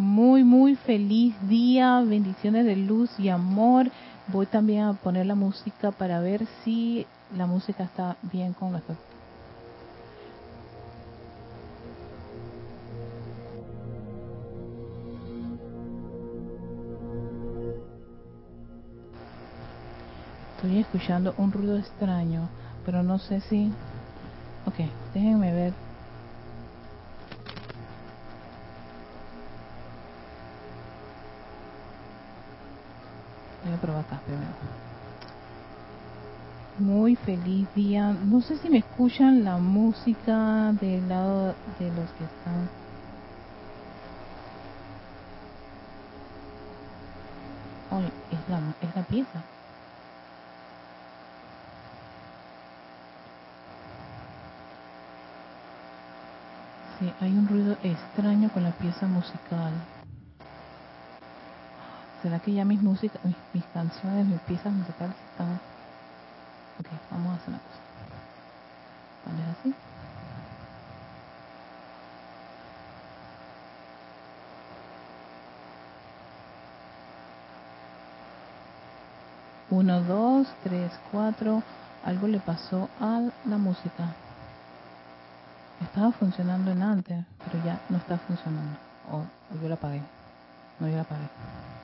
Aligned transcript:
Muy, 0.00 0.44
muy 0.44 0.76
feliz 0.76 1.34
día, 1.46 2.00
bendiciones 2.00 2.64
de 2.64 2.74
luz 2.74 3.10
y 3.18 3.28
amor. 3.28 3.90
Voy 4.28 4.46
también 4.46 4.84
a 4.84 4.94
poner 4.94 5.26
la 5.26 5.34
música 5.34 5.90
para 5.90 6.20
ver 6.20 6.46
si 6.64 7.06
la 7.36 7.44
música 7.44 7.84
está 7.84 8.16
bien 8.22 8.54
con 8.54 8.72
la 8.72 8.80
Estoy 20.56 20.78
escuchando 20.78 21.34
un 21.36 21.52
ruido 21.52 21.76
extraño, 21.76 22.48
pero 22.86 23.02
no 23.02 23.18
sé 23.18 23.42
si... 23.50 23.70
Ok, 24.64 24.76
déjenme 25.12 25.52
ver 25.52 25.89
acá. 34.00 34.20
Muy 36.78 37.14
feliz 37.16 37.68
día. 37.74 38.12
No 38.24 38.40
sé 38.40 38.56
si 38.58 38.70
me 38.70 38.78
escuchan 38.78 39.44
la 39.44 39.58
música 39.58 40.72
del 40.80 41.08
lado 41.08 41.54
de 41.78 41.86
los 41.88 42.10
que 42.12 42.24
están. 42.24 42.68
Ay, 47.90 48.10
es 48.30 48.48
la, 48.48 48.60
es 48.88 48.96
la 48.96 49.02
pieza. 49.02 49.42
Sí, 56.98 57.12
hay 57.20 57.32
un 57.32 57.48
ruido 57.48 57.76
extraño 57.82 58.50
con 58.52 58.62
la 58.62 58.72
pieza 58.72 59.06
musical. 59.06 59.72
¿Será 62.22 62.38
que 62.38 62.52
ya 62.52 62.66
mis 62.66 62.82
músicas, 62.82 63.20
mis, 63.24 63.64
canciones, 63.72 64.26
mis 64.26 64.40
piezas 64.40 64.72
musicales 64.72 65.16
están... 65.32 65.54
Ok, 66.78 66.86
vamos 67.10 67.32
a 67.32 67.36
hacer 67.36 67.48
una 67.48 67.58
cosa. 67.58 67.80
Poner 69.24 69.48
así. 69.48 69.74
Uno, 79.70 80.02
dos, 80.02 80.46
tres, 80.62 80.92
cuatro. 81.10 81.62
Algo 82.04 82.26
le 82.26 82.40
pasó 82.40 82.90
a 83.00 83.30
la 83.46 83.56
música. 83.56 84.14
Estaba 85.80 86.12
funcionando 86.12 86.70
en 86.70 86.82
antes, 86.82 87.24
pero 87.44 87.64
ya 87.64 87.80
no 87.88 87.96
está 87.96 88.18
funcionando. 88.18 88.76
O, 89.10 89.24
yo 89.62 89.68
la 89.68 89.76
apagué. 89.76 90.02
No, 90.80 90.88
yo 90.88 90.96
la 90.96 91.02
apagué. 91.02 91.79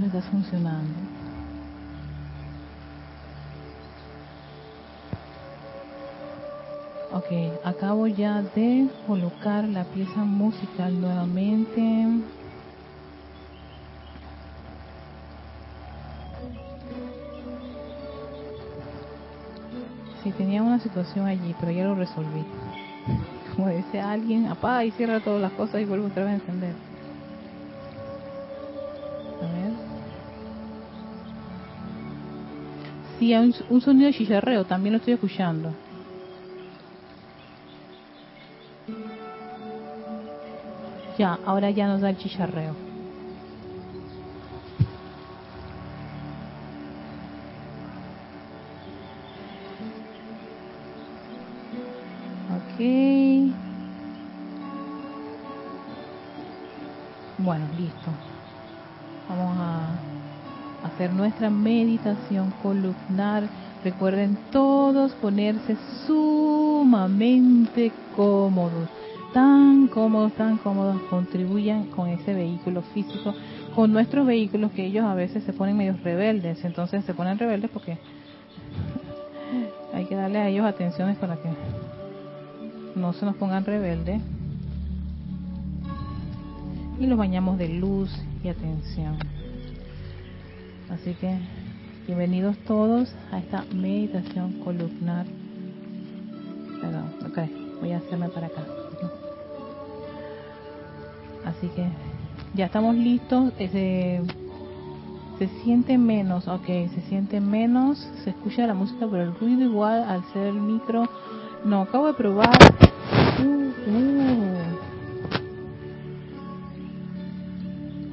Ahora 0.00 0.18
está 0.18 0.30
funcionando. 0.30 0.94
Ok, 7.12 7.26
acabo 7.64 8.06
ya 8.06 8.40
de 8.40 8.88
colocar 9.06 9.64
la 9.64 9.84
pieza 9.84 10.24
musical 10.24 11.00
nuevamente. 11.00 12.06
Sí, 20.22 20.32
tenía 20.32 20.62
una 20.62 20.78
situación 20.78 21.26
allí, 21.26 21.54
pero 21.58 21.72
ya 21.72 21.84
lo 21.84 21.94
resolví. 21.94 22.44
Como 23.56 23.68
dice 23.68 24.00
alguien, 24.00 24.46
apaga 24.46 24.84
y 24.84 24.92
cierra 24.92 25.20
todas 25.20 25.42
las 25.42 25.52
cosas 25.52 25.80
y 25.80 25.84
vuelvo 25.84 26.06
otra 26.06 26.24
vez 26.24 26.32
a 26.32 26.36
encender. 26.36 26.89
Sí, 33.20 33.34
hay 33.34 33.52
un, 33.68 33.80
sonido 33.82 34.06
de 34.06 34.14
chicharreo, 34.14 34.64
también 34.64 34.94
lo 34.94 34.96
estoy 34.96 35.12
escuchando. 35.12 35.74
Ya, 41.18 41.38
ahora 41.44 41.70
ya 41.70 41.86
nos 41.86 42.00
da 42.00 42.08
el 42.08 42.16
chicharreo. 42.16 42.89
Nuestra 61.08 61.50
meditación 61.50 62.52
columnar. 62.62 63.48
Recuerden 63.82 64.36
todos 64.52 65.12
ponerse 65.12 65.76
sumamente 66.06 67.92
cómodos, 68.14 68.88
tan 69.32 69.88
cómodos, 69.88 70.32
tan 70.34 70.58
cómodos, 70.58 71.00
contribuyan 71.08 71.86
con 71.86 72.08
ese 72.08 72.34
vehículo 72.34 72.82
físico, 72.82 73.34
con 73.74 73.92
nuestros 73.92 74.26
vehículos 74.26 74.72
que 74.72 74.84
ellos 74.84 75.04
a 75.04 75.14
veces 75.14 75.42
se 75.44 75.54
ponen 75.54 75.78
medio 75.78 75.96
rebeldes, 76.04 76.62
entonces 76.64 77.04
se 77.04 77.14
ponen 77.14 77.38
rebeldes 77.38 77.70
porque 77.70 77.96
hay 79.94 80.04
que 80.04 80.14
darle 80.14 80.38
a 80.38 80.48
ellos 80.48 80.66
atenciones 80.66 81.16
para 81.16 81.36
que 81.36 81.48
no 82.94 83.12
se 83.14 83.24
nos 83.24 83.36
pongan 83.36 83.64
rebeldes 83.64 84.20
y 87.00 87.06
los 87.06 87.16
bañamos 87.18 87.56
de 87.56 87.68
luz 87.68 88.10
y 88.44 88.48
atención. 88.48 89.16
Así 90.90 91.14
que 91.14 91.38
bienvenidos 92.08 92.56
todos 92.66 93.14
a 93.30 93.38
esta 93.38 93.64
meditación 93.72 94.54
columnar. 94.64 95.24
Perdón, 96.80 97.14
ok, 97.26 97.38
voy 97.80 97.92
a 97.92 97.98
hacerme 97.98 98.28
para 98.28 98.48
acá. 98.48 98.64
Así 101.44 101.68
que 101.68 101.86
ya 102.54 102.66
estamos 102.66 102.96
listos. 102.96 103.52
Se, 103.56 104.20
se 105.38 105.48
siente 105.62 105.96
menos, 105.96 106.48
ok, 106.48 106.66
se 106.66 107.00
siente 107.08 107.40
menos. 107.40 108.10
Se 108.24 108.30
escucha 108.30 108.66
la 108.66 108.74
música, 108.74 109.06
pero 109.08 109.22
el 109.22 109.34
ruido 109.36 109.62
igual 109.62 110.02
al 110.02 110.24
ser 110.32 110.48
el 110.48 110.60
micro. 110.60 111.08
No, 111.64 111.82
acabo 111.82 112.08
de 112.08 112.14
probar. 112.14 112.58
Uh, 113.38 113.70
uh. 113.90 114.16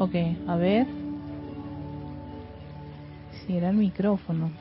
Ok, 0.04 0.14
a 0.48 0.56
ver 0.58 1.07
era 3.50 3.70
el 3.70 3.78
micrófono. 3.78 4.52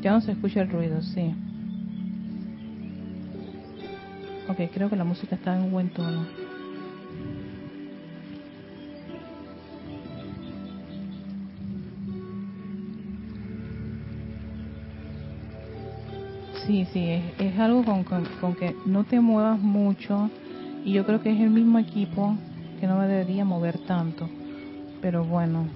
Ya 0.00 0.12
no 0.12 0.20
se 0.20 0.32
escucha 0.32 0.62
el 0.62 0.70
ruido, 0.70 1.02
sí. 1.02 1.34
Ok, 4.58 4.72
creo 4.74 4.90
que 4.90 4.96
la 4.96 5.04
música 5.04 5.36
está 5.36 5.54
en 5.54 5.62
un 5.62 5.70
buen 5.70 5.88
tono. 5.90 6.26
Sí, 16.66 16.84
sí, 16.92 17.08
es, 17.38 17.58
algo 17.60 17.84
con, 17.84 18.02
con, 18.02 18.56
que 18.56 18.74
no 18.84 19.04
te 19.04 19.20
muevas 19.20 19.60
mucho 19.60 20.28
y 20.84 20.92
yo 20.92 21.06
creo 21.06 21.22
que 21.22 21.30
es 21.30 21.40
el 21.40 21.50
mismo 21.50 21.78
equipo 21.78 22.36
que 22.80 22.88
no 22.88 22.98
me 22.98 23.06
debería 23.06 23.44
mover 23.44 23.78
tanto. 23.78 24.28
Pero 25.00 25.24
bueno, 25.24 25.68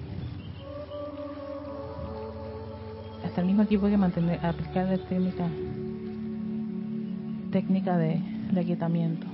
hasta 3.23 3.39
el 3.39 3.47
mismo 3.47 3.63
equipo 3.63 3.85
hay 3.85 3.93
que 3.93 3.97
mantener, 3.97 4.45
aplicar 4.45 4.87
la 4.87 4.97
técnica, 4.97 5.47
técnica 7.49 7.97
de 7.97 8.32
de 8.53 8.61
aquietamiento. 8.61 9.32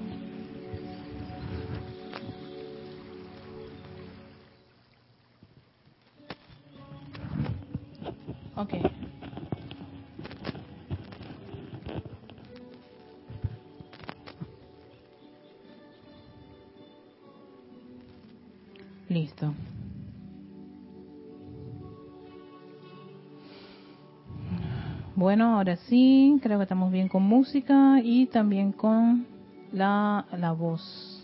Bueno, 25.29 25.57
ahora 25.57 25.75
sí, 25.75 26.39
creo 26.41 26.57
que 26.57 26.63
estamos 26.63 26.91
bien 26.91 27.07
con 27.07 27.21
música 27.21 28.01
y 28.03 28.25
también 28.25 28.71
con 28.71 29.27
la, 29.71 30.25
la 30.35 30.53
voz. 30.53 31.23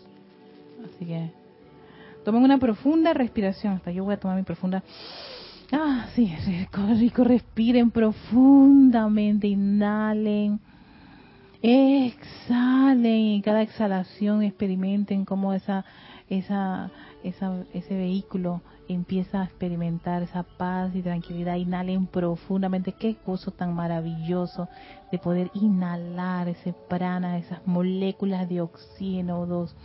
Así 0.85 1.05
que 1.05 1.31
tomen 2.23 2.43
una 2.43 2.59
profunda 2.59 3.15
respiración. 3.15 3.73
Hasta 3.73 3.89
yo 3.89 4.03
voy 4.03 4.13
a 4.13 4.19
tomar 4.19 4.37
mi 4.37 4.43
profunda. 4.43 4.83
Ah, 5.71 6.05
sí, 6.13 6.31
rico, 6.45 6.81
rico. 6.99 7.23
Respiren 7.23 7.89
profundamente, 7.89 9.47
inhalen, 9.47 10.59
exhalen 11.63 13.21
y 13.21 13.41
cada 13.41 13.63
exhalación 13.63 14.43
experimenten 14.43 15.25
cómo 15.25 15.51
esa, 15.51 15.83
esa, 16.29 16.91
esa, 17.25 17.65
ese 17.73 17.95
vehículo 17.95 18.61
empieza 18.87 19.41
a 19.41 19.45
experimentar 19.45 20.21
esa 20.21 20.43
paz 20.43 20.95
y 20.95 21.01
tranquilidad. 21.01 21.55
Inhalen 21.55 22.05
profundamente. 22.05 22.93
Qué 22.93 23.17
gozo 23.25 23.49
tan 23.51 23.73
maravilloso 23.73 24.69
de 25.11 25.17
poder 25.17 25.49
inhalar 25.53 26.47
ese 26.47 26.73
prana, 26.87 27.37
esas 27.37 27.65
moléculas 27.65 28.47
de 28.47 28.61
oxígeno 28.61 29.45
dos, 29.47 29.75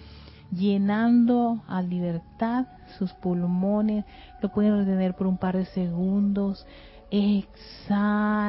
llenando 0.53 1.63
a 1.67 1.81
libertad 1.83 2.67
sus 2.99 3.13
pulmones. 3.15 4.05
Lo 4.43 4.51
pueden 4.51 4.77
retener 4.77 5.15
por 5.15 5.27
un 5.27 5.39
par 5.39 5.57
de 5.57 5.65
segundos. 5.65 6.67
Exhalan, 7.11 8.45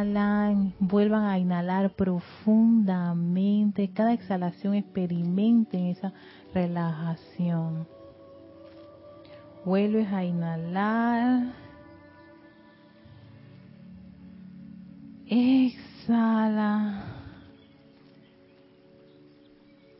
vuelvan 0.79 1.23
a 1.23 1.39
inhalar 1.39 1.95
profundamente. 1.95 3.89
Cada 3.91 4.13
exhalación 4.13 4.75
experimenten 4.75 5.87
esa 5.87 6.13
relajación. 6.53 7.87
Vuelves 9.63 10.11
a 10.11 10.23
inhalar. 10.23 11.53
Exhala. 15.27 17.05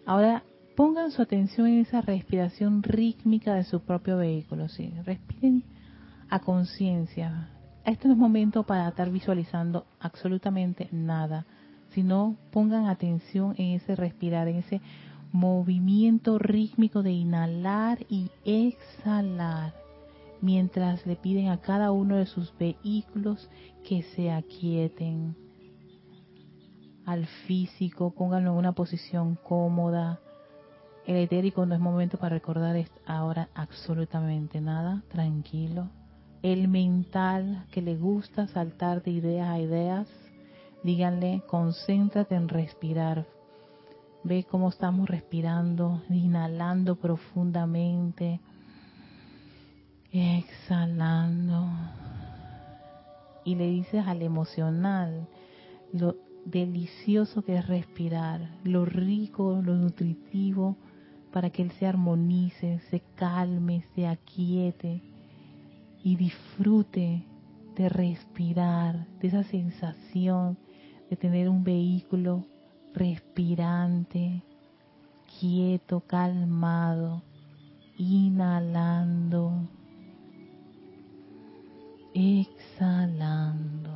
Ahora 0.05 0.43
pongan 0.75 1.11
su 1.11 1.21
atención 1.21 1.67
en 1.67 1.79
esa 1.81 2.01
respiración 2.01 2.81
rítmica 2.81 3.53
de 3.53 3.63
su 3.63 3.81
propio 3.81 4.17
vehículo. 4.17 4.67
¿sí? 4.67 4.91
Respiren 5.05 5.63
a 6.29 6.39
conciencia. 6.39 7.49
Este 7.85 8.07
no 8.07 8.15
es 8.15 8.19
momento 8.19 8.63
para 8.63 8.87
estar 8.87 9.11
visualizando 9.11 9.85
absolutamente 9.99 10.87
nada, 10.91 11.45
sino 11.93 12.35
pongan 12.51 12.87
atención 12.87 13.53
en 13.57 13.75
ese 13.75 13.95
respirar, 13.95 14.47
en 14.47 14.57
ese 14.57 14.81
movimiento 15.31 16.37
rítmico 16.39 17.03
de 17.03 17.11
inhalar 17.11 18.05
y 18.09 18.29
exhalar 18.45 19.73
mientras 20.41 21.05
le 21.05 21.15
piden 21.15 21.49
a 21.49 21.61
cada 21.61 21.91
uno 21.91 22.17
de 22.17 22.25
sus 22.25 22.55
vehículos 22.57 23.49
que 23.87 24.03
se 24.15 24.31
aquieten. 24.31 25.35
Al 27.05 27.25
físico, 27.47 28.13
pónganlo 28.13 28.51
en 28.51 28.57
una 28.57 28.73
posición 28.73 29.35
cómoda. 29.35 30.19
El 31.05 31.17
etérico 31.17 31.65
no 31.65 31.75
es 31.75 31.81
momento 31.81 32.17
para 32.17 32.35
recordar 32.35 32.75
ahora 33.05 33.49
absolutamente 33.55 34.61
nada, 34.61 35.03
tranquilo. 35.09 35.89
El 36.41 36.67
mental 36.67 37.65
que 37.71 37.81
le 37.81 37.95
gusta 37.95 38.47
saltar 38.47 39.03
de 39.03 39.11
ideas 39.11 39.49
a 39.49 39.59
ideas, 39.59 40.07
díganle, 40.83 41.43
concéntrate 41.47 42.35
en 42.35 42.49
respirar 42.49 43.27
Ve 44.23 44.45
cómo 44.50 44.69
estamos 44.69 45.09
respirando, 45.09 46.03
inhalando 46.09 46.95
profundamente, 46.95 48.39
exhalando. 50.12 51.68
Y 53.44 53.56
le 53.56 53.68
dices 53.69 54.06
al 54.06 54.21
emocional 54.21 55.27
lo 55.91 56.15
delicioso 56.45 57.41
que 57.41 57.57
es 57.57 57.68
respirar, 57.68 58.59
lo 58.63 58.85
rico, 58.85 59.62
lo 59.63 59.75
nutritivo, 59.75 60.77
para 61.31 61.50
que 61.50 61.63
él 61.63 61.71
se 61.79 61.88
armonice, 61.88 62.79
se 62.89 63.01
calme, 63.15 63.83
se 63.95 64.06
aquiete 64.06 65.01
y 66.03 66.15
disfrute 66.15 67.25
de 67.75 67.89
respirar, 67.89 69.07
de 69.19 69.27
esa 69.29 69.44
sensación 69.44 70.57
de 71.09 71.15
tener 71.15 71.50
un 71.50 71.63
vehículo 71.63 72.45
respirante, 72.93 74.43
quieto, 75.39 76.01
calmado, 76.01 77.23
inhalando, 77.97 79.67
exhalando, 82.13 83.91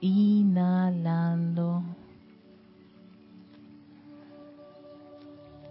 inhalando, 0.00 1.82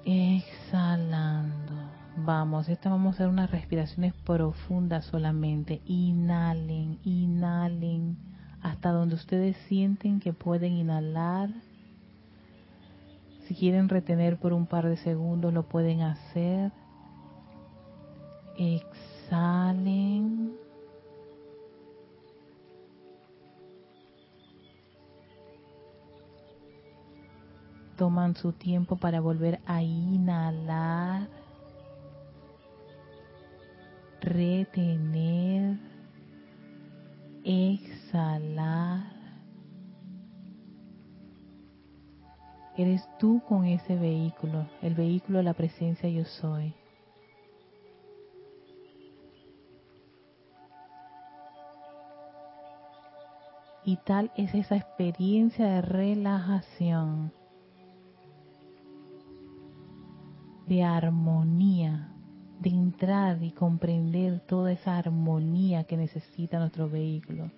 exhalando. 0.06 1.74
Vamos, 2.18 2.69
esta 2.69 2.89
vamos 2.89 3.07
a 3.07 3.15
hacer 3.15 3.27
unas 3.27 3.50
respiraciones 3.50 4.13
profundas 4.13 5.06
solamente. 5.06 5.81
Inhalen, 5.86 7.00
inhalen 7.04 8.32
hasta 8.63 8.92
donde 8.92 9.15
ustedes 9.15 9.56
sienten 9.68 10.19
que 10.21 10.31
pueden 10.31 10.74
inhalar. 10.74 11.50
Si 13.45 13.54
quieren 13.54 13.89
retener 13.89 14.38
por 14.38 14.54
un 14.54 14.65
par 14.65 14.88
de 14.88 14.95
segundos, 14.95 15.54
lo 15.54 15.63
pueden 15.63 16.01
hacer. 16.01 16.71
Exhalen. 18.57 20.54
Toman 27.98 28.36
su 28.36 28.54
tiempo 28.54 28.95
para 28.95 29.19
volver 29.19 29.60
a 29.65 29.83
inhalar, 29.83 31.27
retener, 34.21 35.77
exhalar. 37.44 37.93
Eres 42.75 43.07
tú 43.19 43.42
con 43.48 43.65
ese 43.65 43.95
vehículo, 43.95 44.68
el 44.81 44.95
vehículo 44.95 45.39
de 45.39 45.44
la 45.44 45.54
presencia 45.54 46.10
yo 46.10 46.25
soy. 46.25 46.74
Y 53.86 53.98
tal 53.98 54.32
es 54.38 54.53
esa 54.55 54.77
experiencia 54.77 55.65
de 55.65 55.82
relajación, 55.82 57.34
de 60.67 60.84
armonía 60.84 62.13
de 62.63 62.70
entrar 62.70 63.43
y 63.43 63.51
comprender 63.51 64.39
toda 64.48 64.72
esa 64.72 64.98
armonía 64.98 65.84
que 65.84 65.98
necesita 65.98 66.60
nuestro 66.60 66.89
vehículo. 66.89 67.51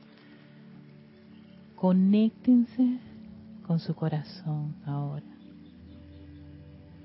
Conéctense 1.76 3.00
con 3.68 3.80
su 3.80 3.96
corazón 3.96 4.76
ahora. 4.86 5.26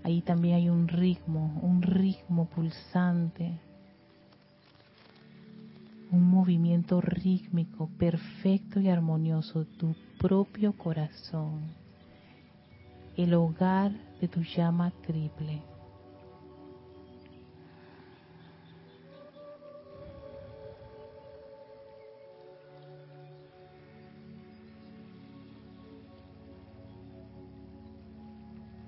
Ahí 0.04 0.22
también 0.22 0.54
hay 0.56 0.68
un 0.70 0.88
ritmo, 0.88 1.60
un 1.62 1.82
ritmo 1.82 2.46
pulsante, 2.46 3.58
un 6.10 6.28
movimiento 6.28 7.00
rítmico 7.00 7.88
perfecto 7.98 8.80
y 8.80 8.88
armonioso, 8.88 9.64
tu 9.64 9.94
propio 10.18 10.72
corazón, 10.72 11.60
el 13.16 13.34
hogar 13.34 13.92
de 14.20 14.28
tu 14.28 14.42
llama 14.42 14.92
triple. 15.06 15.69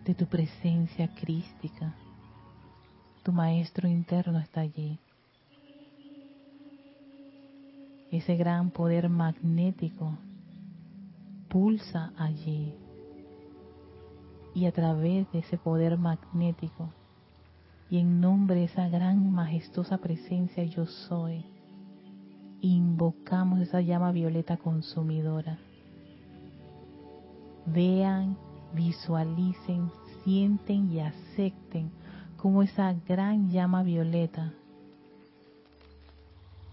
De 0.05 0.15
tu 0.15 0.27
presencia 0.27 1.09
crística. 1.15 1.95
Tu 3.23 3.33
maestro 3.33 3.89
interno 3.89 4.39
está 4.39 4.63
allí. 4.63 4.99
Ese 8.11 8.37
gran 8.37 8.71
poder 8.71 9.09
magnético 9.09 10.19
pulsa 11.49 12.13
allí. 12.17 12.75
Y 14.55 14.67
a 14.67 14.73
través 14.73 15.31
de 15.33 15.39
ese 15.39 15.57
poder 15.57 15.97
magnético 15.97 16.91
y 17.91 17.99
en 17.99 18.21
nombre 18.21 18.57
de 18.57 18.65
esa 18.65 18.89
gran 18.89 19.31
majestuosa 19.33 19.99
presencia 19.99 20.65
yo 20.65 20.87
soy, 20.87 21.45
invocamos 22.63 23.61
esa 23.61 23.81
llama 23.81 24.13
violeta 24.13 24.57
consumidora. 24.57 25.59
Vean 27.67 28.37
visualicen, 28.75 29.91
sienten 30.25 30.91
y 30.93 31.01
acepten 31.01 31.91
cómo 32.37 32.63
esa 32.63 32.93
gran 33.07 33.51
llama 33.51 33.83
violeta 33.83 34.53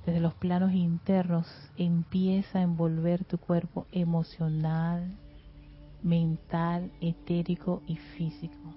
desde 0.09 0.21
los 0.21 0.33
planos 0.33 0.73
internos 0.73 1.45
empieza 1.77 2.57
a 2.57 2.63
envolver 2.63 3.25
tu 3.25 3.37
cuerpo 3.37 3.85
emocional, 3.91 5.07
mental, 6.01 6.91
etérico 6.99 7.83
y 7.85 7.97
físico. 7.97 8.73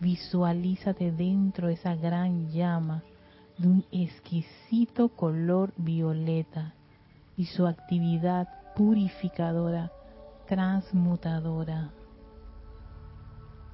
Visualízate 0.00 1.12
dentro 1.12 1.68
de 1.68 1.74
esa 1.74 1.94
gran 1.94 2.50
llama 2.50 3.02
de 3.56 3.68
un 3.68 3.84
exquisito 3.90 5.08
color 5.08 5.72
violeta 5.78 6.74
y 7.38 7.46
su 7.46 7.66
actividad 7.66 8.46
purificadora, 8.76 9.92
transmutadora, 10.46 11.90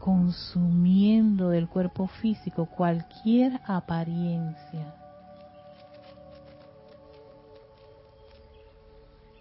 consumiendo 0.01 1.51
del 1.51 1.69
cuerpo 1.69 2.07
físico 2.07 2.67
cualquier 2.67 3.61
apariencia. 3.67 4.95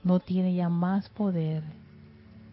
No 0.03 0.19
tiene 0.19 0.53
ya 0.53 0.69
más 0.69 1.09
poder 1.09 1.63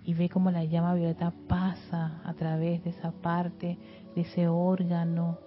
y 0.05 0.15
ve 0.15 0.29
como 0.29 0.53
la 0.53 0.65
llama 0.65 0.95
violeta 0.95 1.33
pasa 1.49 2.21
a 2.25 2.33
través 2.35 2.85
de 2.85 2.91
esa 2.91 3.11
parte, 3.11 3.77
de 4.15 4.21
ese 4.21 4.47
órgano 4.47 5.39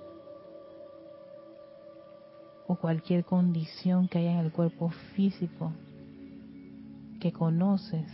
o 2.68 2.76
cualquier 2.76 3.24
condición 3.24 4.10
que 4.10 4.20
haya 4.20 4.34
en 4.34 4.40
el 4.46 4.52
cuerpo 4.52 4.90
físico 5.16 5.72
que 7.22 7.32
conoces. 7.32 8.06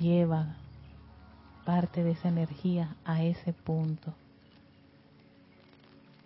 Lleva 0.00 0.56
parte 1.64 2.04
de 2.04 2.12
esa 2.12 2.28
energía 2.28 2.96
a 3.04 3.22
ese 3.22 3.52
punto. 3.52 4.14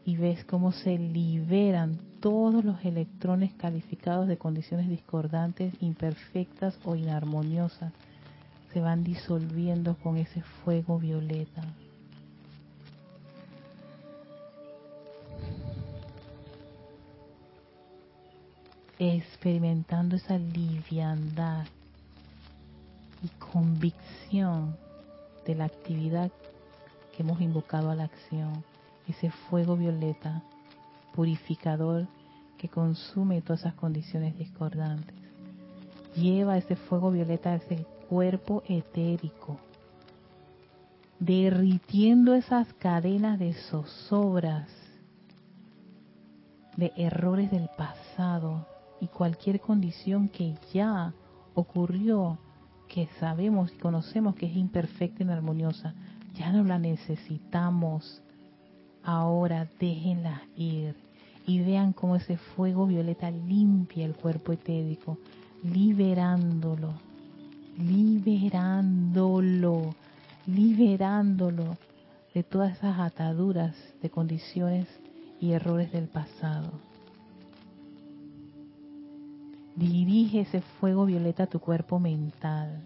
Y 0.04 0.16
ves 0.16 0.44
cómo 0.44 0.72
se 0.72 0.98
liberan 0.98 1.98
todos 2.20 2.64
los 2.64 2.84
electrones 2.84 3.52
calificados 3.54 4.26
de 4.26 4.38
condiciones 4.38 4.88
discordantes, 4.88 5.74
imperfectas 5.80 6.78
o 6.84 6.96
inarmoniosas. 6.96 7.92
Se 8.72 8.80
van 8.80 9.04
disolviendo 9.04 9.96
con 9.96 10.16
ese 10.16 10.42
fuego 10.64 10.98
violeta. 10.98 11.62
experimentando 19.00 20.16
esa 20.16 20.38
liviandad 20.38 21.64
y 23.22 23.28
convicción 23.38 24.76
de 25.48 25.54
la 25.54 25.64
actividad 25.64 26.30
que 27.16 27.22
hemos 27.22 27.40
invocado 27.40 27.90
a 27.90 27.94
la 27.94 28.04
acción, 28.04 28.62
ese 29.08 29.30
fuego 29.30 29.76
violeta 29.76 30.42
purificador 31.14 32.06
que 32.58 32.68
consume 32.68 33.40
todas 33.40 33.60
esas 33.60 33.74
condiciones 33.74 34.36
discordantes. 34.36 35.16
Lleva 36.14 36.58
ese 36.58 36.76
fuego 36.76 37.10
violeta 37.10 37.52
a 37.52 37.54
ese 37.56 37.86
cuerpo 38.10 38.62
etérico, 38.68 39.56
derritiendo 41.18 42.34
esas 42.34 42.70
cadenas 42.74 43.38
de 43.38 43.54
zozobras, 43.54 44.68
de 46.76 46.92
errores 46.96 47.50
del 47.50 47.70
pasado 47.76 48.66
y 49.00 49.06
cualquier 49.08 49.60
condición 49.60 50.28
que 50.28 50.54
ya 50.74 51.14
ocurrió, 51.54 52.38
que 52.88 53.08
sabemos 53.20 53.72
y 53.72 53.78
conocemos 53.78 54.34
que 54.34 54.46
es 54.46 54.56
imperfecta 54.56 55.22
y 55.22 55.28
armoniosa, 55.28 55.94
ya 56.34 56.50
no 56.52 56.64
la 56.64 56.78
necesitamos. 56.78 58.22
Ahora 59.04 59.68
déjenla 59.78 60.42
ir 60.56 60.96
y 61.46 61.60
vean 61.60 61.92
cómo 61.92 62.16
ese 62.16 62.36
fuego 62.36 62.86
violeta 62.86 63.30
limpia 63.30 64.04
el 64.04 64.14
cuerpo 64.14 64.52
etérico, 64.52 65.18
liberándolo, 65.62 66.92
liberándolo, 67.78 68.74
liberándolo 70.46 71.76
de 72.34 72.42
todas 72.42 72.76
esas 72.76 72.98
ataduras 72.98 73.74
de 74.02 74.10
condiciones 74.10 74.86
y 75.40 75.52
errores 75.52 75.90
del 75.92 76.08
pasado. 76.08 76.70
Dirige 79.78 80.40
ese 80.40 80.60
fuego 80.60 81.06
violeta 81.06 81.44
a 81.44 81.46
tu 81.46 81.60
cuerpo 81.60 82.00
mental, 82.00 82.82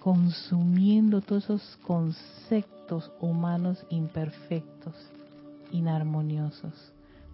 consumiendo 0.00 1.20
todos 1.20 1.44
esos 1.44 1.76
conceptos 1.86 3.12
humanos 3.20 3.86
imperfectos, 3.88 4.96
inarmoniosos, 5.70 6.74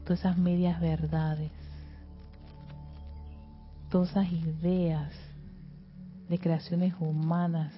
todas 0.04 0.20
esas 0.20 0.36
medias 0.36 0.78
verdades, 0.82 1.50
todas 3.88 4.10
esas 4.10 4.30
ideas 4.30 5.14
de 6.28 6.38
creaciones 6.38 6.92
humanas 7.00 7.72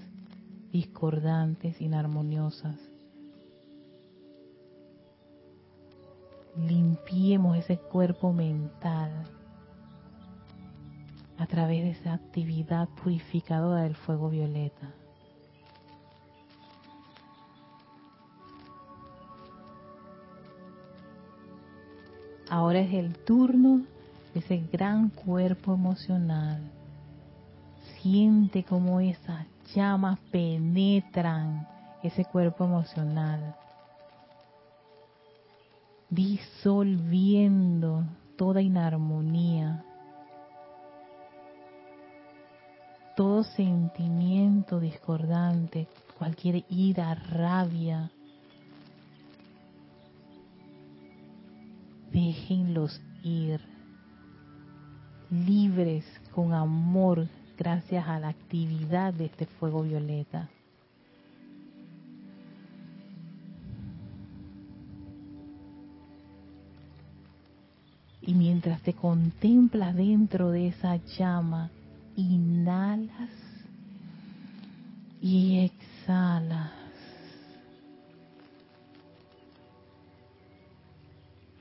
discordantes, 0.72 1.80
inarmoniosas. 1.80 2.74
Limpiemos 6.56 7.56
ese 7.58 7.76
cuerpo 7.78 8.32
mental 8.32 9.12
a 11.38 11.46
través 11.46 11.82
de 11.82 11.90
esa 11.90 12.14
actividad 12.14 12.88
purificadora 13.02 13.82
del 13.82 13.96
fuego 13.96 14.30
violeta. 14.30 14.92
Ahora 22.48 22.80
es 22.80 22.92
el 22.92 23.16
turno 23.16 23.82
de 24.34 24.40
ese 24.40 24.58
gran 24.70 25.08
cuerpo 25.08 25.72
emocional. 25.72 26.60
Siente 28.00 28.62
cómo 28.62 29.00
esas 29.00 29.46
llamas 29.74 30.18
penetran 30.30 31.66
ese 32.02 32.24
cuerpo 32.24 32.64
emocional, 32.64 33.54
disolviendo 36.10 38.04
toda 38.36 38.60
inarmonía, 38.60 39.81
todo 43.16 43.44
sentimiento 43.44 44.80
discordante, 44.80 45.86
cualquier 46.18 46.64
ira, 46.68 47.14
rabia, 47.14 48.10
déjenlos 52.12 53.00
ir, 53.22 53.60
libres 55.30 56.04
con 56.34 56.52
amor 56.52 57.28
gracias 57.56 58.06
a 58.06 58.18
la 58.18 58.28
actividad 58.28 59.14
de 59.14 59.26
este 59.26 59.46
fuego 59.46 59.82
violeta. 59.82 60.48
Y 68.24 68.34
mientras 68.34 68.80
te 68.82 68.92
contemplas 68.92 69.96
dentro 69.96 70.50
de 70.50 70.68
esa 70.68 70.96
llama, 71.18 71.70
inhalas 72.16 73.30
y 75.20 75.58
exhalas. 75.60 76.72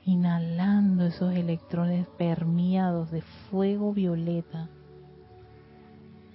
Inhalando 0.04 1.06
esos 1.06 1.34
electrones 1.34 2.08
permeados 2.18 3.10
de 3.12 3.22
fuego 3.50 3.92
violeta 3.92 4.68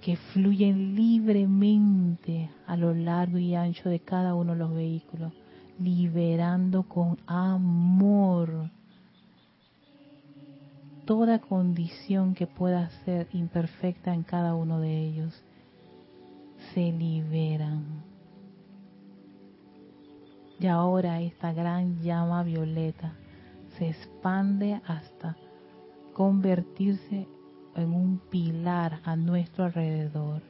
que 0.00 0.16
fluyen 0.16 0.94
libremente 0.94 2.50
a 2.66 2.76
lo 2.76 2.94
largo 2.94 3.38
y 3.38 3.54
ancho 3.54 3.90
de 3.90 4.00
cada 4.00 4.34
uno 4.34 4.52
de 4.52 4.58
los 4.58 4.72
vehículos, 4.72 5.32
liberando 5.78 6.84
con 6.84 7.18
amor 7.26 8.70
toda 11.08 11.38
condición 11.38 12.34
que 12.34 12.46
pueda 12.46 12.90
ser 13.06 13.28
imperfecta 13.32 14.12
en 14.12 14.22
cada 14.22 14.54
uno 14.54 14.78
de 14.78 14.94
ellos, 14.94 15.42
se 16.74 16.92
liberan. 16.92 18.04
Y 20.60 20.66
ahora 20.66 21.22
esta 21.22 21.54
gran 21.54 22.02
llama 22.02 22.42
violeta 22.42 23.14
se 23.78 23.88
expande 23.88 24.82
hasta 24.86 25.34
convertirse 26.12 27.26
en 27.74 27.94
un 27.94 28.20
pilar 28.30 29.00
a 29.02 29.16
nuestro 29.16 29.64
alrededor. 29.64 30.42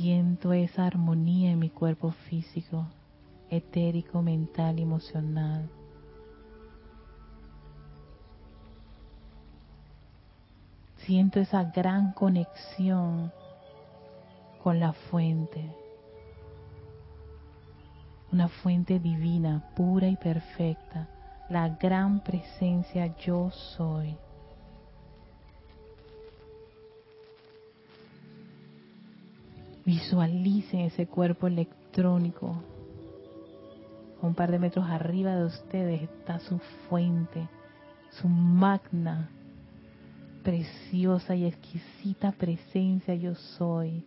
Siento 0.00 0.54
esa 0.54 0.86
armonía 0.86 1.50
en 1.50 1.58
mi 1.58 1.68
cuerpo 1.68 2.12
físico, 2.30 2.86
etérico, 3.50 4.22
mental 4.22 4.78
y 4.78 4.82
emocional. 4.82 5.68
Siento 11.04 11.38
esa 11.38 11.64
gran 11.64 12.14
conexión 12.14 13.30
con 14.62 14.80
la 14.80 14.94
fuente, 14.94 15.70
una 18.32 18.48
fuente 18.48 19.00
divina, 19.00 19.70
pura 19.76 20.08
y 20.08 20.16
perfecta, 20.16 21.08
la 21.50 21.68
gran 21.68 22.20
presencia 22.20 23.14
yo 23.18 23.50
soy. 23.50 24.16
Visualicen 29.90 30.82
ese 30.82 31.08
cuerpo 31.08 31.48
electrónico. 31.48 32.62
Un 34.22 34.34
par 34.36 34.52
de 34.52 34.60
metros 34.60 34.88
arriba 34.88 35.34
de 35.34 35.46
ustedes 35.46 36.02
está 36.02 36.38
su 36.38 36.60
fuente, 36.88 37.48
su 38.12 38.28
magna, 38.28 39.30
preciosa 40.44 41.34
y 41.34 41.44
exquisita 41.44 42.30
presencia 42.30 43.16
yo 43.16 43.34
soy. 43.34 44.06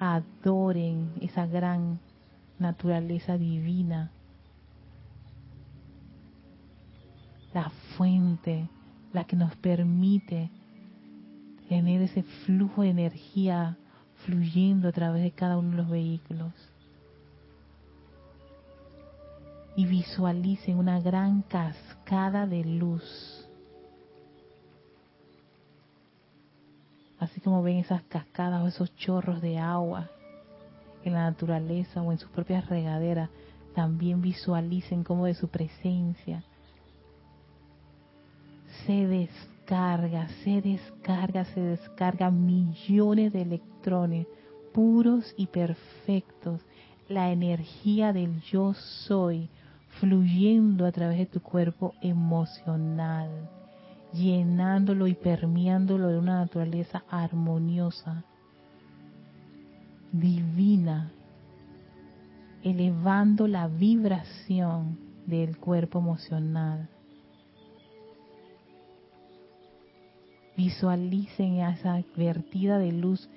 Adoren 0.00 1.12
esa 1.20 1.46
gran 1.46 2.00
naturaleza 2.58 3.38
divina. 3.38 4.10
La 7.54 7.70
fuente, 7.96 8.68
la 9.12 9.22
que 9.22 9.36
nos 9.36 9.54
permite 9.54 10.50
tener 11.68 12.02
ese 12.02 12.22
flujo 12.22 12.82
de 12.82 12.90
energía 12.90 13.76
fluyendo 14.24 14.88
a 14.88 14.92
través 14.92 15.22
de 15.22 15.30
cada 15.30 15.58
uno 15.58 15.70
de 15.70 15.76
los 15.76 15.88
vehículos. 15.88 16.52
Y 19.76 19.86
visualicen 19.86 20.78
una 20.78 21.00
gran 21.00 21.42
cascada 21.42 22.46
de 22.46 22.64
luz. 22.64 23.46
Así 27.20 27.40
como 27.40 27.62
ven 27.62 27.78
esas 27.78 28.02
cascadas 28.04 28.62
o 28.62 28.68
esos 28.68 28.94
chorros 28.96 29.40
de 29.40 29.58
agua 29.58 30.10
en 31.04 31.14
la 31.14 31.30
naturaleza 31.30 32.02
o 32.02 32.12
en 32.12 32.18
sus 32.18 32.30
propias 32.30 32.68
regaderas, 32.68 33.30
también 33.74 34.20
visualicen 34.20 35.04
como 35.04 35.26
de 35.26 35.34
su 35.34 35.48
presencia 35.48 36.42
se 38.88 39.06
descarga, 39.68 40.28
se 40.42 40.62
descarga, 40.62 41.44
se 41.44 41.60
descarga 41.60 42.30
millones 42.30 43.34
de 43.34 43.42
electrones 43.42 44.26
puros 44.72 45.34
y 45.36 45.46
perfectos. 45.46 46.62
La 47.06 47.30
energía 47.32 48.14
del 48.14 48.40
yo 48.40 48.72
soy 48.72 49.50
fluyendo 50.00 50.86
a 50.86 50.92
través 50.92 51.18
de 51.18 51.26
tu 51.26 51.40
cuerpo 51.40 51.92
emocional, 52.00 53.28
llenándolo 54.14 55.06
y 55.06 55.14
permeándolo 55.14 56.08
de 56.08 56.18
una 56.18 56.38
naturaleza 56.38 57.04
armoniosa, 57.10 58.24
divina, 60.12 61.12
elevando 62.62 63.46
la 63.46 63.68
vibración 63.68 64.98
del 65.26 65.58
cuerpo 65.58 65.98
emocional 65.98 66.88
Visualicen 70.58 71.60
esa 71.60 72.02
vertida 72.16 72.78
de 72.78 72.90
luz 72.90 73.30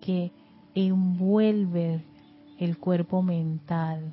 que 0.00 0.30
envuelve 0.76 2.04
el 2.56 2.78
cuerpo 2.78 3.20
mental, 3.20 4.12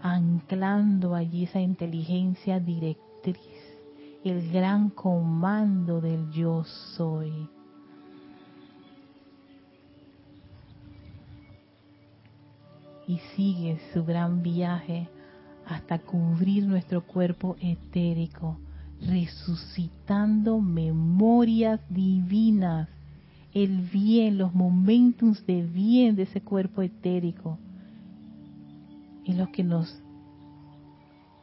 anclando 0.00 1.16
allí 1.16 1.46
esa 1.46 1.60
inteligencia 1.60 2.60
directriz, 2.60 3.40
el 4.22 4.52
gran 4.52 4.90
comando 4.90 6.00
del 6.00 6.30
yo 6.30 6.62
soy. 6.62 7.48
Y 13.08 13.18
sigue 13.34 13.80
su 13.92 14.04
gran 14.04 14.44
viaje 14.44 15.08
hasta 15.66 15.98
cubrir 15.98 16.68
nuestro 16.68 17.04
cuerpo 17.04 17.56
etérico 17.60 18.58
resucitando 19.00 20.60
memorias 20.60 21.80
divinas, 21.88 22.88
el 23.54 23.82
bien, 23.82 24.38
los 24.38 24.54
momentos 24.54 25.44
de 25.46 25.62
bien 25.62 26.16
de 26.16 26.24
ese 26.24 26.40
cuerpo 26.40 26.82
etérico, 26.82 27.58
en 29.24 29.38
los 29.38 29.48
que 29.50 29.64
nos 29.64 29.98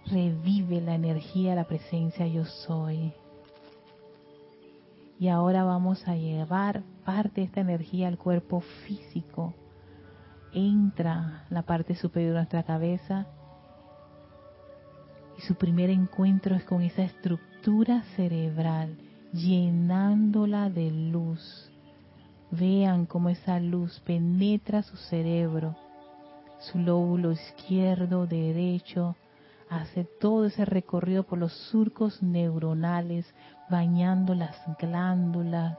revive 0.07 0.81
la 0.81 0.95
energía, 0.95 1.55
la 1.55 1.65
presencia 1.65 2.27
yo 2.27 2.45
soy. 2.45 3.13
Y 5.19 5.29
ahora 5.29 5.63
vamos 5.63 6.07
a 6.07 6.15
llevar 6.15 6.83
parte 7.05 7.41
de 7.41 7.47
esta 7.47 7.61
energía 7.61 8.07
al 8.07 8.17
cuerpo 8.17 8.61
físico. 8.85 9.53
Entra 10.53 11.45
la 11.49 11.61
parte 11.63 11.95
superior 11.95 12.33
de 12.33 12.39
nuestra 12.39 12.63
cabeza 12.63 13.27
y 15.37 15.41
su 15.41 15.55
primer 15.55 15.89
encuentro 15.89 16.55
es 16.55 16.63
con 16.63 16.81
esa 16.81 17.03
estructura 17.03 18.03
cerebral, 18.15 18.97
llenándola 19.33 20.69
de 20.69 20.91
luz. 20.91 21.71
Vean 22.51 23.05
cómo 23.05 23.29
esa 23.29 23.59
luz 23.59 23.99
penetra 24.01 24.83
su 24.83 24.95
cerebro, 24.95 25.75
su 26.59 26.79
lóbulo 26.79 27.31
izquierdo, 27.31 28.27
derecho, 28.27 29.15
hace 29.69 30.05
todo 30.05 30.45
ese 30.45 30.63
recorrido 30.63 31.23
por 31.23 31.39
los 31.39 31.53
surcos 31.69 32.21
neuronales, 32.21 33.25
bañando 33.69 34.35
las 34.35 34.55
glándulas, 34.79 35.77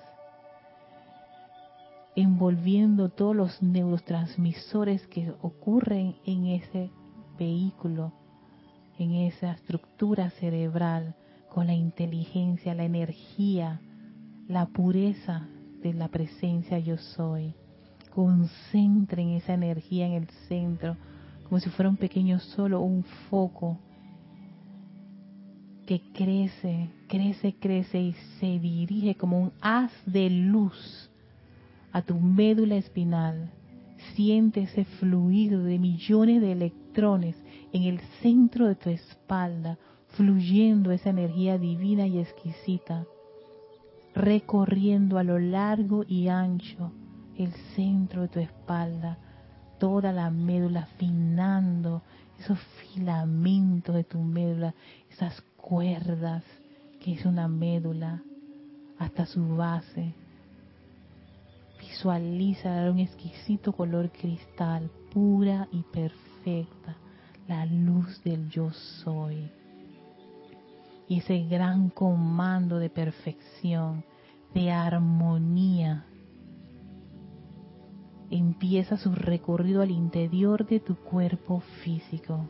envolviendo 2.15 3.11
todos 3.11 3.37
los 3.37 3.63
neurotransmisores 3.63 5.07
que 5.07 5.33
ocurren 5.41 6.17
en 6.25 6.47
ese 6.47 6.91
vehículo 7.39 8.13
en 8.99 9.13
esa 9.15 9.53
estructura 9.53 10.31
cerebral 10.31 11.15
con 11.49 11.67
la 11.67 11.75
inteligencia, 11.75 12.75
la 12.75 12.85
energía, 12.85 13.81
la 14.49 14.67
pureza 14.67 15.49
de 15.83 15.95
la 15.95 16.09
presencia 16.09 16.79
yo 16.79 16.97
soy. 16.99 17.55
Concentren 18.15 19.31
esa 19.31 19.55
energía 19.55 20.07
en 20.07 20.13
el 20.13 20.29
centro, 20.49 20.97
como 21.45 21.61
si 21.61 21.71
fuera 21.71 21.89
un 21.89 21.97
pequeño 21.97 22.39
solo, 22.39 22.81
un 22.81 23.05
foco 23.29 23.79
que 25.87 26.01
crece, 26.13 26.91
crece, 27.09 27.55
crece 27.55 28.01
y 28.01 28.13
se 28.41 28.59
dirige 28.59 29.15
como 29.15 29.41
un 29.41 29.53
haz 29.61 29.93
de 30.05 30.29
luz 30.29 31.11
a 31.93 32.03
tu 32.03 32.19
médula 32.19 32.77
espinal. 32.77 33.51
Siente 34.15 34.63
ese 34.63 34.85
fluido 34.85 35.63
de 35.63 35.79
millones 35.79 36.41
de 36.41 36.53
electrones 36.53 37.37
en 37.73 37.83
el 37.83 38.01
centro 38.23 38.67
de 38.67 38.75
tu 38.75 38.91
espalda, 38.91 39.79
fluyendo 40.09 40.93
esa 40.93 41.11
energía 41.11 41.59
divina 41.59 42.07
y 42.07 42.19
exquisita, 42.19 43.05
recorriendo 44.15 45.19
a 45.19 45.25
lo 45.25 45.39
largo 45.39 46.05
y 46.09 46.29
ancho 46.29 46.93
el 47.37 47.53
centro 47.75 48.23
de 48.23 48.29
tu 48.29 48.41
espalda, 48.41 49.19
toda 49.79 50.13
la 50.13 50.31
médula, 50.31 50.83
afinando 50.83 52.03
esos 52.39 52.59
filamentos 52.81 53.95
de 53.95 54.05
tu 54.05 54.19
médula, 54.19 54.75
esas 55.11 55.39
cuerdas 55.57 56.45
que 57.01 57.13
es 57.13 57.27
una 57.27 57.47
médula, 57.47 58.23
hasta 58.99 59.27
su 59.27 59.57
base. 59.57 60.15
Visualiza 61.79 62.91
un 62.91 63.01
exquisito 63.01 63.73
color 63.73 64.11
cristal, 64.11 64.91
pura 65.13 65.69
y 65.71 65.83
perfecta 65.83 66.97
la 67.49 67.65
luz 67.67 68.23
del 68.25 68.49
yo 68.49 68.71
soy. 69.05 69.51
Y 71.09 71.19
ese 71.19 71.45
gran 71.47 71.89
comando 71.91 72.79
de 72.79 72.91
perfección, 72.91 74.05
de 74.55 74.73
armonía, 74.73 76.07
empieza 78.31 78.97
su 78.97 79.15
recorrido 79.15 79.83
al 79.83 79.91
interior 79.91 80.67
de 80.67 80.81
tu 80.81 80.97
cuerpo 80.97 81.61
físico, 81.85 82.49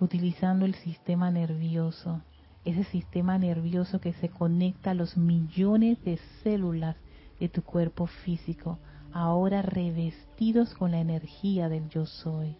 utilizando 0.00 0.64
el 0.64 0.74
sistema 0.76 1.30
nervioso, 1.30 2.22
ese 2.64 2.84
sistema 2.84 3.36
nervioso 3.36 4.00
que 4.00 4.14
se 4.14 4.30
conecta 4.30 4.92
a 4.92 4.94
los 4.94 5.16
millones 5.18 6.02
de 6.04 6.18
células 6.42 6.96
de 7.38 7.48
tu 7.50 7.62
cuerpo 7.62 8.06
físico, 8.06 8.78
ahora 9.12 9.60
revestidos 9.60 10.72
con 10.74 10.92
la 10.92 11.00
energía 11.00 11.68
del 11.68 11.88
yo 11.90 12.06
soy. 12.06 12.56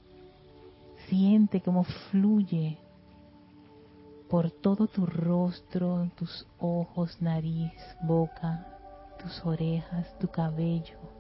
Siente 1.09 1.61
cómo 1.61 1.85
fluye 1.85 2.79
por 4.29 4.51
todo 4.51 4.87
tu 4.87 5.05
rostro, 5.07 6.11
tus 6.17 6.47
ojos, 6.59 7.21
nariz, 7.21 7.73
boca, 8.03 8.67
tus 9.19 9.45
orejas, 9.45 10.19
tu 10.19 10.29
cabello. 10.29 11.13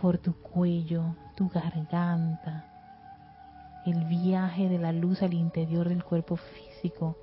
por 0.00 0.18
tu 0.18 0.32
cuello, 0.34 1.16
tu 1.36 1.48
garganta, 1.48 2.64
el 3.84 4.04
viaje 4.04 4.68
de 4.68 4.78
la 4.78 4.92
luz 4.92 5.22
al 5.22 5.34
interior 5.34 5.88
del 5.88 6.04
cuerpo 6.04 6.36
físico, 6.36 7.16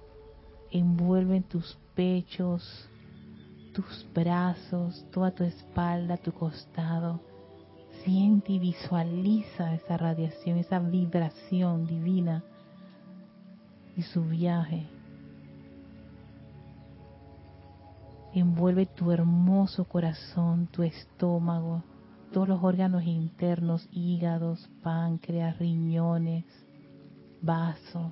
envuelve 0.72 1.42
tus 1.42 1.78
pechos, 1.96 2.90
tus 3.74 4.06
brazos, 4.14 5.06
toda 5.12 5.32
tu 5.32 5.44
espalda, 5.44 6.18
tu 6.18 6.34
costado. 6.34 7.22
Siente 8.04 8.54
y 8.54 8.60
visualiza 8.60 9.74
esa 9.74 9.98
radiación, 9.98 10.58
esa 10.58 10.80
vibración 10.80 11.88
divina 11.88 12.44
y 13.96 14.04
su 14.04 14.24
viaje. 14.26 14.88
Envuelve 18.34 18.86
tu 18.86 19.12
hermoso 19.12 19.86
corazón, 19.86 20.68
tu 20.68 20.84
estómago, 20.84 21.84
todos 22.34 22.50
los 22.50 22.64
órganos 22.64 23.04
internos, 23.04 23.88
hígados, 23.92 24.70
páncreas, 24.84 25.58
riñones, 25.58 26.44
vasos, 27.42 28.12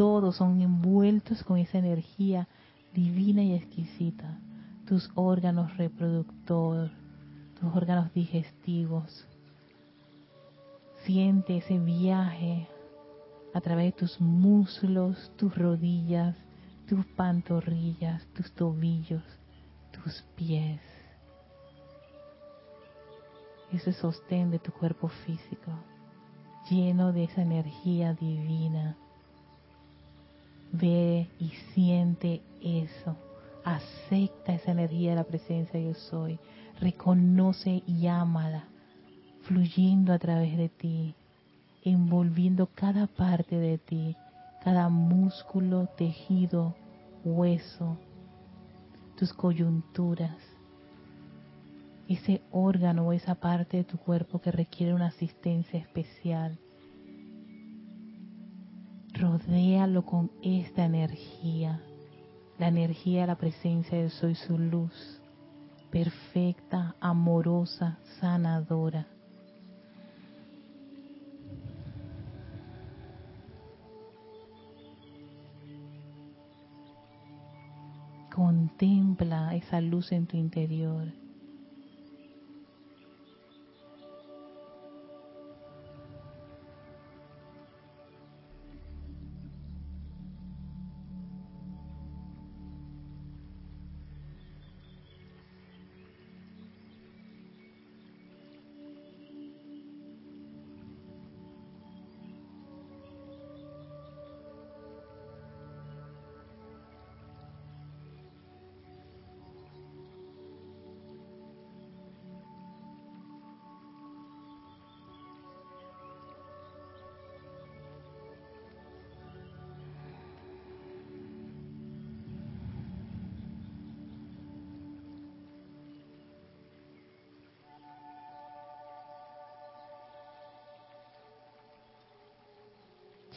todos 0.00 0.36
son 0.36 0.62
envueltos 0.62 1.44
con 1.44 1.58
esa 1.58 1.76
energía 1.76 2.48
divina 2.94 3.42
y 3.42 3.52
exquisita. 3.52 4.40
Tus 4.86 5.10
órganos 5.14 5.76
reproductores, 5.76 6.90
tus 7.60 7.74
órganos 7.74 8.12
digestivos. 8.14 9.26
Siente 11.04 11.58
ese 11.58 11.78
viaje 11.78 12.66
a 13.52 13.60
través 13.60 13.86
de 13.86 13.92
tus 13.92 14.20
muslos, 14.20 15.30
tus 15.36 15.54
rodillas, 15.54 16.36
tus 16.88 17.04
pantorrillas, 17.06 18.26
tus 18.34 18.50
tobillos, 18.52 19.22
tus 19.92 20.22
pies. 20.36 20.80
Ese 23.72 23.92
sostén 23.92 24.50
de 24.50 24.58
tu 24.58 24.72
cuerpo 24.72 25.08
físico, 25.08 25.70
lleno 26.68 27.12
de 27.12 27.24
esa 27.24 27.42
energía 27.42 28.14
divina. 28.14 28.96
Ve 30.72 31.28
y 31.38 31.50
siente 31.74 32.42
eso. 32.60 33.16
Acepta 33.64 34.54
esa 34.54 34.72
energía 34.72 35.10
de 35.10 35.16
la 35.16 35.24
presencia 35.24 35.78
yo 35.78 35.94
soy. 35.94 36.38
Reconoce 36.80 37.82
y 37.86 38.06
ámala, 38.06 38.64
fluyendo 39.42 40.14
a 40.14 40.18
través 40.18 40.56
de 40.56 40.70
ti, 40.70 41.14
envolviendo 41.84 42.68
cada 42.74 43.06
parte 43.06 43.56
de 43.56 43.76
ti, 43.76 44.16
cada 44.64 44.88
músculo, 44.88 45.88
tejido, 45.98 46.74
hueso, 47.22 47.98
tus 49.14 49.34
coyunturas, 49.34 50.38
ese 52.08 52.40
órgano 52.50 53.08
o 53.08 53.12
esa 53.12 53.34
parte 53.34 53.76
de 53.76 53.84
tu 53.84 53.98
cuerpo 53.98 54.40
que 54.40 54.50
requiere 54.50 54.94
una 54.94 55.08
asistencia 55.08 55.78
especial. 55.78 56.58
Rodéalo 59.12 60.06
con 60.06 60.30
esta 60.42 60.86
energía, 60.86 61.82
la 62.58 62.68
energía 62.68 63.20
de 63.20 63.26
la 63.26 63.36
presencia 63.36 63.98
de 63.98 64.08
Soy 64.08 64.34
su 64.34 64.56
luz, 64.56 65.19
perfecta, 65.90 66.94
amorosa, 67.00 67.98
sanadora. 68.20 69.06
Contempla 78.34 79.54
esa 79.56 79.80
luz 79.80 80.12
en 80.12 80.26
tu 80.26 80.36
interior. 80.36 81.08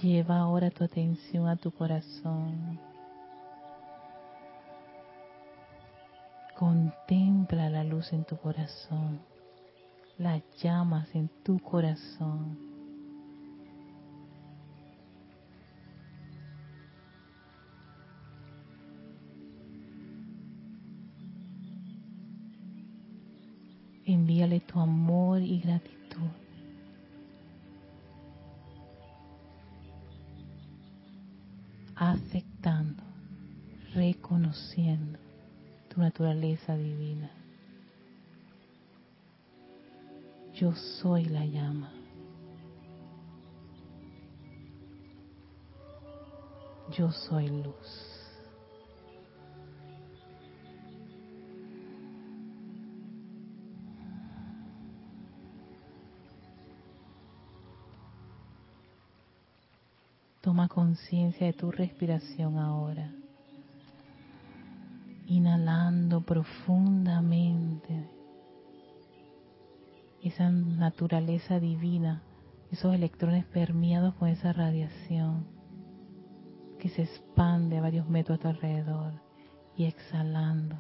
Lleva 0.04 0.40
ahora 0.40 0.70
tu 0.70 0.84
atención 0.84 1.48
a 1.48 1.56
tu 1.56 1.72
corazón. 1.72 2.78
Contempla 6.58 7.70
la 7.70 7.86
luz 7.86 8.12
en 8.12 8.26
tu 8.26 8.36
corazón, 8.36 9.22
las 10.18 10.42
llamas 10.62 11.08
en 11.16 11.30
tu 11.42 11.58
corazón. 11.58 12.58
Envíale 24.06 24.60
tu 24.60 24.82
amor 24.82 25.42
y 25.42 25.62
gratitud. 25.62 26.43
Aceptando, 32.14 33.04
reconociendo 33.94 35.20
tu 35.90 36.00
naturaleza 36.02 36.76
divina. 36.76 37.30
Yo 40.54 40.74
soy 40.74 41.26
la 41.26 41.46
llama. 41.46 41.92
Yo 46.92 47.12
soy 47.12 47.48
luz. 47.50 48.13
Conciencia 60.74 61.46
de 61.46 61.54
tu 61.54 61.72
respiración 61.72 62.58
ahora. 62.58 63.14
Inhalando 65.28 66.22
profundamente 66.22 68.10
esa 70.22 70.50
naturaleza 70.50 71.60
divina, 71.60 72.24
esos 72.72 72.96
electrones 72.96 73.46
permeados 73.46 74.16
con 74.16 74.30
esa 74.30 74.52
radiación 74.52 75.46
que 76.80 76.90
se 76.90 77.04
expande 77.04 77.78
a 77.78 77.82
varios 77.82 78.10
metros 78.10 78.40
a 78.40 78.42
tu 78.42 78.48
alrededor 78.48 79.14
y 79.78 79.86
exhalando. 79.86 80.76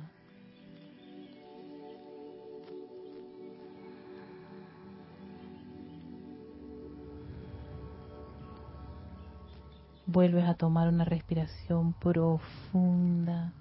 Vuelves 10.13 10.45
a 10.45 10.53
tomar 10.53 10.87
una 10.89 11.05
respiración 11.05 11.93
profunda. 11.93 13.51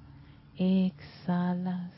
Exhalas. 0.58 1.90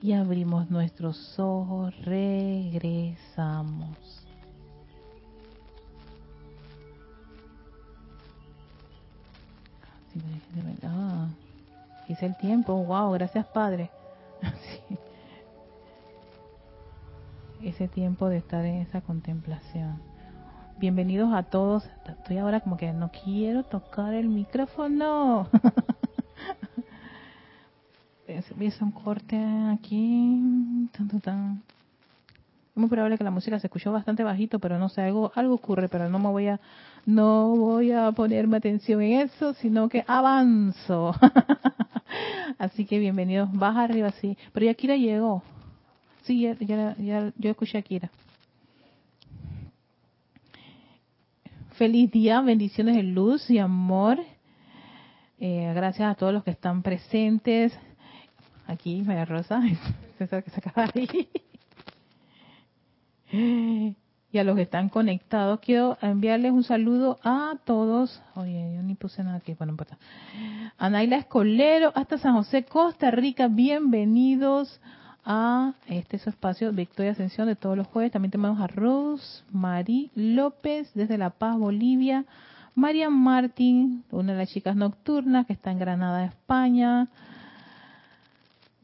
Y 0.00 0.12
abrimos 0.12 0.70
nuestros 0.70 1.36
ojos. 1.40 1.92
Regresamos. 2.04 3.96
Ah, 10.84 11.26
hice 12.06 12.26
el 12.26 12.36
tiempo. 12.36 12.74
Wow, 12.74 13.10
gracias 13.10 13.44
Padre. 13.46 13.90
Ese 17.60 17.88
tiempo 17.88 18.28
de 18.28 18.36
estar 18.36 18.64
en 18.64 18.76
esa 18.76 19.00
contemplación. 19.00 20.09
Bienvenidos 20.80 21.30
a 21.34 21.42
todos. 21.42 21.84
Estoy 22.06 22.38
ahora 22.38 22.60
como 22.60 22.78
que 22.78 22.90
no 22.90 23.10
quiero 23.12 23.64
tocar 23.64 24.14
el 24.14 24.30
micrófono. 24.30 25.46
Es 28.26 28.80
un 28.80 28.90
corte 28.90 29.36
aquí. 29.74 30.40
Es 30.94 31.34
muy 32.74 32.88
probable 32.88 33.18
que 33.18 33.24
la 33.24 33.30
música 33.30 33.60
se 33.60 33.66
escuchó 33.66 33.92
bastante 33.92 34.24
bajito, 34.24 34.58
pero 34.58 34.78
no 34.78 34.88
sé, 34.88 35.02
algo, 35.02 35.30
algo 35.34 35.54
ocurre, 35.54 35.90
pero 35.90 36.08
no 36.08 36.18
me 36.18 36.28
voy 36.28 36.46
a, 36.46 36.60
no 37.04 37.48
voy 37.48 37.92
a 37.92 38.10
ponerme 38.12 38.56
atención 38.56 39.02
en 39.02 39.20
eso, 39.20 39.52
sino 39.54 39.90
que 39.90 40.02
avanzo. 40.06 41.14
Así 42.58 42.86
que 42.86 42.98
bienvenidos, 42.98 43.52
baja 43.52 43.82
arriba, 43.82 44.12
sí. 44.12 44.38
Pero 44.54 44.64
ya 44.64 44.72
Kira 44.72 44.96
llegó. 44.96 45.42
Sí, 46.22 46.40
ya, 46.40 46.56
ya, 46.58 46.96
ya 46.96 47.32
yo 47.36 47.50
escuché 47.50 47.76
a 47.76 47.82
Kira. 47.82 48.10
Feliz 51.80 52.10
día, 52.10 52.42
bendiciones 52.42 52.94
de 52.94 53.02
luz 53.02 53.48
y 53.48 53.58
amor. 53.58 54.18
Eh, 55.38 55.72
gracias 55.74 56.10
a 56.10 56.14
todos 56.14 56.30
los 56.30 56.44
que 56.44 56.50
están 56.50 56.82
presentes. 56.82 57.72
Aquí, 58.66 59.00
María 59.00 59.24
Rosa, 59.24 59.62
que 60.18 60.26
se 60.26 60.36
acaba 60.36 60.90
ahí. 60.94 61.30
Y 64.30 64.38
a 64.38 64.44
los 64.44 64.56
que 64.56 64.62
están 64.62 64.90
conectados, 64.90 65.60
quiero 65.60 65.96
enviarles 66.02 66.52
un 66.52 66.64
saludo 66.64 67.18
a 67.24 67.54
todos. 67.64 68.22
Oye, 68.34 68.74
yo 68.74 68.82
ni 68.82 68.94
puse 68.94 69.24
nada 69.24 69.38
aquí, 69.38 69.54
bueno, 69.54 69.72
no 69.72 69.72
importa. 69.72 69.96
A 70.76 70.90
Naila 70.90 71.16
Escolero, 71.16 71.92
hasta 71.94 72.18
San 72.18 72.34
José, 72.34 72.66
Costa 72.66 73.10
Rica, 73.10 73.48
bienvenidos 73.48 74.82
a 75.24 75.74
este 75.86 76.18
su 76.18 76.30
espacio 76.30 76.72
Victoria 76.72 77.12
Ascensión 77.12 77.46
de 77.46 77.56
todos 77.56 77.76
los 77.76 77.86
jueves. 77.86 78.12
También 78.12 78.30
tenemos 78.30 78.60
a 78.60 78.66
Rose 78.66 79.42
Marí 79.52 80.10
López 80.14 80.90
desde 80.94 81.18
La 81.18 81.30
Paz, 81.30 81.58
Bolivia. 81.58 82.24
María 82.74 83.10
Martín, 83.10 84.04
una 84.10 84.32
de 84.32 84.38
las 84.38 84.50
chicas 84.50 84.76
nocturnas 84.76 85.46
que 85.46 85.52
está 85.52 85.70
en 85.70 85.78
Granada, 85.78 86.24
España. 86.24 87.08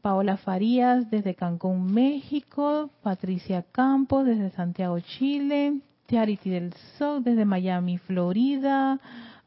Paola 0.01 0.37
Farías 0.37 1.09
desde 1.09 1.35
Cancún, 1.35 1.93
México. 1.93 2.89
Patricia 3.01 3.63
Campos 3.71 4.25
desde 4.25 4.51
Santiago, 4.51 4.99
Chile. 4.99 5.79
Charity 6.07 6.49
del 6.49 6.73
Sol 6.97 7.23
desde 7.23 7.45
Miami, 7.45 7.97
Florida. 7.97 8.99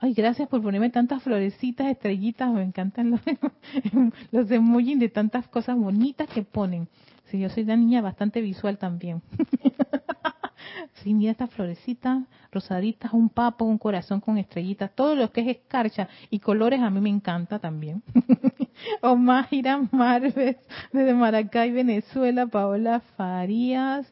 Ay, 0.03 0.15
gracias 0.15 0.49
por 0.49 0.63
ponerme 0.63 0.89
tantas 0.89 1.23
florecitas, 1.23 1.87
estrellitas, 1.89 2.51
me 2.51 2.63
encantan 2.63 3.11
los, 3.11 3.21
los 4.33 4.51
emojis 4.51 4.99
de 4.99 5.11
tantas 5.11 5.47
cosas 5.49 5.77
bonitas 5.77 6.27
que 6.29 6.43
ponen. 6.43 6.89
Sí, 7.27 7.39
yo 7.39 7.51
soy 7.51 7.65
una 7.65 7.77
niña 7.77 8.01
bastante 8.01 8.41
visual 8.41 8.79
también. 8.79 9.21
sí, 10.95 11.13
mira 11.13 11.33
estas 11.33 11.51
florecitas 11.51 12.25
rosaditas, 12.51 13.13
un 13.13 13.29
papo, 13.29 13.67
un 13.67 13.77
corazón 13.77 14.21
con 14.21 14.39
estrellitas, 14.39 14.91
todo 14.95 15.15
lo 15.15 15.31
que 15.33 15.43
es 15.43 15.49
escarcha 15.49 16.09
y 16.31 16.39
colores 16.39 16.81
a 16.81 16.89
mí 16.89 17.01
me 17.03 17.11
encanta 17.11 17.59
también. 17.59 18.03
Omar 19.03 19.49
Marves 19.93 20.57
desde 20.93 21.15
Maracay, 21.15 21.73
Venezuela, 21.73 22.47
Paola 22.47 23.01
Farías, 23.17 24.11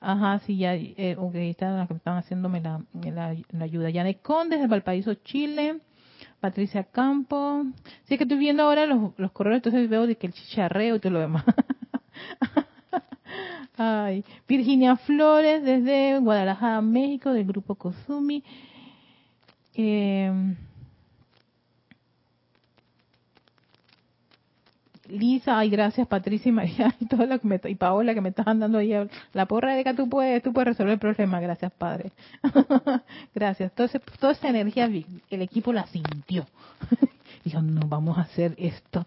Ajá, 0.00 0.38
sí, 0.40 0.58
ya, 0.58 0.74
eh, 0.74 1.16
ok, 1.18 1.34
están 1.36 1.78
las 1.78 1.88
que 1.88 1.94
están 1.94 2.18
haciéndome 2.18 2.60
la, 2.60 2.82
la, 3.02 3.34
la 3.50 3.64
ayuda. 3.64 3.90
Yanet 3.90 4.22
Conde 4.22 4.56
desde 4.56 4.68
Valparaíso, 4.68 5.14
Chile. 5.14 5.80
Patricia 6.40 6.84
Campo. 6.84 7.64
Sí, 8.04 8.14
es 8.14 8.18
que 8.18 8.24
estoy 8.24 8.38
viendo 8.38 8.62
ahora 8.62 8.86
los, 8.86 9.18
los 9.18 9.32
correos, 9.32 9.56
entonces 9.56 9.88
veo 9.88 10.06
de 10.06 10.16
que 10.16 10.26
el 10.26 10.32
chicharreo 10.32 10.96
y 10.96 11.00
todo 11.00 11.12
lo 11.12 11.20
demás. 11.20 11.44
Ay, 13.76 14.24
Virginia 14.48 14.96
Flores 14.96 15.62
desde 15.62 16.18
Guadalajara, 16.18 16.80
México, 16.80 17.32
del 17.32 17.46
grupo 17.46 17.74
Kozumi. 17.74 18.42
Eh, 19.74 20.32
Lisa, 25.08 25.58
ay, 25.58 25.70
gracias 25.70 26.06
Patricia 26.06 26.48
y 26.48 26.52
María 26.52 26.94
y 27.00 27.06
todo 27.06 27.26
lo 27.26 27.38
que 27.38 27.46
me, 27.46 27.60
y 27.64 27.74
Paola 27.74 28.14
que 28.14 28.20
me 28.20 28.30
estaban 28.30 28.60
dando 28.60 28.78
ahí 28.78 28.92
la 29.32 29.46
porra 29.46 29.74
de 29.74 29.84
que 29.84 29.94
tú 29.94 30.08
puedes, 30.08 30.42
tú 30.42 30.52
puedes 30.52 30.68
resolver 30.68 30.94
el 30.94 30.98
problema, 30.98 31.40
gracias 31.40 31.72
Padre. 31.72 32.12
gracias. 33.34 33.70
Entonces, 33.70 34.00
toda 34.18 34.32
esa 34.32 34.48
energía 34.48 34.86
el 34.86 35.42
equipo 35.42 35.72
la 35.72 35.86
sintió. 35.86 36.46
Dijo, 37.44 37.62
no, 37.62 37.86
vamos 37.86 38.18
a 38.18 38.22
hacer 38.22 38.54
esto 38.58 39.06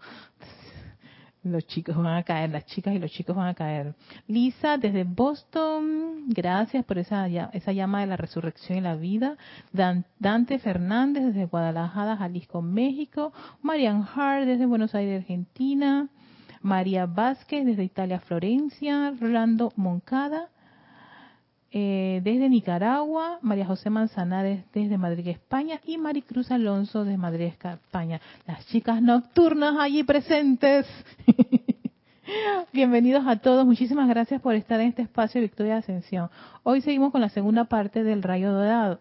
los 1.42 1.66
chicos 1.66 1.96
van 1.96 2.18
a 2.18 2.22
caer, 2.22 2.50
las 2.50 2.66
chicas 2.66 2.94
y 2.94 2.98
los 2.98 3.10
chicos 3.10 3.34
van 3.34 3.48
a 3.48 3.54
caer. 3.54 3.94
Lisa, 4.26 4.76
desde 4.76 5.04
Boston, 5.04 6.24
gracias 6.28 6.84
por 6.84 6.98
esa, 6.98 7.26
esa 7.52 7.72
llama 7.72 8.00
de 8.00 8.06
la 8.06 8.16
resurrección 8.16 8.78
y 8.78 8.80
la 8.82 8.96
vida. 8.96 9.36
Dante 9.72 10.58
Fernández, 10.58 11.24
desde 11.24 11.46
Guadalajara, 11.46 12.16
Jalisco, 12.16 12.60
México. 12.62 13.32
Marian 13.62 14.06
Hart, 14.14 14.46
desde 14.46 14.66
Buenos 14.66 14.94
Aires, 14.94 15.22
Argentina. 15.22 16.08
María 16.62 17.06
Vázquez, 17.06 17.64
desde 17.64 17.84
Italia, 17.84 18.20
Florencia. 18.20 19.14
Rolando 19.18 19.72
Moncada, 19.76 20.48
eh, 21.72 22.20
desde 22.24 22.48
Nicaragua, 22.48 23.38
María 23.42 23.64
José 23.64 23.90
Manzanares 23.90 24.64
desde 24.72 24.98
Madrid, 24.98 25.28
España, 25.28 25.80
y 25.84 25.98
Maricruz 25.98 26.50
Alonso 26.50 27.04
desde 27.04 27.16
Madrid, 27.16 27.52
España. 27.62 28.20
Las 28.46 28.66
chicas 28.66 29.00
nocturnas 29.00 29.76
allí 29.78 30.02
presentes. 30.02 30.86
Bienvenidos 32.72 33.24
a 33.26 33.36
todos, 33.36 33.66
muchísimas 33.66 34.08
gracias 34.08 34.40
por 34.40 34.54
estar 34.54 34.80
en 34.80 34.88
este 34.88 35.02
espacio 35.02 35.40
de 35.40 35.46
Victoria 35.46 35.76
Ascensión. 35.76 36.30
Hoy 36.62 36.80
seguimos 36.80 37.12
con 37.12 37.20
la 37.20 37.28
segunda 37.28 37.64
parte 37.64 38.04
del 38.04 38.22
rayo 38.22 38.52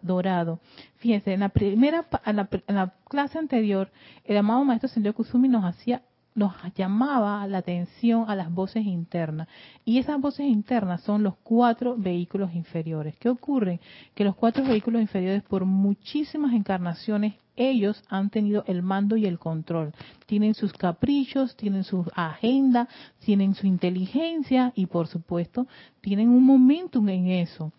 dorado. 0.02 0.60
Fíjense, 0.98 1.34
en 1.34 1.42
la 1.42 1.50
primera, 1.50 2.06
en 2.26 2.36
la, 2.36 2.50
en 2.68 2.76
la 2.76 2.94
clase 3.08 3.38
anterior, 3.38 3.90
el 4.26 4.38
amado 4.38 4.64
maestro 4.64 4.90
Sendio 4.90 5.14
Kusumi 5.14 5.48
nos 5.48 5.64
hacía 5.64 6.02
nos 6.40 6.54
llamaba 6.74 7.46
la 7.46 7.60
atención 7.60 8.26
a 8.28 8.36
las 8.36 8.52
voces 8.52 8.86
internas. 8.86 9.48
Y 9.86 10.00
esas 10.00 10.20
voces 10.20 10.48
internas 10.48 11.02
son 11.02 11.22
los 11.22 11.36
cuatro 11.44 11.96
vehículos 11.98 12.56
inferiores. 12.56 13.16
¿Qué 13.20 13.30
ocurre? 13.30 13.80
Que 14.16 14.24
los 14.24 14.36
cuatro 14.36 14.64
vehículos 14.64 15.02
inferiores 15.02 15.44
por 15.44 15.66
muchísimas 15.66 16.54
encarnaciones 16.54 17.36
ellos 17.58 18.02
han 18.08 18.30
tenido 18.30 18.64
el 18.68 18.82
mando 18.82 19.18
y 19.18 19.26
el 19.26 19.38
control. 19.38 19.92
Tienen 20.26 20.56
sus 20.56 20.72
caprichos, 20.72 21.58
tienen 21.58 21.84
su 21.84 22.06
agenda, 22.16 22.88
tienen 23.20 23.54
su 23.54 23.68
inteligencia 23.68 24.72
y 24.76 24.86
por 24.86 25.08
supuesto 25.08 25.68
tienen 26.00 26.30
un 26.30 26.46
momentum 26.46 27.10
en 27.10 27.28
eso. 27.28 27.74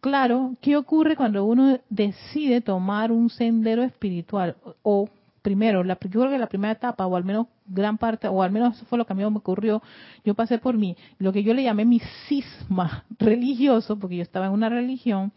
Claro, 0.00 0.56
¿qué 0.62 0.76
ocurre 0.76 1.16
cuando 1.16 1.44
uno 1.44 1.78
decide 1.90 2.60
tomar 2.60 3.12
un 3.12 3.28
sendero 3.28 3.82
espiritual 3.82 4.56
o 4.82 5.10
primero, 5.46 5.84
la, 5.84 5.96
yo 6.00 6.20
creo 6.20 6.28
que 6.28 6.38
la 6.38 6.48
primera 6.48 6.72
etapa, 6.72 7.06
o 7.06 7.14
al 7.14 7.22
menos 7.22 7.46
gran 7.68 7.98
parte, 7.98 8.26
o 8.26 8.42
al 8.42 8.50
menos 8.50 8.76
eso 8.76 8.84
fue 8.86 8.98
lo 8.98 9.06
que 9.06 9.12
a 9.12 9.16
mí 9.16 9.22
me 9.22 9.36
ocurrió, 9.38 9.80
yo 10.24 10.34
pasé 10.34 10.58
por 10.58 10.76
mí, 10.76 10.96
lo 11.20 11.32
que 11.32 11.44
yo 11.44 11.54
le 11.54 11.62
llamé 11.62 11.84
mi 11.84 12.00
cisma 12.26 13.04
religioso, 13.20 13.96
porque 13.96 14.16
yo 14.16 14.22
estaba 14.22 14.46
en 14.46 14.52
una 14.52 14.68
religión, 14.68 15.30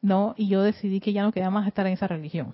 ¿no? 0.00 0.36
Y 0.36 0.46
yo 0.46 0.62
decidí 0.62 1.00
que 1.00 1.12
ya 1.12 1.24
no 1.24 1.32
quería 1.32 1.50
más 1.50 1.66
estar 1.66 1.84
en 1.88 1.94
esa 1.94 2.06
religión. 2.06 2.52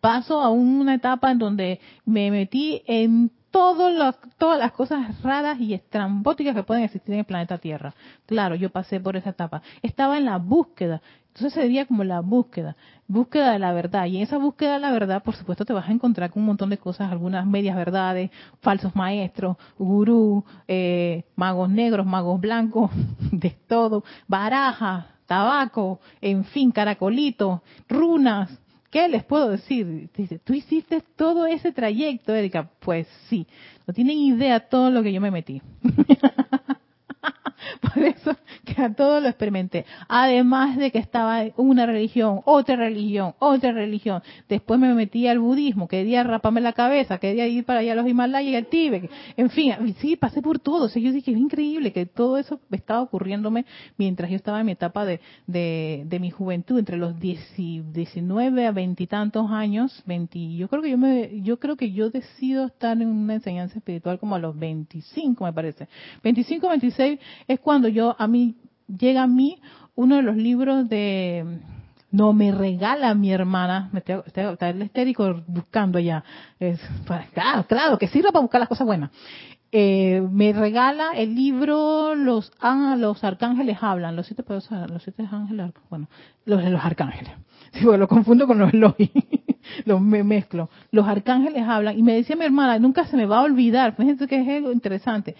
Paso 0.00 0.40
a 0.40 0.48
una 0.48 0.94
etapa 0.94 1.32
en 1.32 1.38
donde 1.38 1.80
me 2.06 2.30
metí 2.30 2.82
en 2.86 3.32
todas 3.54 4.58
las 4.58 4.72
cosas 4.72 5.22
raras 5.22 5.60
y 5.60 5.74
estrambóticas 5.74 6.56
que 6.56 6.64
pueden 6.64 6.82
existir 6.82 7.14
en 7.14 7.20
el 7.20 7.24
planeta 7.24 7.58
Tierra. 7.58 7.94
Claro, 8.26 8.56
yo 8.56 8.70
pasé 8.70 8.98
por 8.98 9.16
esa 9.16 9.30
etapa. 9.30 9.62
Estaba 9.80 10.18
en 10.18 10.24
la 10.24 10.38
búsqueda. 10.38 11.00
Entonces 11.28 11.52
sería 11.52 11.86
como 11.86 12.02
la 12.04 12.20
búsqueda, 12.20 12.76
búsqueda 13.06 13.52
de 13.52 13.60
la 13.60 13.72
verdad. 13.72 14.06
Y 14.06 14.16
en 14.16 14.22
esa 14.22 14.38
búsqueda 14.38 14.74
de 14.74 14.80
la 14.80 14.90
verdad, 14.90 15.22
por 15.22 15.36
supuesto, 15.36 15.64
te 15.64 15.72
vas 15.72 15.88
a 15.88 15.92
encontrar 15.92 16.30
con 16.30 16.42
un 16.42 16.46
montón 16.46 16.70
de 16.70 16.78
cosas, 16.78 17.12
algunas 17.12 17.46
medias 17.46 17.76
verdades, 17.76 18.30
falsos 18.60 18.94
maestros, 18.96 19.56
gurú, 19.78 20.44
eh, 20.66 21.24
magos 21.36 21.70
negros, 21.70 22.06
magos 22.06 22.40
blancos, 22.40 22.90
de 23.32 23.50
todo, 23.50 24.04
baraja, 24.26 25.14
tabaco, 25.26 26.00
en 26.20 26.44
fin, 26.44 26.72
caracolito, 26.72 27.62
runas. 27.88 28.50
¿Qué 28.94 29.08
les 29.08 29.24
puedo 29.24 29.48
decir? 29.48 30.08
Dice, 30.16 30.38
tú 30.38 30.54
hiciste 30.54 31.02
todo 31.16 31.46
ese 31.46 31.72
trayecto, 31.72 32.32
Erika. 32.32 32.70
Pues 32.78 33.08
sí, 33.28 33.44
no 33.88 33.92
tienen 33.92 34.18
idea 34.18 34.68
todo 34.68 34.88
lo 34.88 35.02
que 35.02 35.12
yo 35.12 35.20
me 35.20 35.32
metí. 35.32 35.60
Eso 38.06 38.36
que 38.64 38.80
a 38.80 38.92
todo 38.92 39.20
lo 39.20 39.28
experimenté. 39.28 39.84
Además 40.08 40.76
de 40.76 40.90
que 40.90 40.98
estaba 40.98 41.44
una 41.56 41.86
religión, 41.86 42.40
otra 42.44 42.76
religión, 42.76 43.34
otra 43.38 43.72
religión. 43.72 44.22
Después 44.48 44.78
me 44.80 44.92
metí 44.94 45.26
al 45.26 45.38
budismo, 45.38 45.88
quería 45.88 46.22
raparme 46.22 46.60
la 46.60 46.72
cabeza, 46.72 47.18
quería 47.18 47.46
ir 47.46 47.64
para 47.64 47.80
allá 47.80 47.92
a 47.92 47.96
los 47.96 48.08
Himalayas 48.08 48.52
y 48.52 48.56
al 48.56 48.66
Tíbet. 48.66 49.10
En 49.36 49.50
fin, 49.50 49.72
sí, 49.98 50.16
pasé 50.16 50.42
por 50.42 50.58
todo. 50.58 50.86
O 50.86 50.98
yo 50.98 51.12
dije, 51.12 51.32
es 51.32 51.38
increíble 51.38 51.92
que 51.92 52.06
todo 52.06 52.38
eso 52.38 52.60
estaba 52.70 53.02
ocurriéndome 53.02 53.64
mientras 53.96 54.30
yo 54.30 54.36
estaba 54.36 54.60
en 54.60 54.66
mi 54.66 54.72
etapa 54.72 55.04
de, 55.04 55.20
de, 55.46 56.18
mi 56.20 56.30
juventud, 56.30 56.78
entre 56.78 56.96
los 56.96 57.18
19 57.18 58.66
a 58.66 58.72
veintitantos 58.72 59.50
años, 59.50 60.02
20, 60.06 60.56
yo 60.56 60.68
creo 60.68 60.82
que 60.82 60.90
yo 60.90 60.98
me, 60.98 61.42
yo 61.42 61.58
creo 61.58 61.76
que 61.76 61.92
yo 61.92 62.10
decido 62.10 62.66
estar 62.66 63.00
en 63.00 63.08
una 63.08 63.34
enseñanza 63.34 63.78
espiritual 63.78 64.18
como 64.18 64.34
a 64.34 64.38
los 64.38 64.58
25, 64.58 65.44
me 65.44 65.52
parece. 65.52 65.88
25, 66.22 66.68
26 66.68 67.18
es 67.48 67.60
cuando 67.60 67.88
yo, 67.94 68.16
a 68.18 68.26
mí, 68.26 68.56
llega 68.86 69.22
a 69.22 69.26
mí 69.26 69.60
uno 69.94 70.16
de 70.16 70.22
los 70.22 70.36
libros 70.36 70.88
de, 70.88 71.60
No, 72.10 72.32
me 72.32 72.52
regala 72.52 73.14
mi 73.14 73.32
hermana, 73.32 73.88
me 73.92 74.00
está, 74.00 74.68
el 74.68 74.82
estérico 74.82 75.42
buscando 75.46 75.98
allá. 75.98 76.24
Es, 76.60 76.80
claro, 77.32 77.66
claro, 77.66 77.98
que 77.98 78.08
sirva 78.08 78.32
para 78.32 78.42
buscar 78.42 78.60
las 78.60 78.68
cosas 78.68 78.86
buenas. 78.86 79.10
Eh, 79.76 80.22
me 80.30 80.52
regala 80.52 81.14
el 81.16 81.34
libro 81.34 82.14
Los 82.14 82.52
los 82.96 83.24
arcángeles 83.24 83.76
hablan, 83.80 84.14
los 84.14 84.26
siete 84.26 84.44
los 84.48 85.02
siete 85.02 85.28
ángeles, 85.28 85.72
bueno, 85.90 86.08
los 86.44 86.62
de 86.62 86.70
los 86.70 86.84
arcángeles. 86.84 87.32
Sí, 87.72 87.84
bueno, 87.84 87.98
lo 87.98 88.08
confundo 88.08 88.46
con 88.46 88.60
los 88.60 88.72
Elohim, 88.72 89.08
los 89.84 90.00
me 90.00 90.22
mezclo. 90.22 90.70
Los 90.92 91.08
arcángeles 91.08 91.64
hablan 91.66 91.98
y 91.98 92.04
me 92.04 92.14
decía 92.14 92.36
mi 92.36 92.44
hermana, 92.44 92.78
nunca 92.78 93.04
se 93.06 93.16
me 93.16 93.26
va 93.26 93.38
a 93.38 93.42
olvidar, 93.42 93.96
fíjense 93.96 94.28
que 94.28 94.40
es 94.40 94.48
algo 94.48 94.70
interesante. 94.70 95.34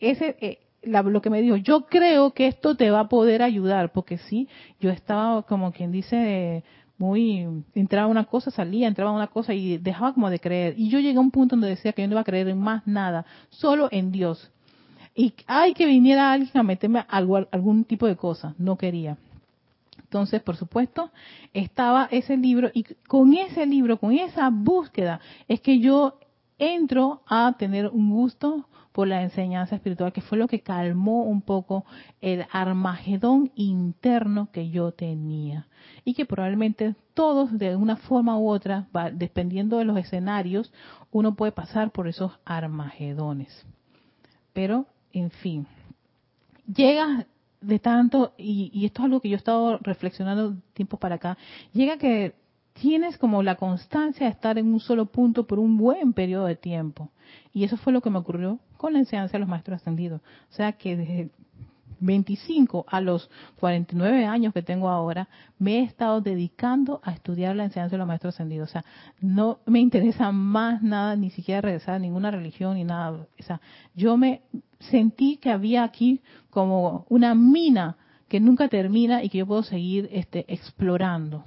Ese 0.00 0.36
eh, 0.40 0.65
lo 0.86 1.20
que 1.22 1.30
me 1.30 1.42
dijo, 1.42 1.56
yo 1.56 1.86
creo 1.86 2.32
que 2.32 2.46
esto 2.46 2.76
te 2.76 2.90
va 2.90 3.00
a 3.00 3.08
poder 3.08 3.42
ayudar, 3.42 3.92
porque 3.92 4.18
sí, 4.18 4.48
yo 4.80 4.90
estaba 4.90 5.42
como 5.42 5.72
quien 5.72 5.92
dice 5.92 6.64
muy, 6.98 7.46
entraba 7.74 8.06
una 8.06 8.24
cosa, 8.24 8.50
salía, 8.50 8.88
entraba 8.88 9.12
una 9.12 9.26
cosa 9.26 9.52
y 9.52 9.78
dejaba 9.78 10.14
como 10.14 10.30
de 10.30 10.40
creer. 10.40 10.74
Y 10.78 10.88
yo 10.88 10.98
llegué 10.98 11.18
a 11.18 11.20
un 11.20 11.30
punto 11.30 11.56
donde 11.56 11.68
decía 11.68 11.92
que 11.92 12.02
yo 12.02 12.08
no 12.08 12.14
iba 12.14 12.22
a 12.22 12.24
creer 12.24 12.48
en 12.48 12.58
más 12.58 12.86
nada, 12.86 13.26
solo 13.50 13.88
en 13.90 14.12
Dios. 14.12 14.50
Y 15.14 15.34
hay 15.46 15.74
que 15.74 15.86
viniera 15.86 16.32
alguien 16.32 16.56
a 16.56 16.62
meterme 16.62 17.04
algo, 17.08 17.46
algún 17.50 17.84
tipo 17.84 18.06
de 18.06 18.16
cosa, 18.16 18.54
no 18.58 18.76
quería. 18.76 19.16
Entonces, 19.98 20.40
por 20.42 20.56
supuesto, 20.56 21.10
estaba 21.52 22.08
ese 22.10 22.36
libro 22.36 22.70
y 22.72 22.84
con 23.08 23.34
ese 23.34 23.66
libro, 23.66 23.98
con 23.98 24.12
esa 24.12 24.50
búsqueda, 24.50 25.20
es 25.48 25.60
que 25.60 25.80
yo 25.80 26.18
entro 26.58 27.22
a 27.26 27.54
tener 27.58 27.88
un 27.88 28.10
gusto 28.10 28.68
por 28.96 29.08
la 29.08 29.20
enseñanza 29.20 29.74
espiritual, 29.74 30.10
que 30.10 30.22
fue 30.22 30.38
lo 30.38 30.48
que 30.48 30.62
calmó 30.62 31.24
un 31.24 31.42
poco 31.42 31.84
el 32.22 32.46
armagedón 32.50 33.52
interno 33.54 34.48
que 34.50 34.70
yo 34.70 34.90
tenía. 34.92 35.66
Y 36.02 36.14
que 36.14 36.24
probablemente 36.24 36.94
todos, 37.12 37.58
de 37.58 37.76
una 37.76 37.96
forma 37.96 38.38
u 38.38 38.48
otra, 38.48 38.88
dependiendo 39.12 39.76
de 39.76 39.84
los 39.84 39.98
escenarios, 39.98 40.72
uno 41.10 41.34
puede 41.34 41.52
pasar 41.52 41.90
por 41.90 42.08
esos 42.08 42.32
armagedones. 42.46 43.66
Pero, 44.54 44.86
en 45.12 45.30
fin, 45.30 45.66
llega 46.66 47.26
de 47.60 47.78
tanto, 47.78 48.32
y, 48.38 48.70
y 48.72 48.86
esto 48.86 49.02
es 49.02 49.04
algo 49.04 49.20
que 49.20 49.28
yo 49.28 49.34
he 49.34 49.36
estado 49.36 49.76
reflexionando 49.82 50.56
tiempo 50.72 50.96
para 50.96 51.16
acá, 51.16 51.36
llega 51.74 51.98
que 51.98 52.34
tienes 52.80 53.16
como 53.18 53.42
la 53.42 53.56
constancia 53.56 54.26
de 54.26 54.32
estar 54.32 54.58
en 54.58 54.66
un 54.66 54.80
solo 54.80 55.06
punto 55.06 55.46
por 55.46 55.58
un 55.58 55.76
buen 55.76 56.12
periodo 56.12 56.46
de 56.46 56.56
tiempo. 56.56 57.10
Y 57.52 57.64
eso 57.64 57.76
fue 57.76 57.92
lo 57.92 58.00
que 58.00 58.10
me 58.10 58.18
ocurrió 58.18 58.58
con 58.76 58.92
la 58.92 58.98
enseñanza 58.98 59.32
de 59.32 59.40
los 59.40 59.48
maestros 59.48 59.80
ascendidos. 59.80 60.20
O 60.50 60.54
sea 60.54 60.72
que 60.72 60.96
desde 60.96 61.30
25 62.00 62.84
a 62.86 63.00
los 63.00 63.30
49 63.58 64.26
años 64.26 64.52
que 64.52 64.62
tengo 64.62 64.90
ahora, 64.90 65.28
me 65.58 65.78
he 65.78 65.82
estado 65.82 66.20
dedicando 66.20 67.00
a 67.02 67.12
estudiar 67.12 67.56
la 67.56 67.64
enseñanza 67.64 67.92
de 67.92 67.98
los 67.98 68.06
maestros 68.06 68.34
ascendidos. 68.34 68.68
O 68.68 68.72
sea, 68.72 68.84
no 69.20 69.60
me 69.64 69.80
interesa 69.80 70.30
más 70.30 70.82
nada, 70.82 71.16
ni 71.16 71.30
siquiera 71.30 71.62
regresar 71.62 71.94
a 71.94 71.98
ninguna 71.98 72.30
religión 72.30 72.74
ni 72.74 72.84
nada. 72.84 73.26
O 73.38 73.42
sea, 73.42 73.60
yo 73.94 74.18
me 74.18 74.42
sentí 74.80 75.38
que 75.38 75.50
había 75.50 75.82
aquí 75.82 76.20
como 76.50 77.06
una 77.08 77.34
mina 77.34 77.96
que 78.28 78.40
nunca 78.40 78.68
termina 78.68 79.22
y 79.22 79.30
que 79.30 79.38
yo 79.38 79.46
puedo 79.46 79.62
seguir 79.62 80.10
este, 80.12 80.44
explorando, 80.52 81.44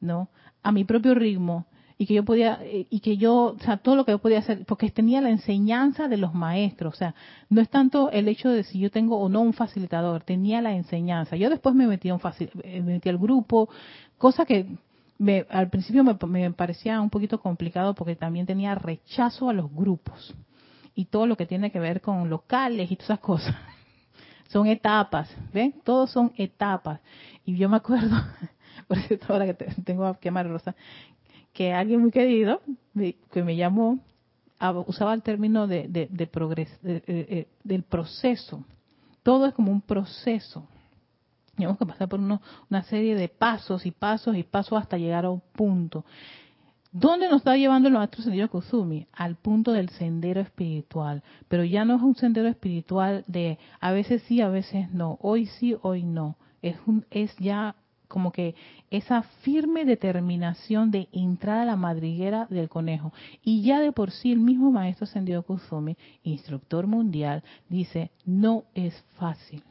¿no? 0.00 0.28
A 0.66 0.72
mi 0.72 0.82
propio 0.82 1.14
ritmo 1.14 1.64
y 1.96 2.06
que 2.06 2.14
yo 2.14 2.24
podía 2.24 2.58
eh, 2.60 2.88
y 2.90 2.98
que 2.98 3.16
yo 3.16 3.54
o 3.56 3.58
sea 3.60 3.76
todo 3.76 3.94
lo 3.94 4.04
que 4.04 4.10
yo 4.10 4.18
podía 4.18 4.40
hacer 4.40 4.64
porque 4.66 4.90
tenía 4.90 5.20
la 5.20 5.30
enseñanza 5.30 6.08
de 6.08 6.16
los 6.16 6.34
maestros 6.34 6.94
o 6.94 6.96
sea 6.96 7.14
no 7.48 7.60
es 7.60 7.68
tanto 7.68 8.10
el 8.10 8.26
hecho 8.26 8.50
de 8.50 8.64
si 8.64 8.80
yo 8.80 8.90
tengo 8.90 9.16
o 9.20 9.28
no 9.28 9.42
un 9.42 9.52
facilitador 9.52 10.24
tenía 10.24 10.60
la 10.60 10.74
enseñanza. 10.74 11.36
Yo 11.36 11.50
después 11.50 11.76
me 11.76 11.86
metí 11.86 12.10
un 12.10 12.20
eh, 12.40 12.82
me 12.82 12.94
metí 12.94 13.08
al 13.08 13.16
grupo 13.16 13.68
cosa 14.18 14.44
que 14.44 14.66
me, 15.18 15.46
al 15.50 15.70
principio 15.70 16.02
me, 16.02 16.16
me 16.26 16.50
parecía 16.50 17.00
un 17.00 17.10
poquito 17.10 17.40
complicado 17.40 17.94
porque 17.94 18.16
también 18.16 18.44
tenía 18.44 18.74
rechazo 18.74 19.48
a 19.48 19.52
los 19.52 19.72
grupos 19.72 20.34
y 20.96 21.04
todo 21.04 21.28
lo 21.28 21.36
que 21.36 21.46
tiene 21.46 21.70
que 21.70 21.78
ver 21.78 22.00
con 22.00 22.28
locales 22.28 22.90
y 22.90 22.96
todas 22.96 23.10
esas 23.10 23.20
cosas. 23.20 23.54
Son 24.48 24.66
etapas 24.66 25.30
ven 25.52 25.74
todos 25.84 26.10
son 26.10 26.32
etapas. 26.36 27.00
Y 27.44 27.56
yo 27.56 27.68
me 27.68 27.76
acuerdo 27.76 28.16
por 28.88 28.98
cierto, 28.98 29.32
ahora 29.32 29.46
que 29.46 29.54
tengo 29.54 30.12
que 30.14 30.20
quemar 30.20 30.48
Rosa, 30.48 30.74
que 31.52 31.72
alguien 31.72 32.00
muy 32.00 32.10
querido 32.10 32.60
que 33.30 33.42
me 33.42 33.56
llamó 33.56 33.98
usaba 34.86 35.14
el 35.14 35.22
término 35.22 35.66
de, 35.66 36.08
de, 36.10 36.26
progreso, 36.26 36.74
eh, 36.84 37.46
del 37.62 37.82
proceso. 37.82 38.64
Todo 39.22 39.46
es 39.46 39.54
como 39.54 39.72
un 39.72 39.80
proceso. 39.80 40.66
Tenemos 41.56 41.78
que 41.78 41.86
pasar 41.86 42.08
por 42.08 42.20
una 42.20 42.82
serie 42.84 43.14
de 43.16 43.28
pasos 43.28 43.86
y 43.86 43.90
pasos 43.90 44.36
y 44.36 44.42
pasos 44.42 44.78
hasta 44.78 44.98
llegar 44.98 45.24
a 45.24 45.30
un 45.30 45.40
punto. 45.40 46.04
¿Dónde 46.92 47.28
nos 47.28 47.38
está 47.38 47.56
llevando 47.56 47.88
el 47.88 47.94
maestro 47.94 48.22
Sendero 48.22 48.48
Kusumi? 48.48 49.06
Al 49.12 49.36
punto 49.36 49.72
del 49.72 49.90
sendero 49.90 50.40
espiritual. 50.40 51.22
Pero 51.46 51.64
ya 51.64 51.84
no 51.84 51.96
es 51.96 52.02
un 52.02 52.14
sendero 52.14 52.48
espiritual 52.48 53.22
de 53.26 53.58
a 53.80 53.92
veces 53.92 54.22
sí, 54.22 54.40
a 54.40 54.48
veces 54.48 54.90
no. 54.92 55.18
Hoy 55.20 55.44
sí, 55.44 55.76
hoy 55.82 56.04
no. 56.04 56.36
Es, 56.62 56.76
un, 56.86 57.04
es 57.10 57.36
ya 57.36 57.76
como 58.08 58.32
que 58.32 58.54
esa 58.90 59.22
firme 59.42 59.84
determinación 59.84 60.90
de 60.90 61.08
entrar 61.12 61.58
a 61.58 61.64
la 61.64 61.76
madriguera 61.76 62.46
del 62.50 62.68
conejo. 62.68 63.12
Y 63.42 63.62
ya 63.62 63.80
de 63.80 63.92
por 63.92 64.10
sí 64.10 64.32
el 64.32 64.38
mismo 64.38 64.70
maestro 64.70 65.06
Sendio 65.06 65.42
Kusumi, 65.42 65.96
instructor 66.22 66.86
mundial, 66.86 67.42
dice, 67.68 68.10
no 68.24 68.64
es 68.74 68.94
fácil. 69.18 69.62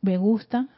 Me 0.00 0.16
gusta 0.16 0.68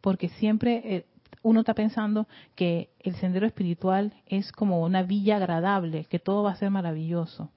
porque 0.00 0.28
siempre 0.30 0.82
eh, 0.84 1.06
uno 1.42 1.60
está 1.60 1.74
pensando 1.74 2.26
que 2.54 2.90
el 3.00 3.14
sendero 3.16 3.46
espiritual 3.46 4.14
es 4.26 4.52
como 4.52 4.82
una 4.82 5.02
villa 5.02 5.36
agradable, 5.36 6.04
que 6.04 6.18
todo 6.18 6.42
va 6.42 6.52
a 6.52 6.56
ser 6.56 6.70
maravilloso 6.70 7.50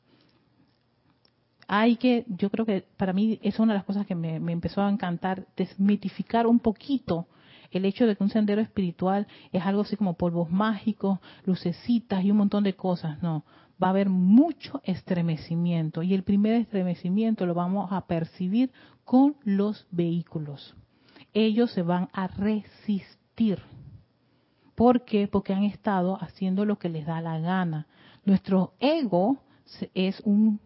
hay 1.68 1.96
que, 1.98 2.26
yo 2.28 2.50
creo 2.50 2.66
que 2.66 2.86
para 2.98 3.14
mí 3.14 3.40
es 3.42 3.60
una 3.60 3.74
de 3.74 3.80
las 3.80 3.86
cosas 3.86 4.06
que 4.06 4.16
me, 4.16 4.36
empezó 4.36 4.82
a 4.82 4.90
encantar, 4.90 5.46
desmitificar 5.56 6.48
un 6.48 6.60
poquito 6.60 7.28
el 7.72 7.86
hecho 7.86 8.06
de 8.06 8.16
que 8.16 8.24
un 8.24 8.30
sendero 8.30 8.62
espiritual 8.62 9.28
es 9.52 9.66
algo 9.66 9.82
así 9.82 9.96
como 9.96 10.14
polvos 10.14 10.52
mágicos, 10.52 11.20
lucecitas 11.46 12.24
y 12.24 12.32
un 12.32 12.38
montón 12.38 12.64
de 12.64 12.76
cosas. 12.76 13.22
No, 13.24 13.46
va 13.82 13.88
a 13.88 13.90
haber 13.90 14.10
mucho 14.10 14.82
estremecimiento 14.84 16.04
y 16.04 16.14
el 16.14 16.24
primer 16.24 16.54
estremecimiento 16.54 17.46
lo 17.46 17.56
vamos 17.56 17.92
a 17.92 18.06
percibir 18.06 18.72
con 19.04 19.36
los 19.44 19.88
vehículos. 19.90 20.76
Ellos 21.34 21.72
se 21.72 21.82
van 21.82 22.10
a 22.14 22.28
resistir. 22.28 23.60
¿Por 24.76 25.04
qué? 25.04 25.28
Porque 25.28 25.54
han 25.54 25.64
estado 25.64 26.22
haciendo 26.22 26.66
lo 26.66 26.78
que 26.78 26.90
les 26.90 27.06
da 27.06 27.22
la 27.22 27.40
gana. 27.40 27.88
Nuestro 28.24 28.74
ego 28.80 29.38
es 29.96 30.22
un 30.26 30.60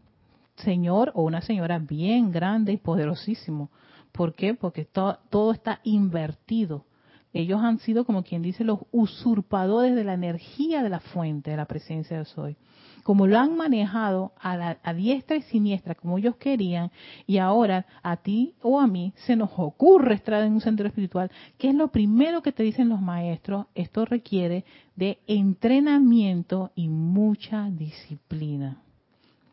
señor 0.58 1.12
o 1.15 1.24
una 1.24 1.41
señora 1.41 1.80
bien 1.80 2.32
grande 2.32 2.74
y 2.74 2.78
poderosísimo. 2.78 3.70
¿Por 4.12 4.34
qué? 4.34 4.54
Porque 4.54 4.86
todo 4.86 5.52
está 5.52 5.80
invertido. 5.84 6.86
Ellos 7.34 7.62
han 7.62 7.78
sido, 7.80 8.06
como 8.06 8.24
quien 8.24 8.41
dice, 8.41 8.63
los 8.63 8.80
usurpadores 8.91 9.96
de 9.96 10.04
la 10.04 10.13
energía 10.13 10.82
de 10.82 10.89
la 10.89 11.00
fuente, 11.00 11.52
de 11.52 11.58
la 11.58 11.65
presencia 11.65 12.17
de 12.17 12.26
Soy. 12.26 12.58
Como 13.04 13.28
lo 13.28 13.38
han 13.38 13.56
manejado 13.56 14.34
a, 14.39 14.78
a 14.82 14.93
diestra 14.93 15.38
y 15.38 15.41
siniestra, 15.43 15.93
como 15.93 16.17
ellos 16.17 16.36
querían, 16.38 16.91
y 17.28 17.38
ahora 17.38 17.86
a 18.02 18.17
ti 18.17 18.56
o 18.62 18.80
a 18.80 18.88
mí 18.88 19.13
se 19.28 19.36
nos 19.36 19.52
ocurre 19.58 20.15
estar 20.15 20.41
en 20.43 20.54
un 20.54 20.62
centro 20.62 20.88
espiritual, 20.88 21.30
¿qué 21.58 21.70
es 21.70 21.76
lo 21.76 21.89
primero 21.89 22.41
que 22.41 22.52
te 22.52 22.63
dicen 22.63 22.89
los 22.89 23.02
maestros? 23.02 23.67
Esto 23.76 24.06
requiere 24.06 24.65
de 24.96 25.20
entrenamiento 25.28 26.72
y 26.76 26.88
mucha 26.88 27.70
disciplina 27.70 28.82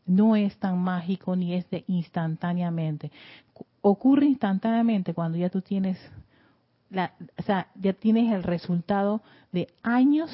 no 0.06 0.36
es 0.36 0.56
tan 0.58 0.78
mágico 0.78 1.36
ni 1.36 1.54
es 1.54 1.68
de 1.70 1.84
instantáneamente. 1.86 3.10
Ocurre 3.80 4.26
instantáneamente 4.26 5.14
cuando 5.14 5.38
ya 5.38 5.50
tú 5.50 5.60
tienes 5.60 5.98
la, 6.90 7.12
o 7.38 7.42
sea, 7.42 7.68
ya 7.74 7.92
tienes 7.92 8.32
el 8.32 8.42
resultado 8.42 9.22
de 9.52 9.68
años 9.82 10.30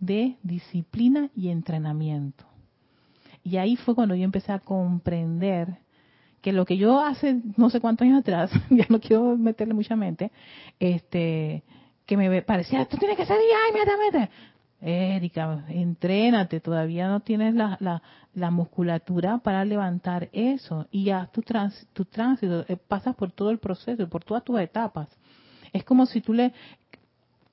de 0.00 0.36
disciplina 0.42 1.30
y 1.34 1.48
entrenamiento. 1.48 2.44
Y 3.44 3.56
ahí 3.56 3.76
fue 3.76 3.94
cuando 3.94 4.14
yo 4.14 4.24
empecé 4.24 4.52
a 4.52 4.58
comprender 4.58 5.78
que 6.40 6.52
lo 6.52 6.64
que 6.64 6.76
yo 6.76 7.00
hace 7.00 7.40
no 7.56 7.70
sé 7.70 7.80
cuántos 7.80 8.04
años 8.04 8.20
atrás, 8.20 8.50
ya 8.70 8.86
no 8.88 9.00
quiero 9.00 9.36
meterle 9.36 9.74
mucha 9.74 9.96
mente, 9.96 10.30
este, 10.78 11.62
que 12.04 12.16
me 12.16 12.42
parecía, 12.42 12.84
tú 12.84 12.96
tienes 12.98 13.16
que 13.16 13.26
ser 13.26 13.38
ya 13.38 13.68
inmediatamente. 13.68 14.30
Erika, 14.84 15.64
entrénate, 15.68 16.58
todavía 16.58 17.06
no 17.06 17.20
tienes 17.20 17.54
la, 17.54 17.78
la, 18.34 18.50
musculatura 18.50 19.38
para 19.38 19.64
levantar 19.64 20.28
eso 20.32 20.88
y 20.90 21.04
ya 21.04 21.26
tu, 21.32 21.42
trans, 21.42 21.86
tu 21.92 22.04
tránsito, 22.04 22.64
eh, 22.68 22.76
pasas 22.76 23.14
por 23.14 23.30
todo 23.30 23.50
el 23.50 23.58
proceso, 23.58 24.08
por 24.08 24.24
todas 24.24 24.42
tus 24.42 24.58
etapas. 24.58 25.08
Es 25.72 25.84
como 25.84 26.06
si 26.06 26.20
tú 26.20 26.32
le... 26.32 26.52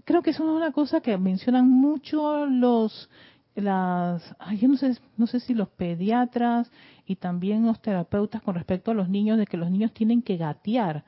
Creo 0.05 0.23
que 0.23 0.31
eso 0.31 0.43
es 0.43 0.49
una 0.49 0.71
cosa 0.71 1.01
que 1.01 1.15
mencionan 1.17 1.69
mucho 1.69 2.47
los 2.47 3.09
las 3.55 4.35
yo 4.57 4.69
no 4.69 4.77
sé 4.77 4.95
no 5.17 5.27
sé 5.27 5.41
si 5.41 5.53
los 5.53 5.67
pediatras 5.69 6.71
y 7.05 7.17
también 7.17 7.65
los 7.65 7.81
terapeutas 7.81 8.41
con 8.41 8.55
respecto 8.55 8.91
a 8.91 8.93
los 8.93 9.09
niños 9.09 9.37
de 9.37 9.45
que 9.45 9.57
los 9.57 9.69
niños 9.69 9.91
tienen 9.91 10.21
que 10.21 10.37
gatear 10.37 11.03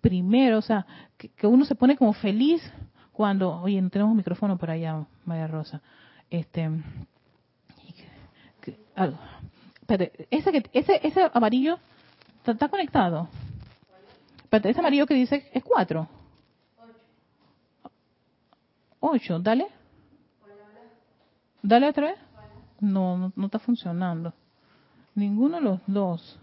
primero, 0.00 0.58
o 0.58 0.62
sea, 0.62 0.84
que 1.16 1.46
uno 1.46 1.64
se 1.64 1.74
pone 1.74 1.96
como 1.96 2.12
feliz 2.12 2.60
cuando, 3.14 3.60
oye, 3.62 3.80
no 3.80 3.90
tenemos 3.90 4.14
micrófono 4.14 4.58
por 4.58 4.70
allá, 4.70 5.06
María 5.24 5.46
Rosa. 5.46 5.80
Este, 6.30 6.68
ese, 10.30 10.52
que, 10.52 10.70
ese, 10.72 11.00
ese 11.06 11.30
amarillo 11.32 11.78
está, 12.44 12.68
conectado. 12.68 13.28
Espérate, 14.42 14.70
ese 14.70 14.80
amarillo 14.80 15.06
que 15.06 15.14
dice 15.14 15.48
es 15.52 15.62
4. 15.62 16.08
8, 19.00 19.38
dale. 19.38 19.68
Dale 21.62 21.88
otra 21.88 22.06
vez. 22.08 22.18
No, 22.80 23.16
no, 23.16 23.32
no 23.36 23.46
está 23.46 23.60
funcionando. 23.60 24.32
Ninguno 25.14 25.58
de 25.58 25.62
los 25.62 25.80
dos. 25.86 26.38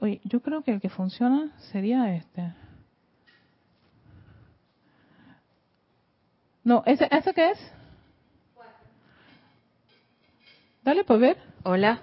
Oye, 0.00 0.22
yo 0.24 0.40
creo 0.40 0.62
que 0.62 0.72
el 0.72 0.80
que 0.80 0.88
funciona 0.88 1.52
sería 1.70 2.14
este. 2.16 2.54
No, 6.64 6.82
¿ese, 6.86 7.08
¿ese 7.10 7.34
qué 7.34 7.50
es? 7.50 7.58
Dale, 10.84 11.04
pues 11.04 11.20
ver. 11.20 11.36
Hola. 11.64 12.00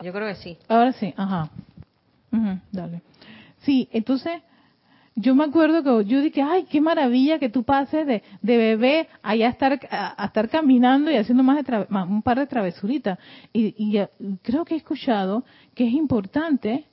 Yo 0.00 0.12
creo 0.12 0.28
que 0.28 0.36
sí. 0.36 0.58
Ahora 0.68 0.92
sí, 0.92 1.12
ajá. 1.16 1.50
dale. 2.72 3.02
Sí, 3.62 3.88
entonces 3.92 4.40
yo 5.16 5.34
me 5.34 5.44
acuerdo 5.44 5.82
que 5.82 6.08
yo 6.08 6.20
dije, 6.20 6.42
ay, 6.42 6.66
qué 6.70 6.80
maravilla 6.80 7.40
que 7.40 7.48
tú 7.48 7.64
pases 7.64 8.06
de, 8.06 8.22
de 8.40 8.56
bebé 8.56 9.08
allá 9.22 9.48
a 9.48 9.50
estar, 9.50 9.80
a, 9.90 10.24
estar 10.24 10.48
caminando 10.48 11.10
y 11.10 11.16
haciendo 11.16 11.42
más, 11.42 11.64
de 11.64 11.86
un 12.08 12.22
par 12.22 12.38
de 12.38 12.46
travesuritas. 12.46 13.18
Y, 13.52 13.74
y, 13.76 14.00
creo 14.42 14.64
que 14.64 14.74
he 14.74 14.78
escuchado 14.78 15.44
que 15.74 15.88
es 15.88 15.92
importante 15.92 16.84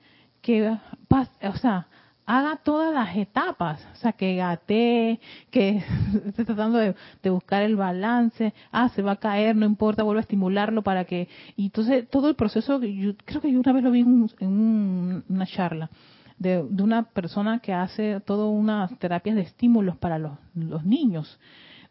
que, 0.42 0.68
o 0.70 1.58
sea, 1.62 1.88
haga 2.26 2.58
todas 2.58 2.94
las 2.94 3.16
etapas, 3.16 3.86
o 3.94 3.96
sea, 3.98 4.14
que 4.14 4.36
gatee, 4.36 5.20
que 5.52 5.84
esté 6.28 6.46
tratando 6.46 6.80
de, 6.80 6.96
buscar 7.30 7.64
el 7.64 7.76
balance, 7.76 8.54
ah, 8.72 8.90
se 8.90 9.02
va 9.02 9.14
a 9.14 9.16
caer, 9.18 9.56
no 9.56 9.66
importa, 9.66 10.04
vuelve 10.04 10.20
a 10.20 10.22
estimularlo 10.22 10.82
para 10.82 11.06
que, 11.06 11.28
y 11.56 11.66
entonces 11.66 12.08
todo 12.10 12.30
el 12.30 12.36
proceso, 12.36 12.82
yo 12.82 13.14
creo 13.26 13.42
que 13.42 13.52
yo 13.52 13.60
una 13.60 13.74
vez 13.74 13.84
lo 13.84 13.92
vi 13.92 14.02
en, 14.02 15.24
una 15.30 15.46
charla 15.46 15.90
de, 16.38 16.62
una 16.62 17.04
persona 17.04 17.60
que 17.60 17.74
hace 17.74 18.20
todas 18.22 18.50
unas 18.50 18.98
terapias 19.00 19.36
de 19.36 19.44
estímulos 19.44 19.98
para 19.98 20.18
los, 20.20 20.34
los 20.56 20.84
niños, 20.84 21.40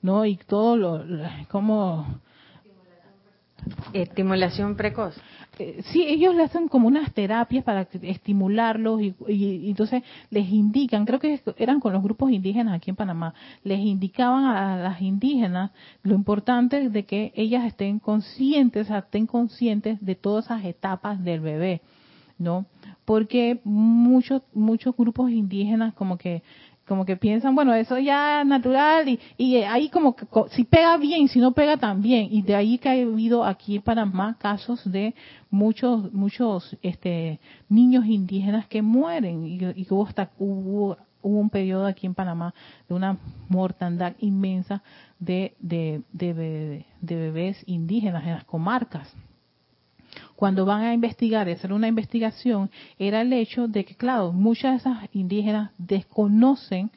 ¿no? 0.02 0.24
Y 0.24 0.36
todo 0.36 0.76
lo, 0.76 1.04
como... 1.48 2.20
Estimulación 3.92 4.76
precoz. 4.76 5.14
Eh, 5.58 5.82
sí, 5.92 6.04
ellos 6.06 6.34
le 6.34 6.42
hacen 6.42 6.68
como 6.68 6.88
unas 6.88 7.12
terapias 7.12 7.62
para 7.62 7.86
estimularlos 8.02 9.00
y, 9.00 9.68
entonces 9.70 10.02
les 10.30 10.48
indican, 10.48 11.04
creo 11.04 11.20
que 11.20 11.40
eran 11.58 11.78
con 11.78 11.92
los 11.92 12.02
grupos 12.02 12.32
indígenas 12.32 12.74
aquí 12.74 12.90
en 12.90 12.96
Panamá, 12.96 13.34
les 13.62 13.78
indicaban 13.78 14.44
a 14.46 14.76
las 14.76 15.00
indígenas 15.00 15.70
lo 16.02 16.14
importante 16.14 16.90
de 16.90 17.04
que 17.04 17.32
ellas 17.36 17.64
estén 17.64 18.00
conscientes, 18.00 18.90
estén 18.90 19.26
conscientes 19.26 20.04
de 20.04 20.16
todas 20.16 20.46
esas 20.46 20.64
etapas 20.64 21.22
del 21.22 21.40
bebé, 21.40 21.82
¿no? 22.36 22.66
Porque 23.04 23.60
muchos 23.62 24.42
muchos 24.54 24.96
grupos 24.96 25.30
indígenas 25.30 25.94
como 25.94 26.18
que 26.18 26.42
como 26.86 27.04
que 27.04 27.16
piensan, 27.16 27.54
bueno, 27.54 27.74
eso 27.74 27.98
ya 27.98 28.42
es 28.42 28.46
natural 28.46 29.08
y, 29.08 29.18
y 29.38 29.56
ahí 29.56 29.88
como 29.88 30.14
que 30.14 30.26
si 30.50 30.64
pega 30.64 30.96
bien, 30.96 31.28
si 31.28 31.40
no 31.40 31.52
pega 31.52 31.76
también. 31.76 32.28
Y 32.30 32.42
de 32.42 32.54
ahí 32.54 32.78
que 32.78 32.88
ha 32.88 32.92
habido 32.92 33.44
aquí 33.44 33.76
en 33.76 33.82
Panamá 33.82 34.36
casos 34.38 34.80
de 34.90 35.14
muchos, 35.50 36.12
muchos 36.12 36.76
este, 36.82 37.40
niños 37.68 38.04
indígenas 38.06 38.66
que 38.66 38.82
mueren 38.82 39.46
y, 39.46 39.58
y 39.58 39.86
hubo, 39.88 40.06
hasta, 40.06 40.30
hubo, 40.38 40.96
hubo 41.22 41.38
un 41.38 41.50
periodo 41.50 41.86
aquí 41.86 42.06
en 42.06 42.14
Panamá 42.14 42.54
de 42.88 42.94
una 42.94 43.18
mortandad 43.48 44.14
inmensa 44.18 44.82
de, 45.18 45.54
de, 45.60 46.02
de, 46.12 46.84
de 47.00 47.16
bebés 47.16 47.62
indígenas 47.66 48.24
en 48.24 48.32
las 48.32 48.44
comarcas 48.44 49.14
cuando 50.36 50.64
van 50.64 50.82
a 50.82 50.94
investigar, 50.94 51.48
hacer 51.48 51.72
una 51.72 51.88
investigación, 51.88 52.70
era 52.98 53.20
el 53.20 53.32
hecho 53.32 53.68
de 53.68 53.84
que, 53.84 53.94
claro, 53.94 54.32
muchas 54.32 54.72
de 54.72 54.90
esas 54.90 55.08
indígenas 55.14 55.70
desconocen 55.78 56.90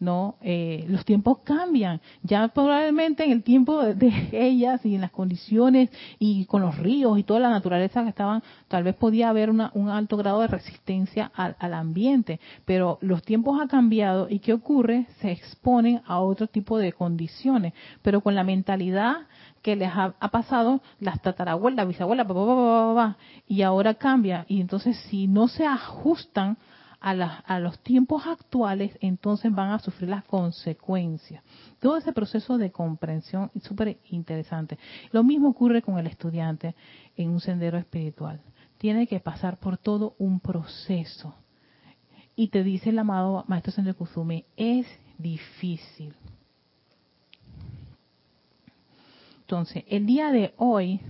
no 0.00 0.36
eh, 0.42 0.84
los 0.88 1.04
tiempos 1.04 1.38
cambian. 1.44 2.00
Ya 2.22 2.48
probablemente 2.48 3.24
en 3.24 3.32
el 3.32 3.42
tiempo 3.42 3.82
de, 3.82 4.28
ellas 4.32 4.84
y 4.84 4.94
en 4.94 5.00
las 5.00 5.10
condiciones 5.10 5.90
y 6.18 6.44
con 6.46 6.62
los 6.62 6.78
ríos 6.78 7.18
y 7.18 7.22
toda 7.22 7.40
la 7.40 7.50
naturaleza 7.50 8.02
que 8.02 8.10
estaban 8.10 8.42
tal 8.68 8.84
vez 8.84 8.94
podía 8.94 9.28
haber 9.28 9.50
una, 9.50 9.70
un 9.74 9.88
alto 9.88 10.16
grado 10.16 10.40
de 10.40 10.48
resistencia 10.48 11.30
al, 11.34 11.56
al, 11.58 11.74
ambiente. 11.74 12.40
Pero 12.64 12.98
los 13.00 13.22
tiempos 13.22 13.60
han 13.60 13.68
cambiado 13.68 14.28
y 14.28 14.38
qué 14.38 14.52
ocurre 14.52 15.06
se 15.20 15.30
exponen 15.30 16.02
a 16.06 16.20
otro 16.20 16.46
tipo 16.46 16.78
de 16.78 16.92
condiciones. 16.92 17.72
Pero 18.02 18.20
con 18.20 18.34
la 18.34 18.44
mentalidad 18.44 19.26
que 19.62 19.76
les 19.76 19.90
ha, 19.94 20.12
pasado 20.30 20.80
las 21.00 21.20
tatarabuelas, 21.20 21.86
bisabuelas, 21.86 22.26
y 23.46 23.62
ahora 23.62 23.94
cambia. 23.94 24.44
Y 24.48 24.60
entonces 24.60 24.96
si 25.08 25.26
no 25.26 25.48
se 25.48 25.66
ajustan 25.66 26.56
a, 27.00 27.10
a 27.10 27.60
los 27.60 27.78
tiempos 27.80 28.26
actuales, 28.26 28.96
entonces 29.00 29.52
van 29.54 29.70
a 29.70 29.78
sufrir 29.78 30.10
las 30.10 30.24
consecuencias. 30.24 31.42
Todo 31.80 31.96
ese 31.96 32.12
proceso 32.12 32.58
de 32.58 32.72
comprensión 32.72 33.50
es 33.54 33.62
súper 33.62 33.98
interesante. 34.10 34.78
Lo 35.12 35.22
mismo 35.24 35.48
ocurre 35.48 35.82
con 35.82 35.98
el 35.98 36.06
estudiante 36.06 36.74
en 37.16 37.30
un 37.30 37.40
sendero 37.40 37.78
espiritual. 37.78 38.40
Tiene 38.78 39.06
que 39.06 39.20
pasar 39.20 39.58
por 39.58 39.78
todo 39.78 40.14
un 40.18 40.40
proceso. 40.40 41.34
Y 42.36 42.48
te 42.48 42.62
dice 42.62 42.90
el 42.90 42.98
amado 42.98 43.44
Maestro 43.48 43.72
Sendero 43.72 43.96
Kusumi, 43.96 44.44
es 44.56 44.86
difícil 45.18 46.14
Entonces, 49.48 49.84
el 49.88 50.04
día 50.04 50.30
de 50.30 50.52
hoy, 50.58 51.00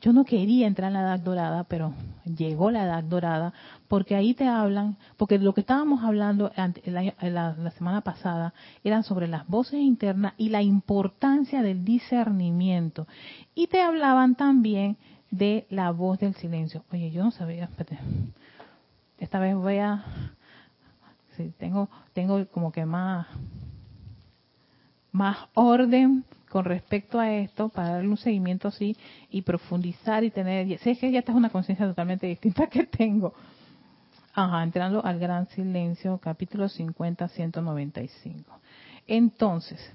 yo 0.00 0.12
no 0.12 0.24
quería 0.24 0.66
entrar 0.66 0.88
en 0.88 0.94
la 0.94 1.02
edad 1.02 1.20
dorada, 1.20 1.64
pero 1.64 1.92
llegó 2.24 2.70
la 2.70 2.84
edad 2.84 3.04
dorada, 3.04 3.52
porque 3.86 4.14
ahí 4.14 4.32
te 4.32 4.46
hablan, 4.46 4.96
porque 5.18 5.38
lo 5.38 5.52
que 5.52 5.60
estábamos 5.60 6.02
hablando 6.02 6.50
la, 6.84 7.70
semana 7.72 8.00
pasada 8.00 8.54
eran 8.82 9.02
sobre 9.02 9.28
las 9.28 9.46
voces 9.46 9.80
internas 9.80 10.32
y 10.38 10.48
la 10.48 10.62
importancia 10.62 11.62
del 11.62 11.84
discernimiento. 11.84 13.06
Y 13.54 13.66
te 13.66 13.82
hablaban 13.82 14.36
también 14.36 14.96
de 15.30 15.66
la 15.68 15.90
voz 15.90 16.18
del 16.18 16.34
silencio. 16.34 16.82
Oye, 16.92 17.10
yo 17.10 17.22
no 17.22 17.30
sabía, 17.30 17.64
espérate, 17.64 17.98
esta 19.18 19.38
vez 19.38 19.54
voy 19.54 19.78
a, 19.78 20.02
sí, 21.36 21.52
tengo, 21.58 21.90
tengo 22.14 22.46
como 22.46 22.72
que 22.72 22.86
más, 22.86 23.26
más 25.12 25.36
orden 25.52 26.24
con 26.50 26.64
respecto 26.64 27.18
a 27.18 27.32
esto 27.32 27.68
para 27.68 27.90
darle 27.90 28.08
un 28.08 28.16
seguimiento 28.16 28.68
así 28.68 28.96
y 29.30 29.42
profundizar 29.42 30.24
y 30.24 30.30
tener, 30.30 30.78
sé 30.80 30.96
que 30.96 31.10
ya 31.10 31.20
esta 31.20 31.32
es 31.32 31.38
una 31.38 31.50
conciencia 31.50 31.86
totalmente 31.86 32.26
distinta 32.26 32.66
que 32.66 32.84
tengo. 32.84 33.32
Ajá, 34.34 34.62
entrando 34.62 35.04
al 35.04 35.18
gran 35.18 35.46
silencio, 35.48 36.18
capítulo 36.18 36.68
50, 36.68 37.28
195. 37.28 38.60
Entonces, 39.06 39.92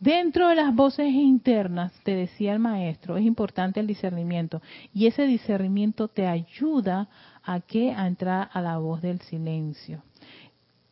dentro 0.00 0.48
de 0.48 0.56
las 0.56 0.74
voces 0.74 1.12
internas, 1.12 1.92
te 2.02 2.14
decía 2.14 2.52
el 2.52 2.58
maestro, 2.58 3.16
es 3.16 3.24
importante 3.24 3.80
el 3.80 3.86
discernimiento 3.86 4.60
y 4.92 5.06
ese 5.06 5.26
discernimiento 5.26 6.08
te 6.08 6.26
ayuda 6.26 7.08
a 7.44 7.60
que 7.60 7.92
a 7.92 8.06
entrar 8.06 8.48
a 8.52 8.60
la 8.60 8.78
voz 8.78 9.00
del 9.00 9.20
silencio 9.20 10.02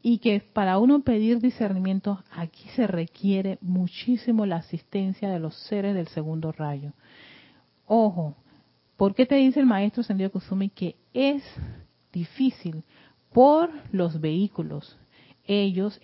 y 0.02 0.18
que 0.18 0.40
para 0.40 0.78
uno 0.78 1.00
pedir 1.00 1.38
discernimiento 1.38 2.22
aquí 2.32 2.68
se 2.74 2.86
requiere 2.86 3.58
muchísimo 3.60 4.44
la 4.46 4.56
asistencia 4.56 5.30
de 5.30 5.38
los 5.38 5.54
seres 5.54 5.94
del 5.94 6.08
segundo 6.08 6.50
rayo. 6.50 6.92
Ojo, 7.86 8.34
¿por 8.96 9.14
qué 9.14 9.26
te 9.26 9.36
dice 9.36 9.60
el 9.60 9.66
maestro 9.66 10.02
Sendio 10.02 10.32
Kusumi 10.32 10.70
que 10.70 10.96
es 11.14 11.44
difícil? 12.12 12.82
Por 13.32 13.70
los 13.92 14.20
vehículos, 14.20 14.98
ellos 15.46 16.00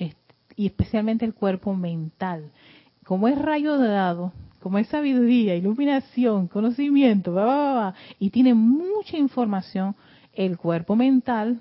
y 0.56 0.66
especialmente 0.66 1.24
el 1.24 1.34
cuerpo 1.34 1.74
mental. 1.74 2.50
Como 3.04 3.28
es 3.28 3.38
rayo 3.38 3.78
dado, 3.78 4.32
como 4.60 4.78
es 4.78 4.88
sabiduría, 4.88 5.54
iluminación, 5.54 6.48
conocimiento, 6.48 7.34
y 8.18 8.30
tiene 8.30 8.54
mucha 8.54 9.16
información, 9.16 9.94
el 10.32 10.56
cuerpo 10.56 10.96
mental 10.96 11.60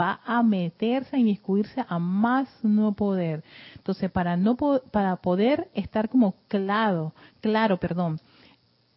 va 0.00 0.20
a 0.24 0.42
meterse, 0.42 1.16
a 1.16 1.18
inmiscuirse 1.18 1.84
a 1.86 1.98
más 1.98 2.48
no 2.62 2.92
poder. 2.94 3.44
Entonces, 3.76 4.10
para 4.10 4.36
no 4.36 4.56
para 4.56 5.16
poder 5.16 5.68
estar 5.74 6.08
como 6.08 6.34
claro, 6.48 7.12
claro, 7.40 7.78
perdón, 7.78 8.20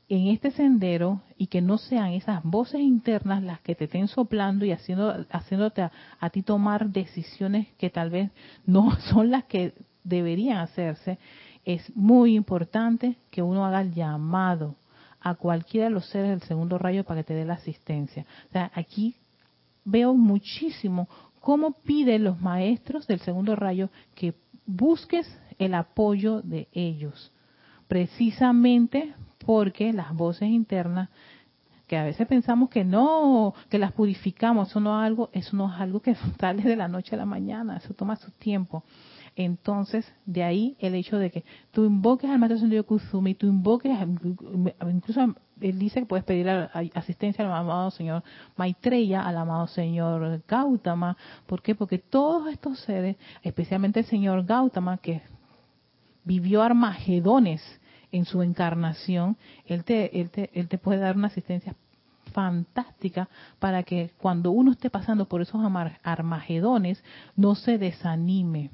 en 0.10 0.28
este 0.28 0.52
sendero 0.52 1.22
y 1.38 1.48
que 1.48 1.62
no 1.62 1.78
sean 1.78 2.12
esas 2.12 2.44
voces 2.44 2.82
internas 2.82 3.42
las 3.42 3.60
que 3.62 3.76
te 3.76 3.86
estén 3.86 4.08
soplando 4.08 4.66
y 4.66 4.72
haciendo, 4.72 5.26
haciéndote 5.32 5.82
a, 5.82 5.92
a 6.20 6.30
ti 6.30 6.44
tomar 6.44 6.90
decisiones 6.90 7.68
que 7.78 7.90
tal 7.90 8.10
vez 8.10 8.32
no 8.66 8.96
son 9.12 9.32
las 9.32 9.46
que 9.46 9.74
deberían 10.04 10.58
hacerse, 10.58 11.18
es 11.66 11.96
muy 11.96 12.36
importante 12.36 13.18
que 13.32 13.42
uno 13.42 13.66
haga 13.66 13.82
el 13.82 13.94
llamado 13.94 14.76
a 15.22 15.36
cualquiera 15.36 15.88
de 15.88 15.94
los 15.94 16.06
seres 16.08 16.30
del 16.30 16.42
segundo 16.42 16.78
rayo 16.78 17.06
para 17.06 17.22
que 17.22 17.28
te 17.28 17.34
dé 17.34 17.46
la 17.46 17.54
asistencia. 17.54 18.26
O 18.50 18.52
sea, 18.52 18.72
aquí 18.76 19.16
veo 19.86 20.14
muchísimo 20.14 21.08
cómo 21.40 21.72
piden 21.72 22.24
los 22.24 22.40
maestros 22.40 23.06
del 23.08 23.20
segundo 23.20 23.56
rayo 23.56 23.90
que 24.16 24.34
busques 24.66 25.28
el 25.60 25.74
apoyo 25.74 26.42
de 26.42 26.68
ellos, 26.72 27.32
precisamente 27.88 29.14
porque 29.46 29.92
las 29.94 30.14
voces 30.14 30.50
internas 30.50 31.10
que 31.88 31.98
a 31.98 32.04
veces 32.06 32.26
pensamos 32.28 32.70
que 32.70 32.84
no, 32.84 33.54
que 33.70 33.78
las 33.78 33.92
purificamos, 33.92 34.70
eso 34.70 34.80
no 34.80 35.00
es 35.00 35.06
algo, 35.06 35.30
eso 35.34 35.56
no 35.56 35.72
es 35.72 35.80
algo 35.80 36.00
que 36.00 36.16
sale 36.40 36.64
de 36.64 36.76
la 36.76 36.88
noche 36.88 37.16
a 37.16 37.20
la 37.20 37.26
mañana, 37.26 37.78
eso 37.78 37.94
toma 37.94 38.16
su 38.16 38.32
tiempo. 38.32 38.84
Entonces, 39.36 40.06
de 40.26 40.44
ahí 40.44 40.78
el 40.80 40.94
hecho 40.94 41.18
de 41.18 41.32
que 41.32 41.44
tú 41.72 41.86
invoques 41.86 42.30
al 42.30 42.38
Maestro 42.38 42.60
Sendido 42.60 42.86
Kusumi, 42.86 43.34
tú 43.34 43.48
invoques, 43.48 43.92
incluso 44.88 45.36
él 45.60 45.80
dice 45.80 46.02
que 46.02 46.06
puedes 46.06 46.24
pedir 46.24 46.48
asistencia 46.94 47.44
al 47.44 47.52
amado 47.52 47.90
Señor 47.92 48.24
Maitreya, 48.58 49.22
al 49.22 49.38
amado 49.38 49.66
Señor 49.68 50.44
Gautama. 50.48 51.18
¿Por 51.48 51.64
qué? 51.64 51.74
Porque 51.74 51.98
todos 51.98 52.52
estos 52.52 52.80
seres, 52.82 53.18
especialmente 53.42 54.02
el 54.02 54.06
Señor 54.06 54.46
Gautama, 54.46 54.98
que 54.98 55.22
vivió 56.24 56.62
Armagedones 56.62 57.62
en 58.12 58.26
su 58.26 58.44
encarnación, 58.44 59.38
él 59.66 59.84
te, 59.84 60.22
él 60.22 60.30
te, 60.30 60.52
él 60.54 60.68
te 60.68 60.78
puede 60.78 61.00
dar 61.00 61.16
una 61.16 61.28
asistencia 61.28 61.76
fantástica 62.34 63.30
para 63.60 63.82
que 63.82 64.12
cuando 64.20 64.52
uno 64.52 64.72
esté 64.72 64.92
pasando 64.92 65.28
por 65.28 65.42
esos 65.42 65.62
armagedones 66.04 67.04
no 67.36 67.56
se 67.56 67.78
desanime 67.78 68.70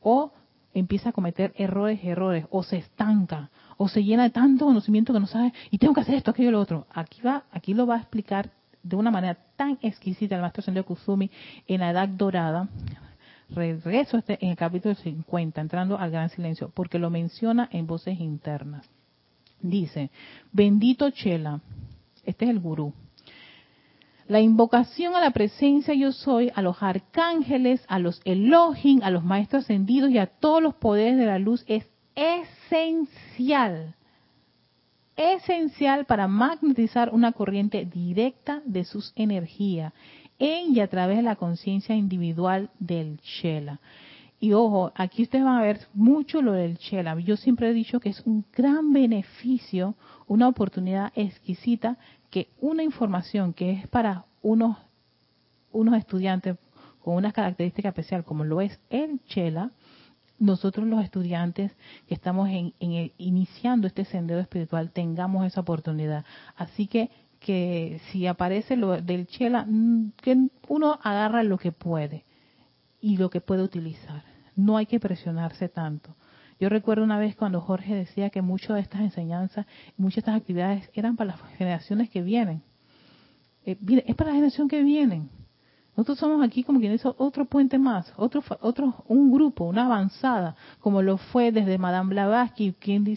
o 0.00 0.32
empieza 0.74 1.10
a 1.10 1.12
cometer 1.12 1.52
errores, 1.56 2.00
errores, 2.02 2.46
o 2.50 2.62
se 2.62 2.76
estanca, 2.76 3.50
o 3.76 3.88
se 3.88 4.04
llena 4.04 4.24
de 4.24 4.30
tanto 4.30 4.66
conocimiento 4.66 5.12
que 5.12 5.20
no 5.20 5.26
sabe, 5.26 5.52
y 5.70 5.78
tengo 5.78 5.94
que 5.94 6.00
hacer 6.00 6.16
esto, 6.16 6.30
aquello, 6.30 6.50
lo 6.50 6.60
otro. 6.60 6.86
Aquí 6.92 7.20
va, 7.22 7.44
aquí 7.50 7.74
lo 7.74 7.86
va 7.86 7.96
a 7.96 7.98
explicar 7.98 8.50
de 8.82 8.96
una 8.96 9.10
manera 9.10 9.36
tan 9.56 9.78
exquisita 9.82 10.34
el 10.34 10.40
maestro 10.40 10.62
Sendio 10.62 10.84
Kusumi 10.84 11.30
en 11.66 11.80
la 11.80 11.90
Edad 11.90 12.08
Dorada. 12.08 12.68
Regreso 13.50 14.18
este, 14.18 14.38
en 14.44 14.50
el 14.50 14.56
capítulo 14.56 14.94
50, 14.94 15.60
entrando 15.60 15.98
al 15.98 16.10
gran 16.10 16.28
silencio, 16.28 16.70
porque 16.74 16.98
lo 16.98 17.10
menciona 17.10 17.68
en 17.72 17.86
voces 17.86 18.20
internas. 18.20 18.88
Dice, 19.60 20.10
bendito 20.52 21.10
Chela, 21.10 21.60
este 22.24 22.44
es 22.44 22.50
el 22.50 22.60
gurú, 22.60 22.92
la 24.28 24.40
invocación 24.40 25.16
a 25.16 25.20
la 25.20 25.30
presencia 25.30 25.94
yo 25.94 26.12
soy, 26.12 26.52
a 26.54 26.60
los 26.60 26.82
arcángeles, 26.82 27.82
a 27.88 27.98
los 27.98 28.20
Elohim, 28.24 29.00
a 29.02 29.10
los 29.10 29.24
maestros 29.24 29.64
ascendidos 29.64 30.10
y 30.10 30.18
a 30.18 30.26
todos 30.26 30.62
los 30.62 30.74
poderes 30.74 31.16
de 31.16 31.24
la 31.24 31.38
luz 31.38 31.64
es 31.66 31.88
esencial, 32.14 33.94
esencial 35.16 36.04
para 36.04 36.28
magnetizar 36.28 37.08
una 37.14 37.32
corriente 37.32 37.86
directa 37.86 38.60
de 38.66 38.84
sus 38.84 39.14
energías 39.16 39.94
en 40.38 40.76
y 40.76 40.80
a 40.80 40.88
través 40.88 41.16
de 41.16 41.22
la 41.22 41.36
conciencia 41.36 41.96
individual 41.96 42.68
del 42.78 43.18
Chela. 43.20 43.80
Y 44.40 44.52
ojo, 44.52 44.92
aquí 44.94 45.22
ustedes 45.22 45.44
van 45.44 45.58
a 45.58 45.62
ver 45.62 45.80
mucho 45.94 46.42
lo 46.42 46.52
del 46.52 46.78
Chela. 46.78 47.18
Yo 47.18 47.36
siempre 47.36 47.70
he 47.70 47.72
dicho 47.72 47.98
que 47.98 48.10
es 48.10 48.20
un 48.20 48.44
gran 48.52 48.92
beneficio, 48.92 49.94
una 50.26 50.46
oportunidad 50.46 51.12
exquisita 51.16 51.96
que 52.30 52.48
una 52.60 52.82
información 52.82 53.52
que 53.52 53.72
es 53.72 53.88
para 53.88 54.24
unos, 54.42 54.76
unos 55.72 55.96
estudiantes 55.96 56.56
con 57.02 57.14
una 57.14 57.32
característica 57.32 57.88
especial, 57.88 58.24
como 58.24 58.44
lo 58.44 58.60
es 58.60 58.78
el 58.90 59.22
Chela, 59.24 59.70
nosotros 60.38 60.86
los 60.86 61.02
estudiantes 61.02 61.76
que 62.06 62.14
estamos 62.14 62.48
en, 62.48 62.72
iniciando 63.18 63.86
este 63.86 64.04
sendero 64.04 64.40
espiritual 64.40 64.90
tengamos 64.90 65.46
esa 65.46 65.60
oportunidad. 65.60 66.24
Así 66.56 66.86
que 66.86 67.10
que 67.38 68.00
si 68.10 68.26
aparece 68.26 68.76
lo 68.76 69.00
del 69.00 69.26
Chela, 69.26 69.64
mm, 69.66 70.12
que 70.16 70.48
uno 70.68 70.98
agarra 71.02 71.42
lo 71.42 71.58
que 71.58 71.72
puede 71.72 72.24
y 73.00 73.16
lo 73.16 73.30
que 73.30 73.40
puede 73.40 73.62
utilizar. 73.62 74.24
No 74.56 74.76
hay 74.76 74.86
que 74.86 75.00
presionarse 75.00 75.68
tanto. 75.68 76.16
Yo 76.60 76.68
recuerdo 76.68 77.04
una 77.04 77.18
vez 77.18 77.36
cuando 77.36 77.60
Jorge 77.60 77.94
decía 77.94 78.30
que 78.30 78.42
muchas 78.42 78.74
de 78.74 78.80
estas 78.80 79.00
enseñanzas, 79.00 79.66
muchas 79.96 80.16
de 80.16 80.20
estas 80.20 80.36
actividades 80.36 80.90
eran 80.92 81.16
para 81.16 81.32
las 81.32 81.40
generaciones 81.56 82.10
que 82.10 82.22
vienen. 82.22 82.62
Eh, 83.64 83.76
es 84.06 84.14
para 84.16 84.30
la 84.30 84.34
generación 84.34 84.68
que 84.68 84.82
vienen. 84.82 85.30
Nosotros 85.96 86.18
somos 86.18 86.46
aquí 86.46 86.62
como 86.62 86.78
quien 86.78 86.92
dice 86.92 87.08
otro 87.16 87.44
puente 87.44 87.76
más, 87.76 88.12
otro, 88.16 88.40
otro, 88.60 89.04
un 89.08 89.32
grupo, 89.32 89.64
una 89.64 89.86
avanzada, 89.86 90.54
como 90.78 91.02
lo 91.02 91.18
fue 91.18 91.50
desde 91.50 91.76
Madame 91.76 92.10
Blavatsky 92.10 92.72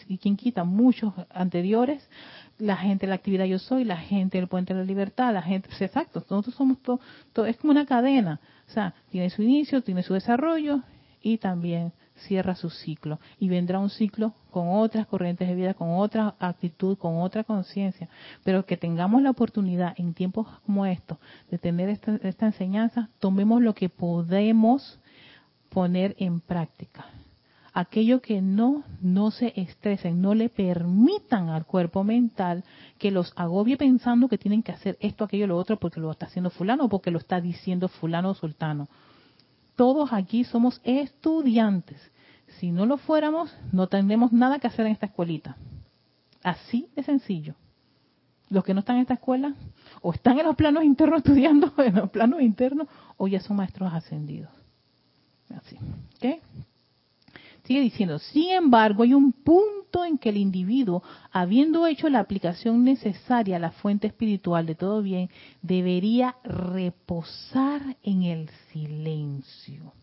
y 0.07 0.17
quien 0.17 0.35
quita 0.35 0.63
muchos 0.63 1.13
anteriores, 1.29 2.09
la 2.57 2.75
gente 2.77 3.05
de 3.05 3.09
la 3.09 3.15
actividad 3.15 3.45
Yo 3.45 3.59
Soy, 3.59 3.83
la 3.83 3.97
gente 3.97 4.39
del 4.39 4.47
Puente 4.47 4.73
de 4.73 4.79
la 4.79 4.85
Libertad, 4.85 5.31
la 5.31 5.43
gente, 5.43 5.69
exacto, 5.79 6.25
nosotros 6.27 6.55
somos 6.55 6.79
todo, 6.81 6.99
todo, 7.33 7.45
es 7.45 7.55
como 7.57 7.69
una 7.69 7.85
cadena, 7.85 8.39
o 8.67 8.71
sea, 8.71 8.95
tiene 9.11 9.29
su 9.29 9.43
inicio, 9.43 9.83
tiene 9.83 10.01
su 10.01 10.15
desarrollo 10.15 10.81
y 11.21 11.37
también 11.37 11.93
cierra 12.27 12.55
su 12.55 12.69
ciclo 12.69 13.19
y 13.39 13.49
vendrá 13.49 13.79
un 13.79 13.89
ciclo 13.89 14.33
con 14.49 14.69
otras 14.69 15.07
corrientes 15.07 15.47
de 15.47 15.55
vida, 15.55 15.73
con 15.73 15.91
otra 15.91 16.35
actitud, 16.39 16.97
con 16.97 17.21
otra 17.21 17.43
conciencia, 17.43 18.09
pero 18.43 18.65
que 18.65 18.77
tengamos 18.77 19.21
la 19.21 19.31
oportunidad 19.31 19.93
en 19.97 20.13
tiempos 20.13 20.47
como 20.65 20.85
estos 20.85 21.17
de 21.49 21.57
tener 21.57 21.89
esta, 21.89 22.15
esta 22.23 22.47
enseñanza, 22.47 23.09
tomemos 23.19 23.61
lo 23.61 23.73
que 23.73 23.89
podemos 23.89 24.99
poner 25.69 26.15
en 26.19 26.39
práctica. 26.39 27.05
Aquello 27.73 28.21
que 28.21 28.41
no, 28.41 28.83
no 28.99 29.31
se 29.31 29.53
estresen, 29.55 30.21
no 30.21 30.35
le 30.35 30.49
permitan 30.49 31.47
al 31.47 31.65
cuerpo 31.65 32.03
mental 32.03 32.65
que 32.97 33.11
los 33.11 33.31
agobie 33.37 33.77
pensando 33.77 34.27
que 34.27 34.37
tienen 34.37 34.61
que 34.61 34.73
hacer 34.73 34.97
esto, 34.99 35.23
aquello, 35.23 35.47
lo 35.47 35.57
otro, 35.57 35.77
porque 35.77 36.01
lo 36.01 36.11
está 36.11 36.25
haciendo 36.25 36.49
fulano 36.49 36.85
o 36.85 36.89
porque 36.89 37.11
lo 37.11 37.17
está 37.17 37.39
diciendo 37.39 37.87
fulano 37.87 38.31
o 38.31 38.33
sultano 38.33 38.89
todos 39.81 40.13
aquí 40.13 40.43
somos 40.43 40.79
estudiantes. 40.83 41.99
Si 42.59 42.71
no 42.71 42.85
lo 42.85 42.97
fuéramos, 42.97 43.51
no 43.71 43.87
tendremos 43.87 44.31
nada 44.31 44.59
que 44.59 44.67
hacer 44.67 44.85
en 44.85 44.91
esta 44.91 45.07
escuelita. 45.07 45.57
Así 46.43 46.87
de 46.95 47.01
sencillo. 47.01 47.55
Los 48.47 48.63
que 48.63 48.75
no 48.75 48.81
están 48.81 48.97
en 48.97 49.01
esta 49.01 49.15
escuela, 49.15 49.55
o 50.03 50.13
están 50.13 50.37
en 50.37 50.45
los 50.45 50.55
planos 50.55 50.83
internos 50.83 51.17
estudiando, 51.17 51.73
en 51.83 51.95
los 51.95 52.11
planos 52.11 52.43
internos, 52.43 52.89
o 53.17 53.27
ya 53.27 53.39
son 53.39 53.57
maestros 53.57 53.91
ascendidos. 53.91 54.51
Así. 55.49 55.79
¿Ok? 56.17 56.43
Sigue 57.71 57.83
diciendo, 57.83 58.19
sin 58.19 58.51
embargo, 58.51 59.03
hay 59.03 59.13
un 59.13 59.31
punto 59.31 60.03
en 60.03 60.17
que 60.17 60.27
el 60.27 60.35
individuo, 60.35 61.01
habiendo 61.31 61.87
hecho 61.87 62.09
la 62.09 62.19
aplicación 62.19 62.83
necesaria 62.83 63.55
a 63.55 63.59
la 63.59 63.71
fuente 63.71 64.07
espiritual 64.07 64.65
de 64.65 64.75
todo 64.75 65.01
bien, 65.01 65.29
debería 65.61 66.35
reposar 66.43 67.95
en 68.03 68.23
el 68.23 68.49
silencio. 68.73 69.93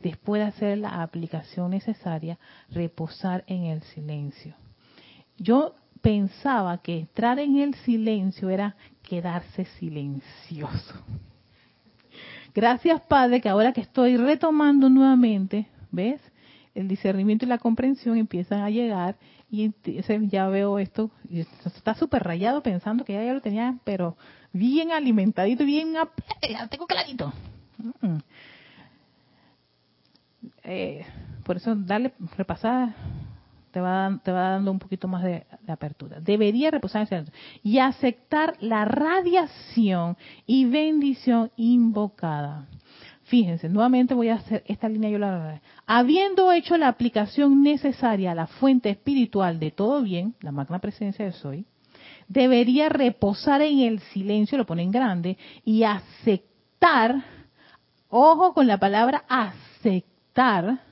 Después 0.00 0.42
de 0.42 0.48
hacer 0.48 0.78
la 0.78 1.00
aplicación 1.00 1.70
necesaria, 1.70 2.40
reposar 2.70 3.44
en 3.46 3.66
el 3.66 3.82
silencio. 3.82 4.56
Yo 5.38 5.76
pensaba 6.02 6.78
que 6.78 6.98
entrar 6.98 7.38
en 7.38 7.58
el 7.58 7.74
silencio 7.74 8.50
era 8.50 8.74
quedarse 9.04 9.64
silencioso. 9.78 10.94
Gracias, 12.52 13.00
Padre, 13.02 13.40
que 13.40 13.48
ahora 13.48 13.72
que 13.72 13.82
estoy 13.82 14.16
retomando 14.16 14.88
nuevamente, 14.88 15.68
¿ves? 15.92 16.20
El 16.76 16.88
discernimiento 16.88 17.44
y 17.44 17.48
la 17.48 17.58
comprensión 17.58 18.16
empiezan 18.16 18.60
a 18.60 18.70
llegar 18.70 19.16
y 19.50 19.72
ya 20.28 20.48
veo 20.48 20.78
esto, 20.78 21.10
está 21.64 21.94
súper 21.94 22.24
rayado 22.24 22.62
pensando 22.62 23.04
que 23.04 23.12
ya, 23.12 23.32
lo 23.32 23.40
tenía, 23.40 23.78
pero 23.84 24.16
bien 24.52 24.92
alimentadito, 24.92 25.64
bien, 25.64 25.94
ya 25.94 26.68
tengo 26.68 26.86
clarito. 26.86 27.32
Eh, 30.64 31.04
por 31.44 31.56
eso 31.56 31.76
darle 31.76 32.12
repasada 32.36 32.94
te 33.70 33.80
va, 33.80 34.18
te 34.24 34.32
va 34.32 34.50
dando 34.50 34.70
un 34.70 34.78
poquito 34.78 35.06
más 35.06 35.22
de, 35.22 35.46
apertura. 35.68 36.18
Debería 36.18 36.70
reposar 36.70 37.02
en 37.02 37.08
centro 37.08 37.34
y 37.62 37.78
aceptar 37.78 38.56
la 38.60 38.84
radiación 38.84 40.16
y 40.46 40.64
bendición 40.64 41.50
invocada. 41.56 42.66
Fíjense, 43.26 43.68
nuevamente 43.68 44.14
voy 44.14 44.28
a 44.28 44.36
hacer 44.36 44.62
esta 44.66 44.88
línea 44.88 45.10
yo 45.10 45.18
la 45.18 45.60
habiendo 45.84 46.52
hecho 46.52 46.76
la 46.76 46.86
aplicación 46.86 47.60
necesaria 47.60 48.30
a 48.30 48.36
la 48.36 48.46
fuente 48.46 48.88
espiritual 48.88 49.58
de 49.58 49.72
todo 49.72 50.00
bien, 50.02 50.36
la 50.42 50.52
magna 50.52 50.78
presencia 50.78 51.24
de 51.24 51.32
soy, 51.32 51.66
debería 52.28 52.88
reposar 52.88 53.62
en 53.62 53.80
el 53.80 53.98
silencio, 53.98 54.56
lo 54.56 54.64
pone 54.64 54.84
en 54.84 54.92
grande, 54.92 55.36
y 55.64 55.82
aceptar, 55.82 57.24
ojo 58.08 58.54
con 58.54 58.68
la 58.68 58.78
palabra 58.78 59.24
aceptar, 59.28 60.82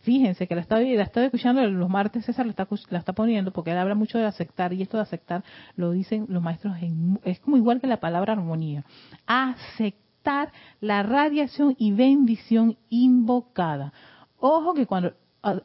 fíjense 0.00 0.46
que 0.46 0.54
la 0.54 0.62
estaba, 0.62 0.80
la 0.80 1.02
escuchando 1.02 1.62
los 1.66 1.90
martes, 1.90 2.24
César 2.24 2.46
la 2.46 2.52
está, 2.52 2.66
la 2.88 2.98
está 2.98 3.12
poniendo, 3.12 3.52
porque 3.52 3.72
él 3.72 3.78
habla 3.78 3.94
mucho 3.94 4.16
de 4.16 4.24
aceptar, 4.24 4.72
y 4.72 4.80
esto 4.80 4.96
de 4.96 5.02
aceptar 5.02 5.44
lo 5.76 5.90
dicen 5.90 6.24
los 6.30 6.42
maestros, 6.42 6.76
es 7.24 7.40
como 7.40 7.58
igual 7.58 7.78
que 7.78 7.88
la 7.88 8.00
palabra 8.00 8.32
armonía, 8.32 8.86
aceptar 9.26 10.05
la 10.80 11.02
radiación 11.02 11.74
y 11.78 11.92
bendición 11.92 12.76
invocada. 12.88 13.92
Ojo 14.38 14.74
que 14.74 14.86
cuando 14.86 15.14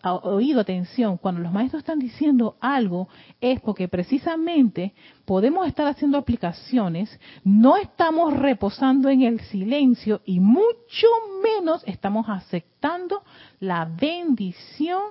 oído 0.03 0.62
atención, 0.62 1.18
cuando 1.18 1.41
los 1.41 1.51
maestros 1.51 1.82
están 1.82 1.99
diciendo 1.99 2.57
algo, 2.59 3.07
es 3.39 3.59
porque 3.62 3.88
precisamente 3.88 4.93
podemos 5.26 5.68
estar 5.68 5.88
haciendo 5.88 6.18
aplicaciones, 6.18 7.20
no 7.43 7.78
estamos 7.78 8.34
reposando 8.34 9.09
en 9.09 9.24
el 9.24 9.39
silencio 9.39 10.22
y 10.26 10.39
mucho 10.39 11.07
menos 11.43 11.84
estamos 11.88 12.28
aceptando 12.30 13.24
la 13.59 13.86
bendición 13.86 15.01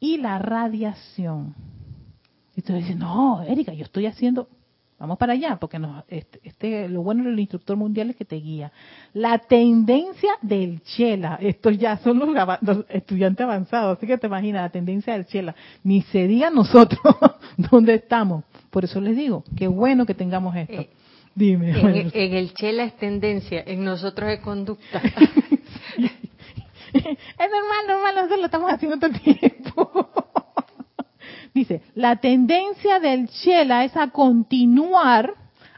y 0.00 0.18
la 0.18 0.38
radiación. 0.38 1.54
Y 2.54 2.62
tú 2.62 2.74
dices, 2.74 2.96
no, 2.96 3.42
Erika, 3.42 3.72
yo 3.72 3.84
estoy 3.84 4.06
haciendo, 4.06 4.48
Vamos 4.98 5.16
para 5.16 5.34
allá, 5.34 5.56
porque 5.60 5.80
este, 6.08 6.40
este, 6.42 6.88
lo 6.88 7.02
bueno 7.02 7.22
del 7.22 7.38
instructor 7.38 7.76
mundial 7.76 8.10
es 8.10 8.16
que 8.16 8.24
te 8.24 8.36
guía. 8.36 8.72
La 9.12 9.38
tendencia 9.38 10.32
del 10.42 10.82
Chela, 10.82 11.38
estos 11.40 11.78
ya 11.78 11.98
son 11.98 12.18
los, 12.18 12.84
estudiantes 12.88 13.44
avanzados, 13.44 13.96
así 13.96 14.08
que 14.08 14.18
te 14.18 14.26
imaginas 14.26 14.62
la 14.62 14.70
tendencia 14.70 15.12
del 15.12 15.26
Chela. 15.26 15.54
Ni 15.84 16.02
se 16.02 16.26
diga 16.26 16.50
nosotros 16.50 17.00
dónde 17.70 17.94
estamos. 17.94 18.42
Por 18.70 18.84
eso 18.84 19.00
les 19.00 19.16
digo, 19.16 19.44
qué 19.56 19.68
bueno 19.68 20.04
que 20.04 20.14
tengamos 20.14 20.56
esto. 20.56 20.80
Eh, 20.80 20.90
Dime. 21.32 21.70
En, 21.80 22.34
el 22.34 22.52
Chela 22.54 22.82
es 22.82 22.96
tendencia, 22.96 23.62
en 23.64 23.84
nosotros 23.84 24.30
es 24.30 24.40
conducta. 24.40 25.00
es 26.92 27.04
normal, 27.50 27.86
normal, 27.86 28.14
nosotros 28.14 28.40
lo 28.40 28.46
estamos 28.46 28.72
haciendo 28.72 28.98
todo 28.98 29.10
el 29.10 29.20
tiempo. 29.20 30.27
Dice, 31.58 31.82
la 31.96 32.14
tendencia 32.14 33.00
del 33.00 33.26
Chela 33.26 33.84
es 33.84 33.96
a 33.96 34.10
continuar 34.10 35.34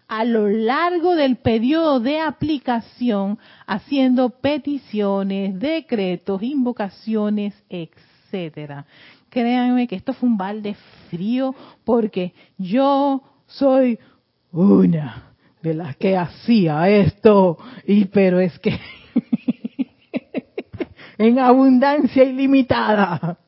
a 0.08 0.24
lo 0.24 0.46
largo 0.46 1.14
del 1.14 1.36
periodo 1.36 2.00
de 2.00 2.20
aplicación 2.20 3.38
haciendo 3.66 4.28
peticiones, 4.28 5.58
decretos, 5.58 6.42
invocaciones, 6.42 7.54
etcétera. 7.70 8.84
Créanme 9.30 9.88
que 9.88 9.96
esto 9.96 10.12
fue 10.12 10.28
un 10.28 10.36
balde 10.36 10.76
frío 11.08 11.54
porque 11.82 12.34
yo 12.58 13.22
soy 13.46 13.98
una 14.52 15.32
de 15.62 15.72
las 15.72 15.96
que 15.96 16.14
hacía 16.14 16.90
esto 16.90 17.56
y 17.86 18.04
pero 18.04 18.38
es 18.38 18.58
que 18.58 18.78
en 21.16 21.38
abundancia 21.38 22.22
ilimitada. 22.22 23.38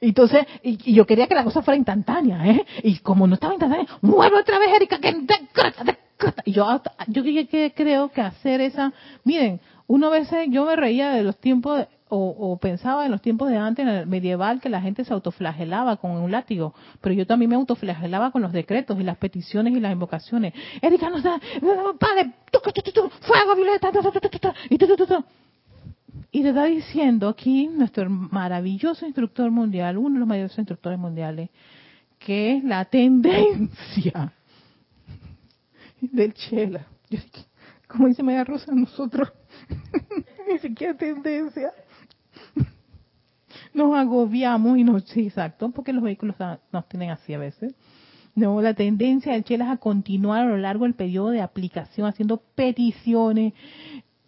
Entonces, 0.00 0.46
y, 0.62 0.92
yo 0.92 1.06
quería 1.06 1.26
que 1.26 1.34
la 1.34 1.44
cosa 1.44 1.62
fuera 1.62 1.76
instantánea, 1.76 2.46
¿eh? 2.46 2.66
Y 2.82 2.98
como 2.98 3.26
no 3.26 3.34
estaba 3.34 3.54
instantánea, 3.54 3.86
mueve 4.02 4.40
otra 4.40 4.58
vez, 4.58 4.68
Erika, 4.74 4.98
que 4.98 5.14
y 6.44 6.52
yo, 6.52 6.82
yo 7.08 7.22
creo 7.74 8.10
que 8.10 8.20
hacer 8.20 8.60
esa, 8.60 8.92
miren, 9.24 9.60
uno 9.86 10.08
a 10.08 10.10
veces 10.10 10.48
yo 10.50 10.66
me 10.66 10.76
reía 10.76 11.10
de 11.10 11.22
los 11.22 11.38
tiempos 11.38 11.86
o, 12.10 12.58
pensaba 12.58 13.04
en 13.04 13.10
los 13.10 13.20
tiempos 13.20 13.50
de 13.50 13.58
antes, 13.58 13.84
en 13.84 13.92
el 13.92 14.06
medieval, 14.06 14.60
que 14.60 14.70
la 14.70 14.80
gente 14.80 15.04
se 15.04 15.12
autoflagelaba 15.12 15.98
con 15.98 16.12
un 16.12 16.30
látigo, 16.30 16.74
pero 17.02 17.14
yo 17.14 17.26
también 17.26 17.50
me 17.50 17.56
autoflagelaba 17.56 18.30
con 18.30 18.40
los 18.40 18.52
decretos 18.52 18.98
y 18.98 19.02
las 19.02 19.18
peticiones 19.18 19.74
y 19.74 19.80
las 19.80 19.92
invocaciones. 19.92 20.54
Erika, 20.80 21.10
no 21.10 21.18
está, 21.18 21.38
padre, 21.98 22.32
fuego, 23.20 23.56
violeta, 23.56 23.90
y 24.70 24.78
y 26.30 26.42
te 26.42 26.48
está 26.48 26.64
diciendo 26.64 27.28
aquí 27.28 27.68
nuestro 27.68 28.08
maravilloso 28.08 29.06
instructor 29.06 29.50
mundial, 29.50 29.98
uno 29.98 30.14
de 30.14 30.20
los 30.20 30.28
mayores 30.28 30.58
instructores 30.58 30.98
mundiales, 30.98 31.50
que 32.18 32.56
es 32.56 32.64
la 32.64 32.84
tendencia 32.84 34.32
del 36.00 36.34
Chela. 36.34 36.86
como 37.86 38.08
dice 38.08 38.22
María 38.22 38.44
Rosa, 38.44 38.72
nosotros 38.74 39.32
ni 40.50 40.58
siquiera 40.58 40.94
tendencia. 40.94 41.72
Nos 43.74 43.94
agobiamos 43.94 44.78
y 44.78 44.84
nos, 44.84 45.04
sí, 45.04 45.26
exacto, 45.26 45.70
porque 45.70 45.92
los 45.92 46.02
vehículos 46.02 46.36
nos 46.72 46.88
tienen 46.88 47.10
así 47.10 47.34
a 47.34 47.38
veces. 47.38 47.74
No, 48.34 48.62
la 48.62 48.74
tendencia 48.74 49.32
del 49.32 49.44
Chela 49.44 49.64
es 49.64 49.70
a 49.72 49.76
continuar 49.78 50.42
a 50.42 50.48
lo 50.48 50.56
largo 50.56 50.84
del 50.84 50.94
periodo 50.94 51.30
de 51.30 51.40
aplicación 51.40 52.06
haciendo 52.06 52.36
peticiones, 52.54 53.52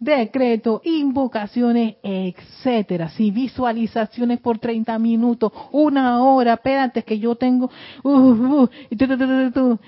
decreto, 0.01 0.81
invocaciones, 0.83 1.95
etcétera. 2.01 3.09
Si 3.09 3.29
visualizaciones 3.29 4.39
por 4.39 4.57
30 4.57 4.97
minutos, 4.97 5.53
una 5.71 6.23
hora, 6.23 6.55
espérate 6.55 7.03
que 7.03 7.19
yo 7.19 7.35
tengo, 7.35 7.69
uh, 8.03 8.09
uh, 8.09 9.79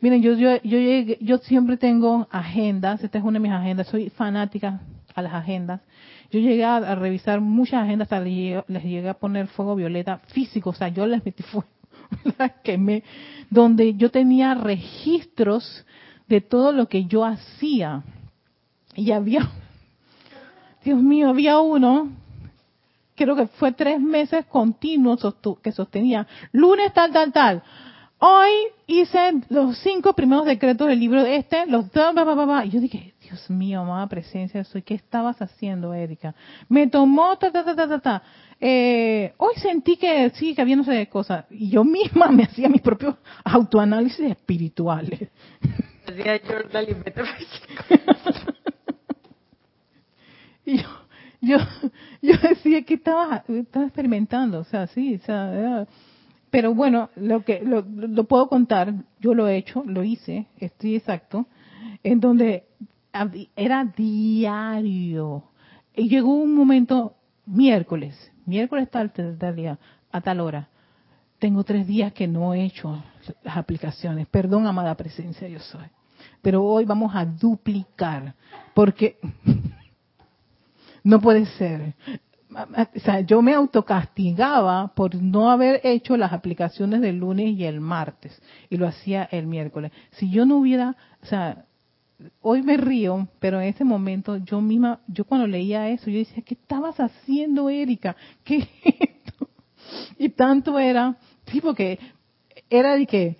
miren, 0.00 0.22
yo, 0.22 0.34
yo, 0.34 0.58
yo, 0.62 1.14
yo 1.18 1.38
siempre 1.38 1.78
tengo 1.78 2.28
agendas, 2.30 3.02
esta 3.02 3.16
es 3.16 3.24
una 3.24 3.38
de 3.38 3.40
mis 3.40 3.52
agendas, 3.52 3.88
soy 3.88 4.10
fanática 4.10 4.82
a 5.14 5.22
las 5.22 5.32
agendas. 5.32 5.80
Yo 6.30 6.40
llegué 6.40 6.64
a, 6.64 6.94
revisar 6.94 7.40
muchas 7.40 7.84
agendas, 7.84 8.12
hasta 8.12 8.20
les, 8.20 8.62
llegué 8.68 9.08
a 9.08 9.14
poner 9.14 9.46
fuego 9.46 9.74
violeta 9.76 10.18
físico, 10.26 10.70
o 10.70 10.74
sea, 10.74 10.88
yo 10.88 11.06
les 11.06 11.24
metí 11.24 11.42
fuego, 11.42 11.68
las 12.38 12.52
quemé, 12.62 13.02
donde 13.48 13.94
yo 13.94 14.10
tenía 14.10 14.52
registros 14.54 15.86
de 16.28 16.42
todo 16.42 16.70
lo 16.72 16.86
que 16.86 17.06
yo 17.06 17.24
hacía 17.24 18.02
y 18.94 19.12
había, 19.12 19.50
Dios 20.84 21.00
mío, 21.00 21.28
había 21.28 21.58
uno, 21.58 22.10
creo 23.14 23.36
que 23.36 23.46
fue 23.46 23.72
tres 23.72 24.00
meses 24.00 24.44
continuos 24.46 25.20
que 25.62 25.72
sostenía, 25.72 26.26
lunes 26.52 26.92
tal, 26.92 27.12
tal, 27.12 27.32
tal. 27.32 27.62
Hoy 28.18 28.50
hice 28.86 29.18
los 29.50 29.76
cinco 29.78 30.14
primeros 30.14 30.46
decretos 30.46 30.88
del 30.88 30.98
libro 30.98 31.22
de 31.22 31.36
este, 31.36 31.66
los... 31.66 31.86
Y 31.86 32.70
yo 32.70 32.80
dije, 32.80 33.12
Dios 33.20 33.50
mío, 33.50 33.80
amada 33.80 34.06
presencia 34.06 34.64
soy, 34.64 34.82
¿qué 34.82 34.94
estabas 34.94 35.42
haciendo, 35.42 35.92
Erika? 35.92 36.34
Me 36.68 36.86
tomó, 36.86 37.36
ta, 37.36 37.50
ta, 37.50 37.64
ta, 37.64 37.74
ta, 37.74 37.98
ta, 37.98 38.22
eh, 38.60 39.34
hoy 39.36 39.54
sentí 39.56 39.96
que 39.96 40.30
sí, 40.30 40.54
que 40.54 40.62
había 40.62 40.76
no 40.76 40.84
sé 40.84 40.92
de 40.92 41.08
cosas. 41.08 41.44
Y 41.50 41.70
yo 41.70 41.84
misma 41.84 42.28
me 42.28 42.44
hacía 42.44 42.68
mis 42.68 42.80
propios 42.80 43.16
autoanálisis 43.44 44.30
espirituales. 44.30 45.28
Hacía 46.06 46.36
Y 46.36 46.44
yo, 51.44 51.58
yo, 52.22 52.34
decía 52.48 52.82
que 52.82 52.94
estaba, 52.94 53.44
estaba 53.48 53.86
experimentando, 53.86 54.60
o 54.60 54.64
sea, 54.64 54.86
sí, 54.88 55.16
o 55.16 55.24
sea, 55.24 55.86
pero 56.50 56.74
bueno, 56.74 57.10
lo 57.16 57.44
que 57.44 57.60
lo, 57.60 57.82
lo, 57.82 58.24
puedo 58.24 58.48
contar, 58.48 58.94
yo 59.20 59.34
lo 59.34 59.48
he 59.48 59.56
hecho, 59.56 59.82
lo 59.84 60.04
hice, 60.04 60.46
estoy 60.58 60.96
exacto, 60.96 61.46
en 62.02 62.20
donde 62.20 62.64
era 63.56 63.84
diario. 63.84 65.44
Y 65.96 66.08
llegó 66.08 66.34
un 66.34 66.54
momento, 66.54 67.16
miércoles, 67.46 68.32
miércoles 68.46 68.90
tal, 68.90 69.12
tal 69.12 69.56
día, 69.56 69.78
a 70.10 70.20
tal 70.20 70.40
hora. 70.40 70.68
Tengo 71.38 71.64
tres 71.64 71.86
días 71.86 72.12
que 72.12 72.26
no 72.26 72.54
he 72.54 72.64
hecho 72.64 73.02
las 73.42 73.56
aplicaciones. 73.56 74.26
Perdón, 74.28 74.66
amada 74.66 74.94
presencia, 74.94 75.48
yo 75.48 75.58
soy. 75.58 75.86
Pero 76.40 76.64
hoy 76.64 76.84
vamos 76.84 77.14
a 77.14 77.24
duplicar, 77.24 78.34
porque 78.74 79.18
no 81.04 81.20
puede 81.20 81.46
ser. 81.46 81.94
O 82.50 83.00
sea, 83.00 83.20
yo 83.20 83.42
me 83.42 83.52
autocastigaba 83.52 84.92
por 84.94 85.14
no 85.14 85.50
haber 85.50 85.80
hecho 85.84 86.16
las 86.16 86.32
aplicaciones 86.32 87.00
del 87.00 87.18
lunes 87.18 87.56
y 87.56 87.64
el 87.64 87.80
martes 87.80 88.40
y 88.70 88.76
lo 88.76 88.86
hacía 88.86 89.28
el 89.30 89.46
miércoles. 89.46 89.92
Si 90.12 90.30
yo 90.30 90.46
no 90.46 90.58
hubiera, 90.58 90.96
o 91.22 91.26
sea, 91.26 91.66
hoy 92.40 92.62
me 92.62 92.76
río, 92.76 93.28
pero 93.40 93.60
en 93.60 93.68
ese 93.68 93.84
momento 93.84 94.36
yo 94.36 94.60
misma, 94.60 95.00
yo 95.08 95.24
cuando 95.24 95.46
leía 95.46 95.88
eso, 95.88 96.10
yo 96.10 96.18
decía, 96.18 96.44
¿qué 96.44 96.54
estabas 96.54 96.98
haciendo, 96.98 97.68
Erika? 97.68 98.16
¿Qué 98.44 98.58
es 98.58 98.68
esto? 98.84 99.48
Y 100.18 100.28
tanto 100.30 100.78
era, 100.78 101.16
sí, 101.46 101.60
porque 101.60 101.98
era 102.70 102.94
de 102.96 103.06
que 103.06 103.36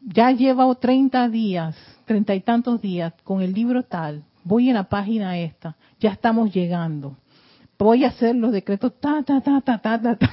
ya 0.00 0.32
llevo 0.32 0.74
30 0.74 1.28
días, 1.28 1.76
treinta 2.04 2.34
y 2.34 2.40
tantos 2.40 2.80
días 2.80 3.14
con 3.22 3.40
el 3.40 3.52
libro 3.52 3.84
tal, 3.84 4.24
voy 4.46 4.68
en 4.68 4.74
la 4.74 4.84
página 4.84 5.36
esta, 5.38 5.76
ya 5.98 6.10
estamos 6.10 6.54
llegando. 6.54 7.16
Voy 7.78 8.04
a 8.04 8.08
hacer 8.08 8.34
los 8.36 8.52
decretos 8.52 8.92
ta 9.00 9.22
ta 9.22 9.40
ta 9.40 9.60
ta 9.60 9.78
ta 9.78 10.00
ta. 10.00 10.18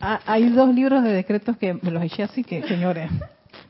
Ah, 0.00 0.20
hay 0.26 0.48
dos 0.50 0.72
libros 0.72 1.02
de 1.02 1.12
decretos 1.12 1.56
que 1.56 1.74
me 1.74 1.90
los 1.90 2.00
eché 2.04 2.22
así 2.22 2.44
que, 2.44 2.62
señores, 2.62 3.10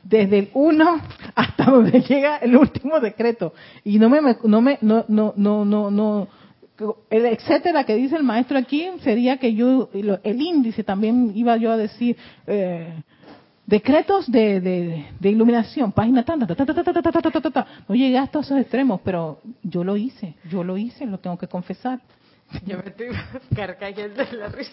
desde 0.03 0.37
el 0.37 0.49
uno 0.53 1.01
hasta 1.33 1.65
donde 1.65 2.01
llega 2.07 2.37
el 2.37 2.55
último 2.55 2.99
decreto. 2.99 3.51
Y 3.83 3.97
no 3.97 4.09
me, 4.09 4.21
no 4.43 4.61
me, 4.61 4.77
no, 4.79 5.05
no, 5.07 5.33
no, 5.35 5.65
no, 5.65 5.89
no, 5.89 6.27
el 7.09 7.25
etcétera 7.25 7.83
que 7.83 7.95
dice 7.95 8.15
el 8.15 8.23
maestro 8.23 8.59
aquí 8.59 8.87
sería 9.01 9.37
que 9.37 9.55
yo, 9.55 9.89
el 9.91 10.39
índice 10.39 10.83
también 10.83 11.31
iba 11.33 11.57
yo 11.57 11.71
a 11.71 11.77
decir, 11.77 12.15
eh, 12.45 12.93
Decretos 13.69 14.25
de, 14.31 14.59
de, 15.19 15.29
iluminación, 15.29 15.91
página 15.91 16.25
tanta, 16.25 16.47
ta, 16.47 16.55
ta, 16.55 17.51
ta, 17.51 17.67
no 17.87 17.93
llegué 17.93 18.17
hasta 18.17 18.39
esos 18.39 18.57
extremos, 18.57 18.99
pero 19.05 19.39
yo 19.61 19.83
lo 19.83 19.95
hice, 19.95 20.33
yo 20.49 20.63
lo 20.63 20.75
hice, 20.75 21.05
lo 21.05 21.19
tengo 21.19 21.37
que 21.37 21.47
confesar. 21.47 21.99
Yo 22.65 22.79
me 22.79 22.85
estoy 22.89 23.09
carcajando 23.55 24.23
la 24.31 24.47
risa, 24.47 24.71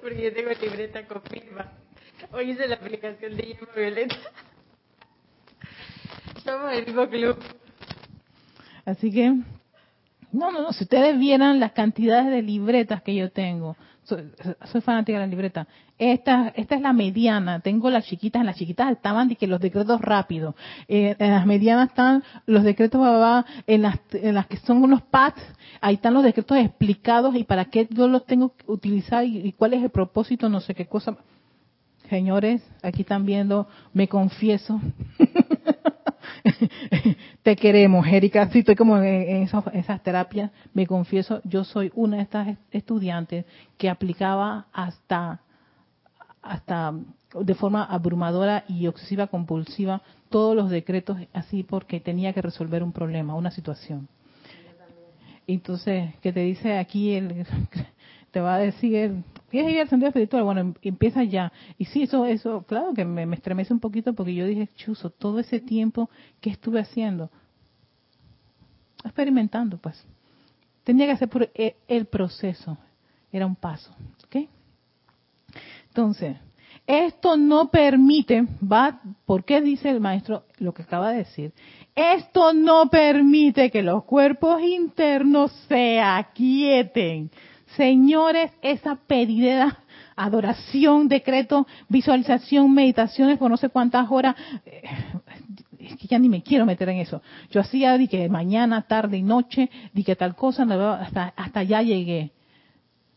porque 0.00 0.22
yo 0.22 0.32
tengo 0.32 0.48
libreta 0.62 1.06
con 1.06 1.20
firma. 1.24 1.72
Hoy 2.32 2.52
hice 2.52 2.66
la 2.68 2.76
aplicación 2.76 3.36
de 3.36 3.42
llama 3.48 3.68
violeta. 3.76 4.16
Somos 6.42 6.72
el 6.72 6.86
mismo 6.86 7.06
club. 7.10 7.36
Así 8.86 9.12
que, 9.12 9.28
No, 10.32 10.50
no, 10.50 10.62
no, 10.62 10.72
si 10.72 10.84
ustedes 10.84 11.18
vieran 11.18 11.60
las 11.60 11.72
cantidades 11.72 12.30
de 12.30 12.40
libretas 12.40 13.02
que 13.02 13.14
yo 13.14 13.30
tengo, 13.30 13.76
soy, 14.04 14.30
soy 14.66 14.80
fanática 14.80 15.18
de 15.18 15.26
la 15.26 15.30
libreta. 15.30 15.66
Esta, 15.98 16.48
esta 16.56 16.74
es 16.74 16.80
la 16.80 16.92
mediana, 16.92 17.60
tengo 17.60 17.88
las 17.90 18.04
chiquitas, 18.06 18.40
en 18.40 18.46
las 18.46 18.56
chiquitas 18.56 18.90
estaban 18.90 19.28
de 19.28 19.36
que 19.36 19.46
los 19.46 19.60
decretos 19.60 20.00
rápidos, 20.00 20.54
eh, 20.88 21.14
en 21.18 21.30
las 21.30 21.46
medianas 21.46 21.90
están 21.90 22.24
los 22.46 22.64
decretos 22.64 23.00
babá, 23.00 23.46
en 23.66 23.82
las, 23.82 24.00
en 24.12 24.34
las 24.34 24.46
que 24.46 24.56
son 24.56 24.82
unos 24.82 25.02
pads, 25.02 25.40
ahí 25.80 25.94
están 25.94 26.14
los 26.14 26.24
decretos 26.24 26.58
explicados 26.58 27.36
y 27.36 27.44
para 27.44 27.66
qué 27.66 27.86
yo 27.90 28.08
los 28.08 28.26
tengo 28.26 28.56
que 28.56 28.64
utilizar 28.66 29.24
y, 29.24 29.38
y 29.46 29.52
cuál 29.52 29.74
es 29.74 29.82
el 29.82 29.90
propósito, 29.90 30.48
no 30.48 30.60
sé 30.60 30.74
qué 30.74 30.86
cosa. 30.86 31.16
Señores, 32.10 32.62
aquí 32.82 33.02
están 33.02 33.24
viendo, 33.24 33.68
me 33.92 34.08
confieso. 34.08 34.80
Te 37.42 37.56
queremos, 37.56 38.06
Erika. 38.06 38.48
Sí, 38.50 38.60
estoy 38.60 38.74
como 38.74 38.98
en, 38.98 39.48
esas 39.72 40.02
terapias. 40.02 40.50
Me 40.74 40.86
confieso, 40.86 41.40
yo 41.44 41.64
soy 41.64 41.92
una 41.94 42.16
de 42.16 42.22
estas 42.22 42.58
estudiantes 42.70 43.44
que 43.78 43.88
aplicaba 43.88 44.66
hasta, 44.72 45.40
hasta 46.42 46.94
de 47.38 47.54
forma 47.54 47.84
abrumadora 47.84 48.64
y 48.68 48.86
obsesiva 48.86 49.26
compulsiva 49.26 50.02
todos 50.28 50.56
los 50.56 50.70
decretos 50.70 51.18
así 51.32 51.62
porque 51.62 52.00
tenía 52.00 52.32
que 52.32 52.42
resolver 52.42 52.82
un 52.82 52.92
problema, 52.92 53.34
una 53.34 53.50
situación. 53.50 54.08
Entonces, 55.46 56.14
que 56.22 56.32
te 56.32 56.40
dice 56.40 56.78
aquí, 56.78 57.14
el, 57.14 57.46
te 58.30 58.40
va 58.40 58.54
a 58.54 58.58
decir, 58.58 59.22
¿quieres 59.52 59.72
ir 59.72 59.80
al 59.80 59.88
sendero 59.88 60.08
espiritual? 60.08 60.42
Bueno, 60.42 60.60
em- 60.60 60.74
empieza 60.82 61.22
ya. 61.22 61.52
Y 61.78 61.84
sí, 61.84 62.02
eso, 62.02 62.26
eso, 62.26 62.64
claro 62.66 62.92
que 62.94 63.04
me, 63.04 63.24
me 63.26 63.36
estremece 63.36 63.72
un 63.72 63.78
poquito 63.78 64.14
porque 64.14 64.34
yo 64.34 64.46
dije, 64.46 64.68
chuzo, 64.74 65.10
todo 65.10 65.38
ese 65.38 65.60
tiempo 65.60 66.10
que 66.40 66.50
estuve 66.50 66.80
haciendo, 66.80 67.30
experimentando, 69.04 69.78
pues. 69.78 70.04
Tenía 70.82 71.06
que 71.06 71.12
hacer 71.12 71.28
por 71.28 71.48
el, 71.54 71.74
el 71.86 72.06
proceso, 72.06 72.76
era 73.30 73.46
un 73.46 73.54
paso, 73.54 73.94
¿ok? 74.24 74.48
Entonces, 75.88 76.36
esto 76.86 77.36
no 77.36 77.70
permite, 77.70 78.44
va, 78.60 79.00
¿por 79.24 79.44
qué 79.44 79.60
dice 79.60 79.88
el 79.90 80.00
maestro 80.00 80.44
lo 80.58 80.74
que 80.74 80.82
acaba 80.82 81.10
de 81.12 81.18
decir? 81.18 81.52
Esto 81.94 82.52
no 82.52 82.88
permite 82.90 83.70
que 83.70 83.82
los 83.82 84.04
cuerpos 84.04 84.60
internos 84.62 85.52
se 85.68 86.00
aquieten. 86.00 87.30
Señores, 87.76 88.50
esa 88.60 88.96
pedida, 88.96 89.78
adoración, 90.16 91.08
decreto, 91.08 91.66
visualización, 91.88 92.72
meditaciones 92.72 93.38
por 93.38 93.50
no 93.50 93.56
sé 93.56 93.70
cuántas 93.70 94.10
horas, 94.10 94.36
eh, 94.66 94.82
es 95.78 95.96
que 95.96 96.06
ya 96.06 96.18
ni 96.18 96.28
me 96.28 96.42
quiero 96.42 96.66
meter 96.66 96.88
en 96.90 96.98
eso. 96.98 97.22
Yo 97.50 97.60
hacía 97.60 97.96
di 97.98 98.08
que 98.08 98.28
mañana, 98.28 98.82
tarde 98.82 99.16
y 99.16 99.22
noche, 99.22 99.70
di 99.92 100.04
que 100.04 100.16
tal 100.16 100.34
cosa, 100.36 100.64
hasta, 101.00 101.32
hasta 101.36 101.60
allá 101.60 101.82
llegué. 101.82 102.32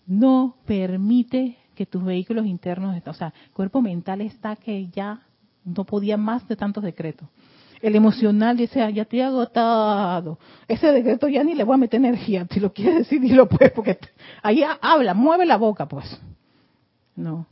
No 0.07 0.55
permite 0.65 1.57
que 1.75 1.85
tus 1.85 2.03
vehículos 2.03 2.45
internos, 2.45 2.95
o 3.05 3.13
sea, 3.13 3.33
cuerpo 3.53 3.81
mental 3.81 4.21
está 4.21 4.55
que 4.55 4.87
ya 4.87 5.21
no 5.63 5.83
podía 5.83 6.17
más 6.17 6.47
de 6.47 6.55
tantos 6.55 6.83
decretos. 6.83 7.27
El 7.85 7.95
emocional 7.95 8.57
dice, 8.57 8.81
"Ah, 8.81 8.89
ya 8.89 9.03
estoy 9.03 9.21
agotado. 9.21 10.39
Ese 10.67 10.91
decreto 10.91 11.27
ya 11.27 11.43
ni 11.43 11.53
le 11.53 11.63
voy 11.63 11.75
a 11.75 11.77
meter 11.77 11.99
energía. 11.99 12.47
Si 12.49 12.59
lo 12.59 12.73
quieres 12.73 12.95
decir, 12.99 13.21
dilo 13.21 13.47
pues, 13.47 13.71
porque 13.73 13.93
te- 13.93 14.09
ahí 14.41 14.63
ha- 14.63 14.79
habla, 14.81 15.13
mueve 15.13 15.45
la 15.45 15.57
boca, 15.57 15.87
pues. 15.87 16.19
No. 17.15 17.45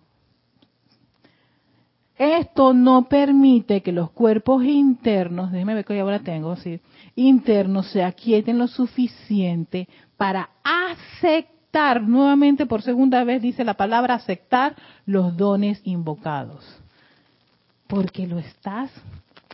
Esto 2.17 2.73
no 2.73 3.07
permite 3.07 3.81
que 3.81 3.91
los 3.91 4.09
cuerpos 4.11 4.63
internos, 4.63 5.51
déjeme 5.51 5.75
ver 5.75 5.85
que 5.85 5.99
ahora 5.99 6.19
tengo, 6.19 6.55
sí, 6.55 6.79
internos 7.15 7.87
se 7.91 8.03
aquieten 8.03 8.57
lo 8.57 8.67
suficiente 8.67 9.87
para 10.17 10.49
aceptar, 10.63 12.01
nuevamente 12.01 12.65
por 12.65 12.81
segunda 12.81 13.23
vez 13.23 13.41
dice 13.41 13.63
la 13.63 13.73
palabra 13.75 14.15
aceptar 14.15 14.75
los 15.05 15.37
dones 15.37 15.81
invocados. 15.85 16.63
Porque 17.87 18.25
lo 18.25 18.39
estás, 18.39 18.91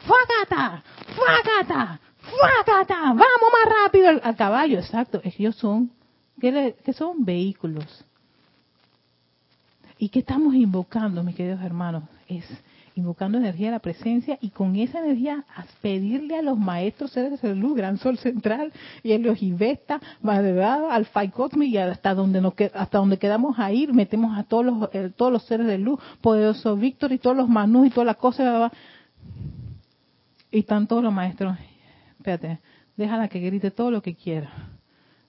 ¡fuágata! 0.06 0.84
¡fuágata! 1.16 2.00
¡fuágata! 2.22 2.96
¡Vamos 3.08 3.18
más 3.20 3.74
rápido 3.84 4.10
al, 4.10 4.22
al 4.24 4.36
caballo! 4.36 4.80
Exacto, 4.80 5.22
ellos 5.24 5.56
son, 5.56 5.92
¿qué, 6.40 6.52
le- 6.52 6.76
qué 6.84 6.94
son? 6.94 7.24
Vehículos. 7.26 8.06
¿Y 9.98 10.10
qué 10.10 10.20
estamos 10.20 10.56
invocando, 10.56 11.24
mis 11.24 11.36
queridos 11.36 11.62
hermanos? 11.62 12.04
Es 12.28 12.46
invocando 12.96 13.38
energía 13.38 13.68
de 13.68 13.72
la 13.74 13.80
presencia 13.80 14.38
y 14.42 14.50
con 14.50 14.76
esa 14.76 15.00
energía 15.00 15.46
a 15.56 15.64
pedirle 15.82 16.38
a 16.38 16.42
los 16.42 16.58
maestros 16.58 17.12
seres 17.12 17.42
de 17.42 17.56
luz, 17.56 17.76
Gran 17.78 17.98
Sol 17.98 18.18
Central 18.18 18.74
y 19.04 19.52
Vesta, 19.54 20.02
Madrugada, 20.22 20.94
Alfa 20.94 21.24
y 21.24 21.30
Cosmi 21.30 21.68
y 21.68 21.78
hasta 21.78 22.14
donde 22.14 22.42
nos 22.42 22.56
que- 22.56 22.72
hasta 22.74 22.98
donde 22.98 23.18
quedamos 23.18 23.58
a 23.58 23.72
ir, 23.72 23.94
metemos 23.94 24.38
a 24.38 24.44
todos 24.44 24.66
los 24.66 24.90
todos 25.16 25.32
los 25.32 25.44
seres 25.44 25.68
de 25.68 25.78
luz, 25.78 26.00
poderoso 26.22 26.76
Víctor 26.76 27.14
y 27.14 27.20
todos 27.20 27.38
los 27.38 27.48
manús 27.48 27.88
y 27.88 27.90
todas 27.90 28.08
las 28.08 28.18
cosas 28.18 28.72
y 30.52 30.60
están 30.60 30.88
todos 30.88 31.04
los 31.04 31.14
maestros. 31.14 31.58
Espérate, 32.18 32.60
déjala 32.98 33.28
que 33.28 33.40
grite 33.40 33.72
todo 33.72 33.92
lo 33.92 34.02
que 34.02 34.16
quiera. 34.16 34.52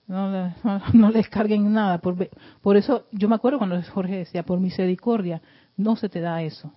No, 0.07 0.29
no, 0.29 0.53
no 0.93 1.09
les 1.09 1.29
carguen 1.29 1.71
nada. 1.71 1.99
Por, 1.99 2.29
por 2.61 2.77
eso, 2.77 3.05
yo 3.11 3.29
me 3.29 3.35
acuerdo 3.35 3.59
cuando 3.59 3.81
Jorge 3.83 4.17
decía, 4.17 4.43
por 4.43 4.59
misericordia, 4.59 5.41
no 5.77 5.95
se 5.95 6.09
te 6.09 6.19
da 6.19 6.41
eso. 6.41 6.71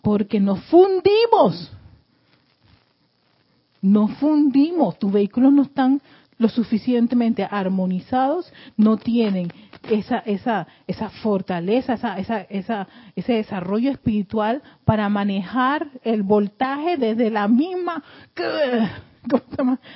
Porque 0.00 0.40
nos 0.40 0.62
fundimos. 0.64 1.72
Nos 3.80 4.12
fundimos. 4.18 4.98
Tus 4.98 5.12
vehículos 5.12 5.52
no 5.52 5.62
están 5.62 6.00
lo 6.42 6.48
suficientemente 6.48 7.46
armonizados, 7.48 8.52
no 8.76 8.96
tienen 8.98 9.52
esa 9.90 10.18
esa 10.18 10.66
esa 10.86 11.08
fortaleza, 11.08 11.94
esa, 11.94 12.18
esa, 12.18 12.40
esa 12.42 12.88
ese 13.16 13.32
desarrollo 13.34 13.90
espiritual 13.90 14.62
para 14.84 15.08
manejar 15.08 15.88
el 16.02 16.22
voltaje 16.22 16.96
desde 16.96 17.30
la 17.30 17.48
misma 17.48 18.02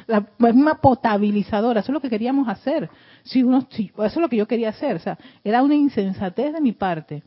la 0.06 0.24
misma 0.38 0.80
potabilizadora. 0.80 1.80
Eso 1.80 1.90
es 1.90 1.94
lo 1.94 2.00
que 2.00 2.08
queríamos 2.10 2.48
hacer. 2.48 2.88
Si 3.24 3.42
uno, 3.42 3.66
si- 3.70 3.90
eso 3.96 4.04
es 4.06 4.16
lo 4.16 4.28
que 4.28 4.36
yo 4.36 4.46
quería 4.46 4.68
hacer. 4.70 4.96
O 4.96 5.00
sea, 5.00 5.18
era 5.42 5.62
una 5.62 5.74
insensatez 5.74 6.52
de 6.52 6.60
mi 6.60 6.72
parte. 6.72 7.22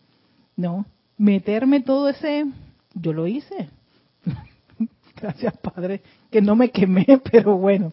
No, 0.56 0.86
meterme 1.18 1.82
todo 1.82 2.08
ese, 2.10 2.46
yo 2.94 3.12
lo 3.14 3.28
hice. 3.28 3.70
Gracias, 5.22 5.58
Padre, 5.58 6.02
que 6.32 6.42
no 6.42 6.56
me 6.56 6.70
quemé, 6.72 7.06
pero 7.32 7.58
bueno. 7.58 7.92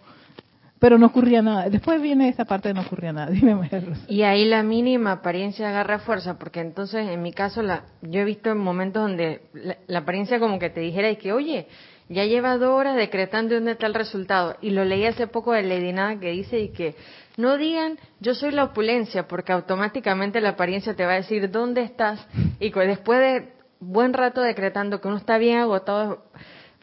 Pero 0.78 0.98
no 0.98 1.06
ocurría 1.06 1.40
nada. 1.40 1.70
Después 1.70 2.02
viene 2.02 2.28
esa 2.28 2.44
parte 2.44 2.68
de 2.68 2.74
no 2.74 2.82
ocurría 2.82 3.12
nada. 3.12 3.30
Dime, 3.30 3.54
María 3.54 3.80
Rosa. 3.80 4.02
Y 4.08 4.22
ahí 4.22 4.44
la 4.44 4.62
mínima 4.62 5.12
apariencia 5.12 5.68
agarra 5.68 6.00
fuerza, 6.00 6.38
porque 6.38 6.60
entonces 6.60 7.08
en 7.08 7.22
mi 7.22 7.32
caso 7.32 7.62
la, 7.62 7.84
yo 8.02 8.20
he 8.20 8.24
visto 8.24 8.50
en 8.50 8.58
momentos 8.58 9.02
donde 9.02 9.42
la, 9.86 9.98
apariencia 9.98 10.38
como 10.38 10.58
que 10.58 10.70
te 10.70 10.80
dijera 10.80 11.10
y 11.10 11.16
que, 11.16 11.32
oye, 11.32 11.68
ya 12.08 12.24
lleva 12.24 12.58
dos 12.58 12.70
horas 12.70 12.96
decretando 12.96 13.54
dónde 13.54 13.72
está 13.72 13.86
el 13.86 13.94
resultado. 13.94 14.56
Y 14.60 14.70
lo 14.70 14.84
leí 14.84 15.06
hace 15.06 15.26
poco 15.26 15.52
de 15.52 15.62
Lady 15.62 15.92
Nada 15.92 16.20
que 16.20 16.30
dice 16.30 16.60
y 16.60 16.68
que 16.68 16.94
no 17.36 17.56
digan 17.56 17.98
yo 18.20 18.34
soy 18.34 18.52
la 18.52 18.64
opulencia, 18.64 19.26
porque 19.28 19.52
automáticamente 19.52 20.40
la 20.40 20.50
apariencia 20.50 20.94
te 20.94 21.04
va 21.04 21.12
a 21.12 21.16
decir 21.16 21.50
dónde 21.50 21.82
estás. 21.82 22.26
Y 22.60 22.70
después 22.70 23.20
de 23.20 23.52
buen 23.80 24.12
rato 24.12 24.40
decretando 24.40 25.00
que 25.00 25.08
uno 25.08 25.16
está 25.16 25.38
bien 25.38 25.58
agotado 25.58 26.24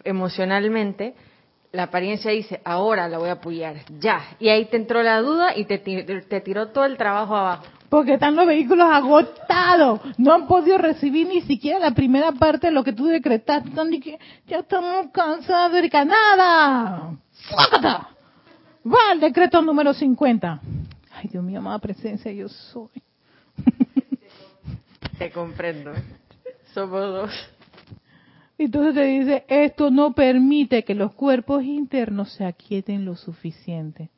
emocionalmente, 0.04 1.16
la 1.74 1.84
apariencia 1.84 2.30
dice, 2.32 2.62
ahora 2.64 3.10
la 3.10 3.18
voy 3.18 3.30
a 3.30 3.34
apoyar, 3.34 3.78
ya. 4.00 4.22
Y 4.40 4.50
ahí 4.50 4.66
te 4.66 4.78
entró 4.78 5.02
la 5.02 5.20
duda 5.22 5.58
y 5.58 5.66
te, 5.66 5.80
ti- 5.80 6.04
te 6.04 6.40
tiró 6.42 6.68
todo 6.70 6.86
el 6.86 6.98
trabajo 6.98 7.36
abajo. 7.36 7.64
Porque 7.90 8.14
están 8.14 8.36
los 8.36 8.46
vehículos 8.46 8.88
agotados. 8.92 10.00
No 10.18 10.34
han 10.34 10.48
podido 10.48 10.78
recibir 10.78 11.28
ni 11.28 11.42
siquiera 11.42 11.80
la 11.80 11.92
primera 11.92 12.32
parte 12.32 12.68
de 12.68 12.74
lo 12.74 12.84
que 12.84 12.94
tú 12.94 13.06
decretaste. 13.06 13.72
Que 14.02 14.20
ya 14.48 14.60
estamos 14.60 15.08
cansados 15.12 15.74
de 15.82 15.90
que 15.90 16.06
nada. 16.06 17.12
Va 18.86 18.98
al 19.12 19.20
decreto 19.20 19.62
número 19.62 19.94
50. 19.94 20.60
Ay, 21.16 21.28
Dios 21.32 21.44
mío, 21.44 21.60
amada 21.60 21.80
presencia, 21.80 22.32
yo 22.32 22.50
soy. 22.50 22.90
Te 25.18 25.32
comprendo. 25.32 25.92
Somos 26.74 27.02
dos. 27.02 27.32
Entonces 28.66 28.96
te 28.96 29.04
dice, 29.04 29.46
esto 29.48 29.92
no 29.92 30.14
permite 30.14 30.84
que 30.84 30.96
los 30.96 31.14
cuerpos 31.14 31.64
internos 31.64 32.32
se 32.34 32.46
aquieten 32.46 33.04
lo 33.04 33.16
suficiente. 33.16 34.10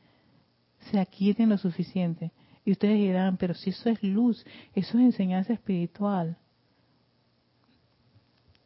Se 0.91 0.99
aquieten 0.99 1.49
lo 1.49 1.57
suficiente. 1.57 2.31
Y 2.63 2.71
ustedes 2.71 2.95
dirán, 2.95 3.37
pero 3.37 3.53
si 3.53 3.71
eso 3.71 3.89
es 3.89 4.01
luz, 4.03 4.45
eso 4.73 4.97
es 4.97 5.03
enseñanza 5.03 5.53
espiritual. 5.53 6.37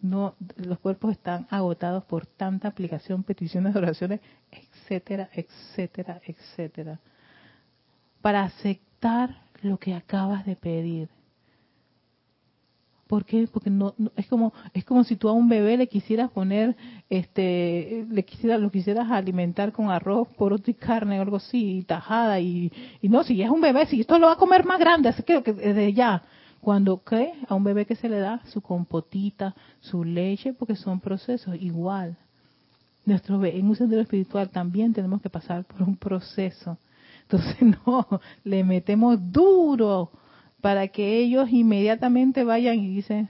No, 0.01 0.35
los 0.55 0.79
cuerpos 0.79 1.11
están 1.11 1.47
agotados 1.49 2.05
por 2.05 2.25
tanta 2.25 2.69
aplicación, 2.69 3.23
peticiones, 3.23 3.75
oraciones, 3.75 4.21
etcétera, 4.49 5.29
etcétera, 5.33 6.21
etcétera. 6.25 6.99
Para 8.21 8.43
aceptar 8.43 9.41
lo 9.61 9.77
que 9.77 9.93
acabas 9.93 10.45
de 10.45 10.55
pedir. 10.55 11.09
¿Por 13.09 13.25
qué? 13.25 13.49
Porque 13.51 13.71
no, 13.71 13.95
es 14.15 14.27
como 14.27 14.53
es 14.71 14.85
como 14.85 15.03
si 15.03 15.15
tú 15.15 15.29
a 15.29 15.33
un 15.33 15.49
bebé 15.49 15.77
le 15.77 15.87
quisieras 15.87 16.29
poner 16.29 16.75
este 17.09 18.05
le 18.07 18.23
quisieras 18.23 18.61
lo 18.61 18.69
quisieras 18.69 19.09
alimentar 19.09 19.71
con 19.71 19.89
arroz, 19.89 20.27
poroto 20.37 20.69
y 20.69 20.75
carne 20.75 21.17
o 21.17 21.23
algo 21.23 21.37
así, 21.37 21.83
tajada 21.87 22.39
y, 22.39 22.71
y 23.01 23.09
no, 23.09 23.23
si 23.23 23.41
es 23.41 23.49
un 23.49 23.61
bebé, 23.61 23.87
si 23.87 24.01
esto 24.01 24.19
lo 24.19 24.27
va 24.27 24.33
a 24.33 24.35
comer 24.35 24.63
más 24.63 24.79
grande, 24.79 25.09
así 25.09 25.23
que 25.23 25.41
desde 25.41 25.91
ya 25.91 26.21
cuando 26.61 27.01
¿qué? 27.03 27.33
a 27.47 27.55
un 27.55 27.63
bebé 27.63 27.87
que 27.87 27.95
se 27.95 28.09
le 28.09 28.19
da 28.19 28.41
su 28.45 28.61
compotita, 28.61 29.55
su 29.79 30.03
leche, 30.03 30.53
porque 30.53 30.75
son 30.75 30.99
procesos 30.99 31.55
igual. 31.59 32.15
Nuestro 33.05 33.43
en 33.43 33.67
un 33.67 33.75
sendero 33.75 34.03
espiritual 34.03 34.51
también 34.51 34.93
tenemos 34.93 35.19
que 35.19 35.31
pasar 35.31 35.65
por 35.65 35.81
un 35.81 35.95
proceso. 35.97 36.77
Entonces 37.23 37.55
no, 37.87 38.05
le 38.43 38.63
metemos 38.63 39.17
duro 39.31 40.11
para 40.61 40.87
que 40.89 41.19
ellos 41.19 41.49
inmediatamente 41.51 42.43
vayan 42.43 42.79
y 42.79 42.89
dicen, 42.89 43.29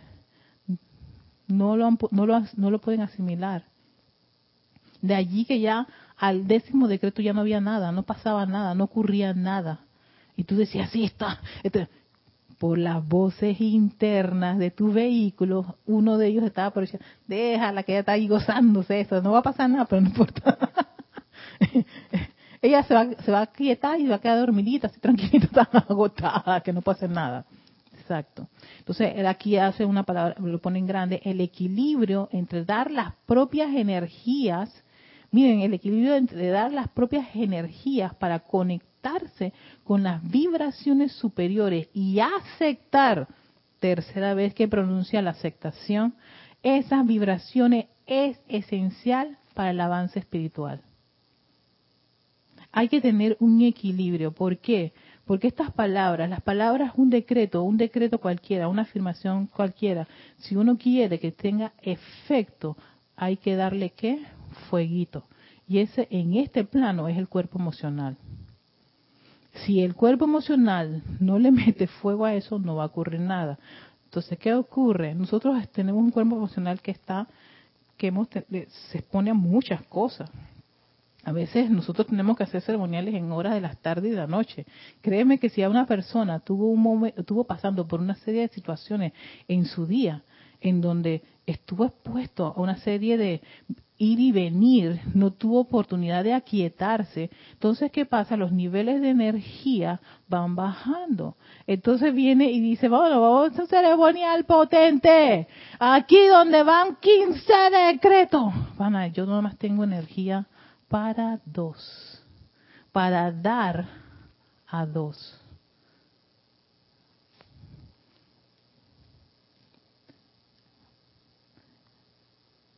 no 1.48 1.78
lo, 1.78 1.98
no 2.12 2.26
lo, 2.26 2.44
no 2.56 2.72
lo 2.72 2.80
pueden 2.80 3.02
asimilar. 3.02 3.64
De 5.02 5.16
allí 5.16 5.46
que 5.46 5.60
ya 5.60 5.88
al 6.18 6.48
décimo 6.48 6.88
decreto 6.88 7.22
ya 7.22 7.34
no 7.34 7.42
había 7.42 7.62
nada, 7.62 7.92
no 7.92 8.04
pasaba 8.04 8.46
nada, 8.46 8.76
no 8.76 8.86
ocurría 8.86 9.34
nada. 9.34 9.80
Y 10.36 10.44
tú 10.44 10.56
decías, 10.56 10.90
sí, 10.90 11.06
está. 11.06 11.40
Este, 11.64 11.88
por 12.58 12.78
las 12.78 13.06
voces 13.08 13.60
internas 13.62 14.58
de 14.58 14.70
tu 14.70 14.92
vehículo, 14.92 15.78
uno 15.86 16.18
de 16.18 16.28
ellos 16.28 16.44
estaba 16.44 16.72
por 16.72 16.84
decir, 16.84 17.00
déjala 17.26 17.84
que 17.84 17.94
ella 17.94 18.00
está 18.02 18.12
ahí 18.14 18.28
gozándose 18.28 19.00
eso, 19.00 19.22
no 19.22 19.32
va 19.32 19.40
a 19.40 19.44
pasar 19.44 19.70
nada, 19.70 19.86
pero 19.86 20.02
no 20.02 20.10
importa. 20.10 20.58
ella 22.62 22.84
se 22.84 22.94
va, 22.94 23.08
se 23.24 23.32
va 23.32 23.42
a 23.42 23.48
quietar 23.48 24.00
y 24.00 24.08
va 24.08 24.16
a 24.16 24.20
quedar 24.20 24.40
dormidita, 24.40 24.88
así 24.88 25.00
tranquilita, 25.00 25.48
tan 25.72 25.84
agotada, 25.88 26.62
que 26.62 26.74
no 26.74 26.82
puede 26.82 26.98
hacer 26.98 27.10
nada. 27.10 27.46
Exacto. 27.94 28.48
Entonces, 28.80 29.26
aquí 29.26 29.58
hace 29.58 29.86
una 29.86 30.04
palabra, 30.04 30.36
lo 30.40 30.60
pone 30.60 30.80
en 30.80 30.88
grande, 30.88 31.22
el 31.24 31.42
equilibrio 31.42 32.28
entre 32.32 32.66
dar 32.66 32.92
las 32.92 33.14
propias 33.26 33.74
energías, 33.74 34.84
miren, 35.32 35.62
el 35.62 35.76
equilibrio 35.76 36.16
entre 36.16 36.48
dar 36.48 36.72
las 36.72 36.90
propias 36.90 37.28
energías 37.36 38.16
para 38.16 38.40
conectarse 38.40 39.54
con 39.84 40.04
las 40.04 40.28
vibraciones 40.28 41.12
superiores 41.14 41.88
y 41.94 42.20
aceptar, 42.20 43.28
tercera 43.80 44.34
vez 44.34 44.54
que 44.54 44.68
pronuncia 44.68 45.22
la 45.22 45.32
aceptación, 45.32 46.16
esas 46.64 47.06
vibraciones 47.06 47.86
es 48.08 48.38
esencial 48.50 49.38
para 49.54 49.70
el 49.70 49.80
avance 49.80 50.20
espiritual 50.20 50.82
hay 52.72 52.88
que 52.88 53.02
tener 53.02 53.38
un 53.40 53.62
equilibrio. 53.62 54.32
¿Por 54.32 54.58
qué? 54.58 54.94
Porque 55.26 55.48
estas 55.48 55.72
palabras, 55.72 56.30
las 56.30 56.42
palabras, 56.42 56.94
un 56.96 57.10
decreto, 57.10 57.64
un 57.64 57.78
decreto 57.78 58.20
cualquiera, 58.20 58.68
una 58.68 58.84
afirmación 58.84 59.48
cualquiera, 59.48 60.08
si 60.38 60.56
uno 60.56 60.78
quiere 60.78 61.20
que 61.20 61.32
tenga 61.32 61.74
efecto, 61.82 62.78
hay 63.16 63.38
que 63.38 63.56
darle 63.56 63.92
qué? 63.92 64.20
Fueguito. 64.70 65.26
Y 65.68 65.80
ese 65.80 66.08
en 66.10 66.34
este 66.36 66.64
plano 66.64 67.08
es 67.08 67.18
el 67.18 67.28
cuerpo 67.28 67.60
emocional. 67.60 68.18
Si 69.66 69.82
el 69.82 69.94
cuerpo 69.94 70.26
emocional 70.26 71.04
no 71.20 71.38
le 71.38 71.52
mete 71.52 71.88
fuego 71.88 72.26
a 72.26 72.34
eso, 72.34 72.58
no 72.60 72.76
va 72.76 72.84
a 72.84 72.88
ocurrir 72.88 73.20
nada. 73.20 73.60
Entonces, 74.06 74.40
¿qué 74.40 74.54
ocurre? 74.54 75.14
Nosotros 75.14 75.56
tenemos 75.70 76.02
un 76.02 76.10
cuerpo 76.10 76.36
emocional 76.36 76.82
que 76.82 76.90
está, 76.90 77.28
que 77.98 78.08
hemos, 78.08 78.28
se 78.30 78.98
expone 78.98 79.30
a 79.30 79.36
muchas 79.36 79.84
cosas. 79.84 80.32
A 81.26 81.32
veces 81.32 81.70
nosotros 81.70 82.08
tenemos 82.08 82.38
que 82.38 82.44
hacer 82.44 82.62
ceremoniales 82.62 83.14
en 83.14 83.32
horas 83.32 83.54
de 83.54 83.62
las 83.62 83.78
tardes 83.82 84.06
y 84.06 84.12
de 84.12 84.18
la 84.18 84.28
noche. 84.28 84.66
Créeme 85.02 85.38
que 85.38 85.50
si 85.50 85.62
a 85.62 85.70
una 85.70 85.86
persona 85.86 86.40
tuvo 86.40 86.70
un 86.70 86.82
momento, 86.82 87.20
estuvo 87.20 87.44
pasando 87.44 87.88
por 87.88 88.00
una 88.00 88.16
serie 88.16 88.42
de 88.42 88.48
situaciones 88.48 89.14
en 89.48 89.66
su 89.66 89.86
día, 89.86 90.24
en 90.62 90.80
donde 90.82 91.22
estuvo 91.46 91.86
expuesto 91.86 92.54
a 92.56 92.62
una 92.62 92.78
serie 92.78 93.18
de 93.18 93.42
ir 93.98 94.20
y 94.22 94.32
venir, 94.32 95.02
no 95.14 95.32
tuvo 95.32 95.60
oportunidad 95.60 96.24
de 96.24 96.34
aquietarse, 96.34 97.30
entonces 97.52 97.92
¿qué 97.92 98.06
pasa? 98.06 98.38
Los 98.38 98.54
niveles 98.54 99.02
de 99.02 99.10
energía 99.10 100.00
van 100.30 100.56
bajando. 100.56 101.36
Entonces 101.68 102.14
viene 102.14 102.50
y 102.50 102.62
dice, 102.62 102.88
bueno, 102.88 103.20
vamos 103.20 103.60
a 103.60 103.68
ceremonial 103.68 104.46
potente. 104.46 105.48
Aquí 105.80 106.28
donde 106.28 106.64
van 106.64 106.96
15 106.96 107.54
decretos. 107.92 108.54
Van 108.78 109.12
yo 109.12 109.26
nomás 109.26 109.58
tengo 109.58 109.84
energía 109.84 110.48
para 110.90 111.40
dos, 111.46 112.22
para 112.92 113.32
dar 113.32 113.88
a 114.68 114.86
dos. 114.86 115.40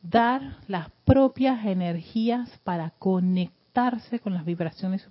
Dar 0.02 0.58
las 0.68 0.90
propias 1.04 1.64
energías 1.64 2.50
para 2.64 2.90
conectarse 2.90 4.20
con 4.20 4.34
las 4.34 4.44
vibraciones, 4.44 5.08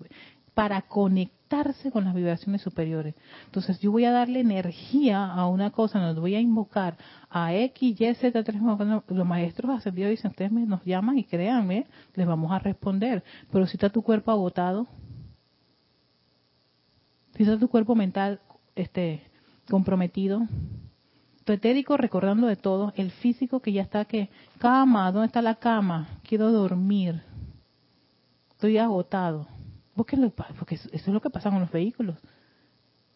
para 0.53 0.81
conectarse 0.81 1.91
con 1.91 2.05
las 2.05 2.13
vibraciones 2.13 2.61
superiores. 2.61 3.15
Entonces 3.45 3.79
yo 3.79 3.91
voy 3.91 4.05
a 4.05 4.11
darle 4.11 4.39
energía 4.39 5.25
a 5.25 5.47
una 5.47 5.71
cosa, 5.71 5.99
nos 5.99 6.19
voy 6.19 6.35
a 6.35 6.39
invocar 6.39 6.97
a 7.29 7.53
X, 7.53 7.99
Y, 7.99 8.15
Z, 8.15 8.43
3, 8.43 8.61
los 9.07 9.27
maestros 9.27 9.77
ascendidos 9.77 10.11
dicen, 10.11 10.31
ustedes 10.31 10.51
nos 10.51 10.83
llaman 10.85 11.17
y 11.17 11.23
créanme, 11.23 11.87
les 12.15 12.27
vamos 12.27 12.51
a 12.51 12.59
responder. 12.59 13.23
Pero 13.51 13.67
si 13.67 13.77
está 13.77 13.89
tu 13.89 14.01
cuerpo 14.01 14.31
agotado, 14.31 14.87
si 17.35 17.43
está 17.43 17.57
tu 17.57 17.69
cuerpo 17.69 17.95
mental 17.95 18.39
este 18.75 19.23
comprometido, 19.69 20.47
tu 21.43 21.53
etérico 21.53 21.97
recordando 21.97 22.47
de 22.47 22.55
todo, 22.55 22.93
el 22.95 23.11
físico 23.11 23.61
que 23.61 23.73
ya 23.73 23.81
está 23.81 24.05
que, 24.05 24.29
cama, 24.59 25.11
¿dónde 25.11 25.27
está 25.27 25.41
la 25.41 25.55
cama? 25.55 26.07
Quiero 26.23 26.51
dormir. 26.51 27.21
Estoy 28.51 28.77
agotado. 28.77 29.47
Porque 29.95 30.15
eso 30.75 30.89
es 30.91 31.07
lo 31.07 31.21
que 31.21 31.29
pasa 31.29 31.49
con 31.49 31.59
los 31.59 31.71
vehículos. 31.71 32.17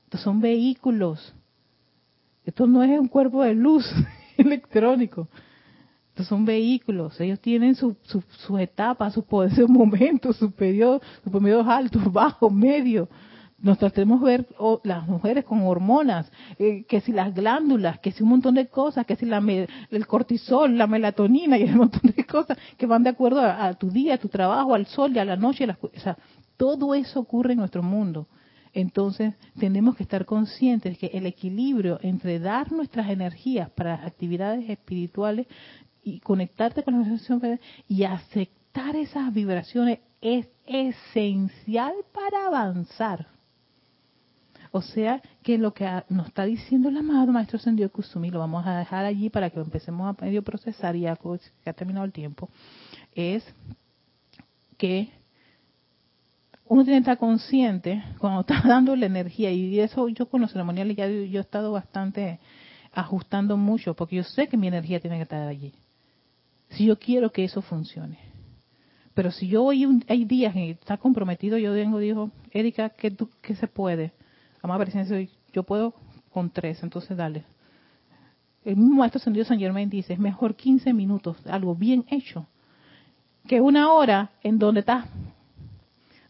Estos 0.05 0.21
son 0.21 0.41
vehículos 0.41 1.33
esto 2.45 2.67
no 2.67 2.83
es 2.83 2.99
un 2.99 3.07
cuerpo 3.07 3.43
de 3.43 3.55
luz 3.55 3.85
electrónico. 4.37 5.27
Estos 6.09 6.27
son 6.27 6.45
vehículos. 6.45 7.19
Ellos 7.19 7.39
tienen 7.39 7.75
sus 7.75 7.95
su, 8.03 8.21
su 8.21 8.57
etapas, 8.57 9.13
sus 9.13 9.25
su 9.25 9.67
momentos, 9.67 10.37
sus 10.37 10.53
periodos, 10.53 11.01
sus 11.23 11.33
periodos 11.33 11.67
altos, 11.67 12.01
bajos, 12.13 12.53
medios. 12.53 13.09
Nos 13.57 13.79
tratemos 13.79 14.21
de 14.21 14.25
ver 14.25 14.47
las 14.83 15.07
mujeres 15.07 15.43
con 15.43 15.61
hormonas, 15.63 16.29
eh, 16.59 16.83
que 16.87 17.01
si 17.01 17.11
las 17.11 17.33
glándulas, 17.33 17.99
que 17.99 18.11
si 18.11 18.21
un 18.21 18.29
montón 18.29 18.55
de 18.55 18.67
cosas, 18.67 19.05
que 19.05 19.15
si 19.15 19.25
la, 19.25 19.41
el 19.89 20.07
cortisol, 20.07 20.77
la 20.77 20.87
melatonina 20.87 21.57
y 21.57 21.63
un 21.71 21.77
montón 21.77 22.13
de 22.15 22.25
cosas 22.25 22.57
que 22.77 22.85
van 22.85 23.03
de 23.03 23.09
acuerdo 23.09 23.41
a, 23.41 23.73
tu 23.73 23.89
día, 23.89 24.15
a 24.15 24.17
tu 24.17 24.27
trabajo, 24.27 24.75
al 24.75 24.85
sol 24.85 25.13
y 25.15 25.19
a 25.19 25.25
la 25.25 25.35
noche. 25.35 25.65
o 25.81 25.99
sea, 25.99 26.17
todo 26.57 26.95
eso 26.95 27.19
ocurre 27.19 27.53
en 27.53 27.59
nuestro 27.59 27.83
mundo. 27.83 28.27
Entonces, 28.73 29.33
tenemos 29.57 29.95
que 29.95 30.03
estar 30.03 30.25
conscientes 30.25 30.97
que 30.97 31.07
el 31.07 31.25
equilibrio 31.25 31.97
entre 32.01 32.39
dar 32.39 32.71
nuestras 32.71 33.09
energías 33.09 33.69
para 33.69 34.05
actividades 34.05 34.69
espirituales 34.69 35.47
y 36.03 36.19
conectarte 36.19 36.83
con 36.83 36.93
la 36.93 37.03
vibración 37.03 37.59
y 37.87 38.03
aceptar 38.03 38.95
esas 38.95 39.33
vibraciones 39.33 39.99
es 40.19 40.47
esencial 40.65 41.93
para 42.11 42.47
avanzar. 42.47 43.27
O 44.71 44.81
sea, 44.81 45.21
que 45.41 45.57
lo 45.57 45.73
que 45.73 45.89
nos 46.09 46.27
está 46.27 46.43
diciendo 46.43 46.89
el 46.89 46.97
amado 46.97 47.31
Maestro 47.31 47.57
Sendio 47.57 47.89
Kusumi, 47.89 48.29
lo 48.29 48.39
vamos 48.39 48.67
a 48.67 48.79
dejar 48.79 49.05
allí 49.05 49.29
para 49.29 49.49
que 49.49 49.61
empecemos 49.61 50.05
a 50.05 50.21
medio 50.21 50.43
procesar, 50.43 50.97
ya 50.97 51.15
que 51.15 51.69
ha 51.69 51.73
terminado 51.73 52.05
el 52.05 52.11
tiempo, 52.11 52.49
es 53.13 53.45
que 54.77 55.09
uno 56.67 56.83
tiene 56.83 56.97
que 56.97 57.03
estar 57.03 57.17
consciente 57.17 58.03
cuando 58.17 58.41
está 58.41 58.61
dando 58.67 58.95
la 58.95 59.05
energía 59.05 59.51
y 59.51 59.79
eso 59.79 60.07
yo 60.09 60.27
con 60.27 60.41
los 60.41 60.51
ceremoniales 60.51 60.97
ya 60.97 61.07
yo 61.07 61.39
he 61.39 61.41
estado 61.41 61.71
bastante 61.71 62.39
ajustando 62.91 63.57
mucho 63.57 63.93
porque 63.93 64.17
yo 64.17 64.23
sé 64.23 64.47
que 64.47 64.57
mi 64.57 64.67
energía 64.67 64.99
tiene 64.99 65.17
que 65.17 65.23
estar 65.23 65.47
allí. 65.47 65.73
Si 66.69 66.85
yo 66.85 66.97
quiero 66.97 67.31
que 67.31 67.43
eso 67.43 67.61
funcione. 67.61 68.17
Pero 69.13 69.31
si 69.31 69.47
yo 69.47 69.63
hoy 69.63 70.03
hay 70.09 70.25
días 70.25 70.53
que 70.53 70.71
está 70.71 70.97
comprometido, 70.97 71.57
yo 71.57 71.71
vengo 71.71 71.99
digo, 71.99 72.31
Erika, 72.51 72.89
¿qué, 72.89 73.11
tú, 73.11 73.29
qué 73.41 73.55
se 73.55 73.67
puede? 73.67 74.11
Vamos 74.61 74.75
a 74.75 74.77
ver 74.77 74.91
si 74.91 75.29
yo 75.53 75.63
puedo 75.63 75.93
con 76.33 76.49
tres, 76.49 76.83
entonces 76.83 77.15
dale. 77.15 77.45
El 78.65 78.75
mismo 78.75 78.95
maestro 78.95 79.21
Sendido 79.21 79.45
San 79.45 79.59
Germain 79.59 79.89
dice, 79.89 80.13
es 80.13 80.19
mejor 80.19 80.55
15 80.55 80.91
minutos, 80.91 81.37
algo 81.47 81.75
bien 81.75 82.03
hecho, 82.09 82.47
que 83.47 83.61
una 83.61 83.93
hora 83.93 84.31
en 84.41 84.57
donde 84.59 84.81
estás 84.81 85.05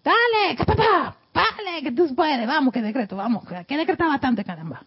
Dale, 0.05 0.55
papá, 0.55 1.17
dale, 1.33 1.81
que 1.81 1.91
tú 1.91 2.13
puedes, 2.13 2.45
vamos, 2.45 2.71
que 2.71 2.83
decreto, 2.83 3.15
vamos, 3.15 3.43
que 3.67 3.75
decreta 3.75 4.05
bastante, 4.05 4.43
caramba. 4.43 4.85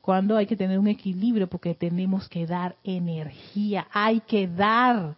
Cuando 0.00 0.36
hay 0.36 0.46
que 0.46 0.56
tener 0.56 0.80
un 0.80 0.88
equilibrio 0.88 1.48
porque 1.48 1.76
tenemos 1.76 2.28
que 2.28 2.44
dar 2.44 2.74
energía, 2.82 3.86
hay 3.92 4.20
que 4.20 4.48
dar. 4.48 5.14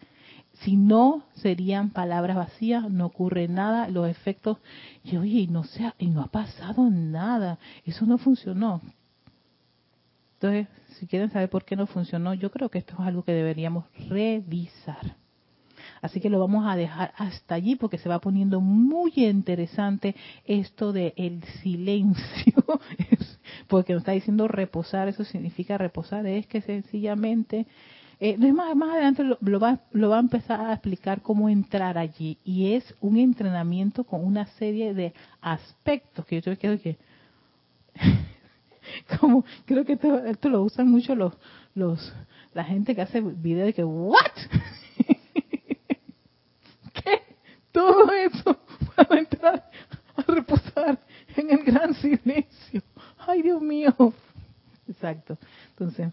Si 0.61 0.77
no, 0.77 1.23
serían 1.37 1.89
palabras 1.89 2.37
vacías, 2.37 2.91
no 2.91 3.07
ocurre 3.07 3.49
nada, 3.49 3.89
los 3.89 4.09
efectos, 4.09 4.59
y 5.03 5.17
oye, 5.17 5.41
y 5.41 5.47
no, 5.47 5.65
sea, 5.65 5.95
y 5.99 6.09
no 6.09 6.21
ha 6.21 6.29
pasado 6.29 6.91
nada, 6.91 7.59
eso 7.85 8.05
no 8.05 8.19
funcionó. 8.19 8.83
Entonces, 10.35 10.69
si 10.99 11.07
quieren 11.07 11.31
saber 11.31 11.49
por 11.49 11.65
qué 11.65 11.77
no 11.77 11.87
funcionó, 11.87 12.35
yo 12.35 12.51
creo 12.51 12.69
que 12.69 12.79
esto 12.79 12.95
es 12.95 13.01
algo 13.01 13.25
que 13.25 13.33
deberíamos 13.33 13.87
revisar. 14.11 15.17
Así 16.07 16.21
que 16.21 16.31
lo 16.31 16.41
vamos 16.41 16.67
a 16.67 16.77
dejar 16.77 17.13
hasta 17.17 17.55
allí 17.55 17.77
porque 17.77 17.99
se 17.99 18.09
va 18.09 18.21
poniendo 18.21 18.61
muy 18.61 19.13
interesante 19.17 20.15
esto 20.45 20.93
de 20.93 21.15
el 21.17 21.43
silencio. 21.63 22.65
porque 23.69 23.93
nos 23.93 24.01
está 24.01 24.13
diciendo 24.13 24.49
reposar, 24.49 25.09
eso 25.09 25.25
significa 25.25 25.79
reposar, 25.79 26.27
es 26.27 26.47
que 26.47 26.61
sencillamente 26.61 27.67
eh, 28.19 28.39
más, 28.39 28.75
más 28.75 28.95
adelante 28.95 29.25
lo, 29.25 29.61
va, 29.61 29.81
lo 29.93 30.09
va 30.09 30.17
a 30.17 30.21
empezar 30.21 30.61
a 30.61 30.73
explicar 30.73 31.21
cómo 31.21 31.51
entrar 31.51 31.99
allí 31.99 32.39
y 32.45 32.73
es 32.73 32.95
un 33.01 33.19
entrenamiento 33.19 34.05
con 34.05 34.25
una 34.25 34.47
serie 34.47 34.95
de 34.95 35.13
aspectos 35.43 36.25
que 36.25 36.41
yo 36.41 36.57
creo 36.57 36.81
que 36.81 36.97
como 39.21 39.45
creo 39.67 39.85
que 39.85 39.95
esto, 39.95 40.25
esto, 40.25 40.49
lo 40.49 40.63
usan 40.63 40.89
mucho 40.89 41.15
los 41.15 41.35
los 41.75 42.15
la 42.55 42.65
gente 42.65 42.95
que 42.95 43.03
hace 43.03 43.21
videos 43.21 43.67
de 43.67 43.75
que 43.75 43.85
what 43.85 44.15
qué 46.95 47.21
todo 47.77 48.13
eso 48.13 48.51
para 48.97 49.21
entrar 49.21 49.71
a 50.17 50.33
reposar 50.33 50.99
en 51.37 51.51
el 51.51 51.63
gran 51.63 51.95
silencio 51.95 52.83
ay 53.19 53.43
Dios 53.43 53.61
mío 53.61 53.95
exacto 54.89 55.37
entonces 55.71 56.13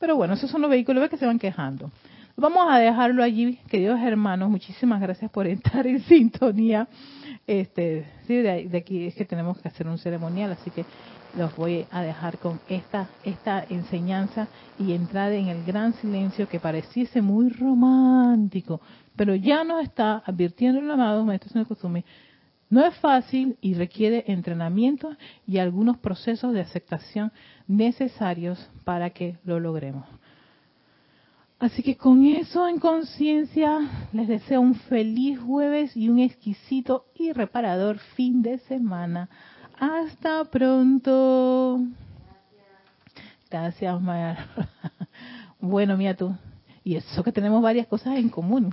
pero 0.00 0.16
bueno, 0.16 0.32
esos 0.32 0.50
son 0.50 0.62
los 0.62 0.70
vehículos 0.70 1.10
que 1.10 1.18
se 1.18 1.26
van 1.26 1.38
quejando. 1.38 1.90
Vamos 2.34 2.66
a 2.70 2.78
dejarlo 2.78 3.22
allí, 3.22 3.58
queridos 3.68 4.00
hermanos. 4.00 4.48
Muchísimas 4.48 4.98
gracias 4.98 5.30
por 5.30 5.46
entrar 5.46 5.86
en 5.86 6.00
sintonía. 6.00 6.88
Este, 7.46 8.06
sí, 8.26 8.36
de, 8.36 8.70
aquí 8.78 9.06
es 9.06 9.14
que 9.14 9.26
tenemos 9.26 9.58
que 9.58 9.68
hacer 9.68 9.86
un 9.86 9.98
ceremonial, 9.98 10.52
así 10.52 10.70
que 10.70 10.86
los 11.36 11.54
voy 11.54 11.86
a 11.90 12.00
dejar 12.00 12.38
con 12.38 12.58
esta 12.68 13.08
esta 13.24 13.64
enseñanza 13.68 14.48
y 14.78 14.94
entrar 14.94 15.32
en 15.32 15.48
el 15.48 15.64
gran 15.64 15.92
silencio 15.94 16.48
que 16.48 16.58
pareciese 16.58 17.20
muy 17.20 17.50
romántico, 17.50 18.80
pero 19.20 19.34
ya 19.34 19.64
nos 19.64 19.82
está 19.82 20.22
advirtiendo 20.24 20.80
el 20.80 20.90
amado 20.90 21.22
maestro 21.26 21.60
de 21.60 21.66
costumbre. 21.66 22.06
No 22.70 22.82
es 22.82 22.96
fácil 23.00 23.58
y 23.60 23.74
requiere 23.74 24.24
entrenamiento 24.28 25.14
y 25.46 25.58
algunos 25.58 25.98
procesos 25.98 26.54
de 26.54 26.62
aceptación 26.62 27.30
necesarios 27.68 28.70
para 28.82 29.10
que 29.10 29.36
lo 29.44 29.60
logremos. 29.60 30.06
Así 31.58 31.82
que 31.82 31.98
con 31.98 32.24
eso 32.24 32.66
en 32.66 32.78
conciencia 32.78 34.08
les 34.14 34.26
deseo 34.26 34.62
un 34.62 34.74
feliz 34.74 35.38
jueves 35.38 35.94
y 35.94 36.08
un 36.08 36.18
exquisito 36.18 37.04
y 37.14 37.32
reparador 37.32 37.98
fin 37.98 38.40
de 38.40 38.56
semana. 38.60 39.28
Hasta 39.78 40.46
pronto. 40.46 41.78
Gracias, 43.50 44.00
Maya. 44.00 44.46
Bueno, 45.60 45.98
mira 45.98 46.14
tú. 46.14 46.34
Y 46.82 46.96
eso 46.96 47.22
que 47.22 47.32
tenemos 47.32 47.60
varias 47.60 47.86
cosas 47.86 48.16
en 48.16 48.30
común. 48.30 48.72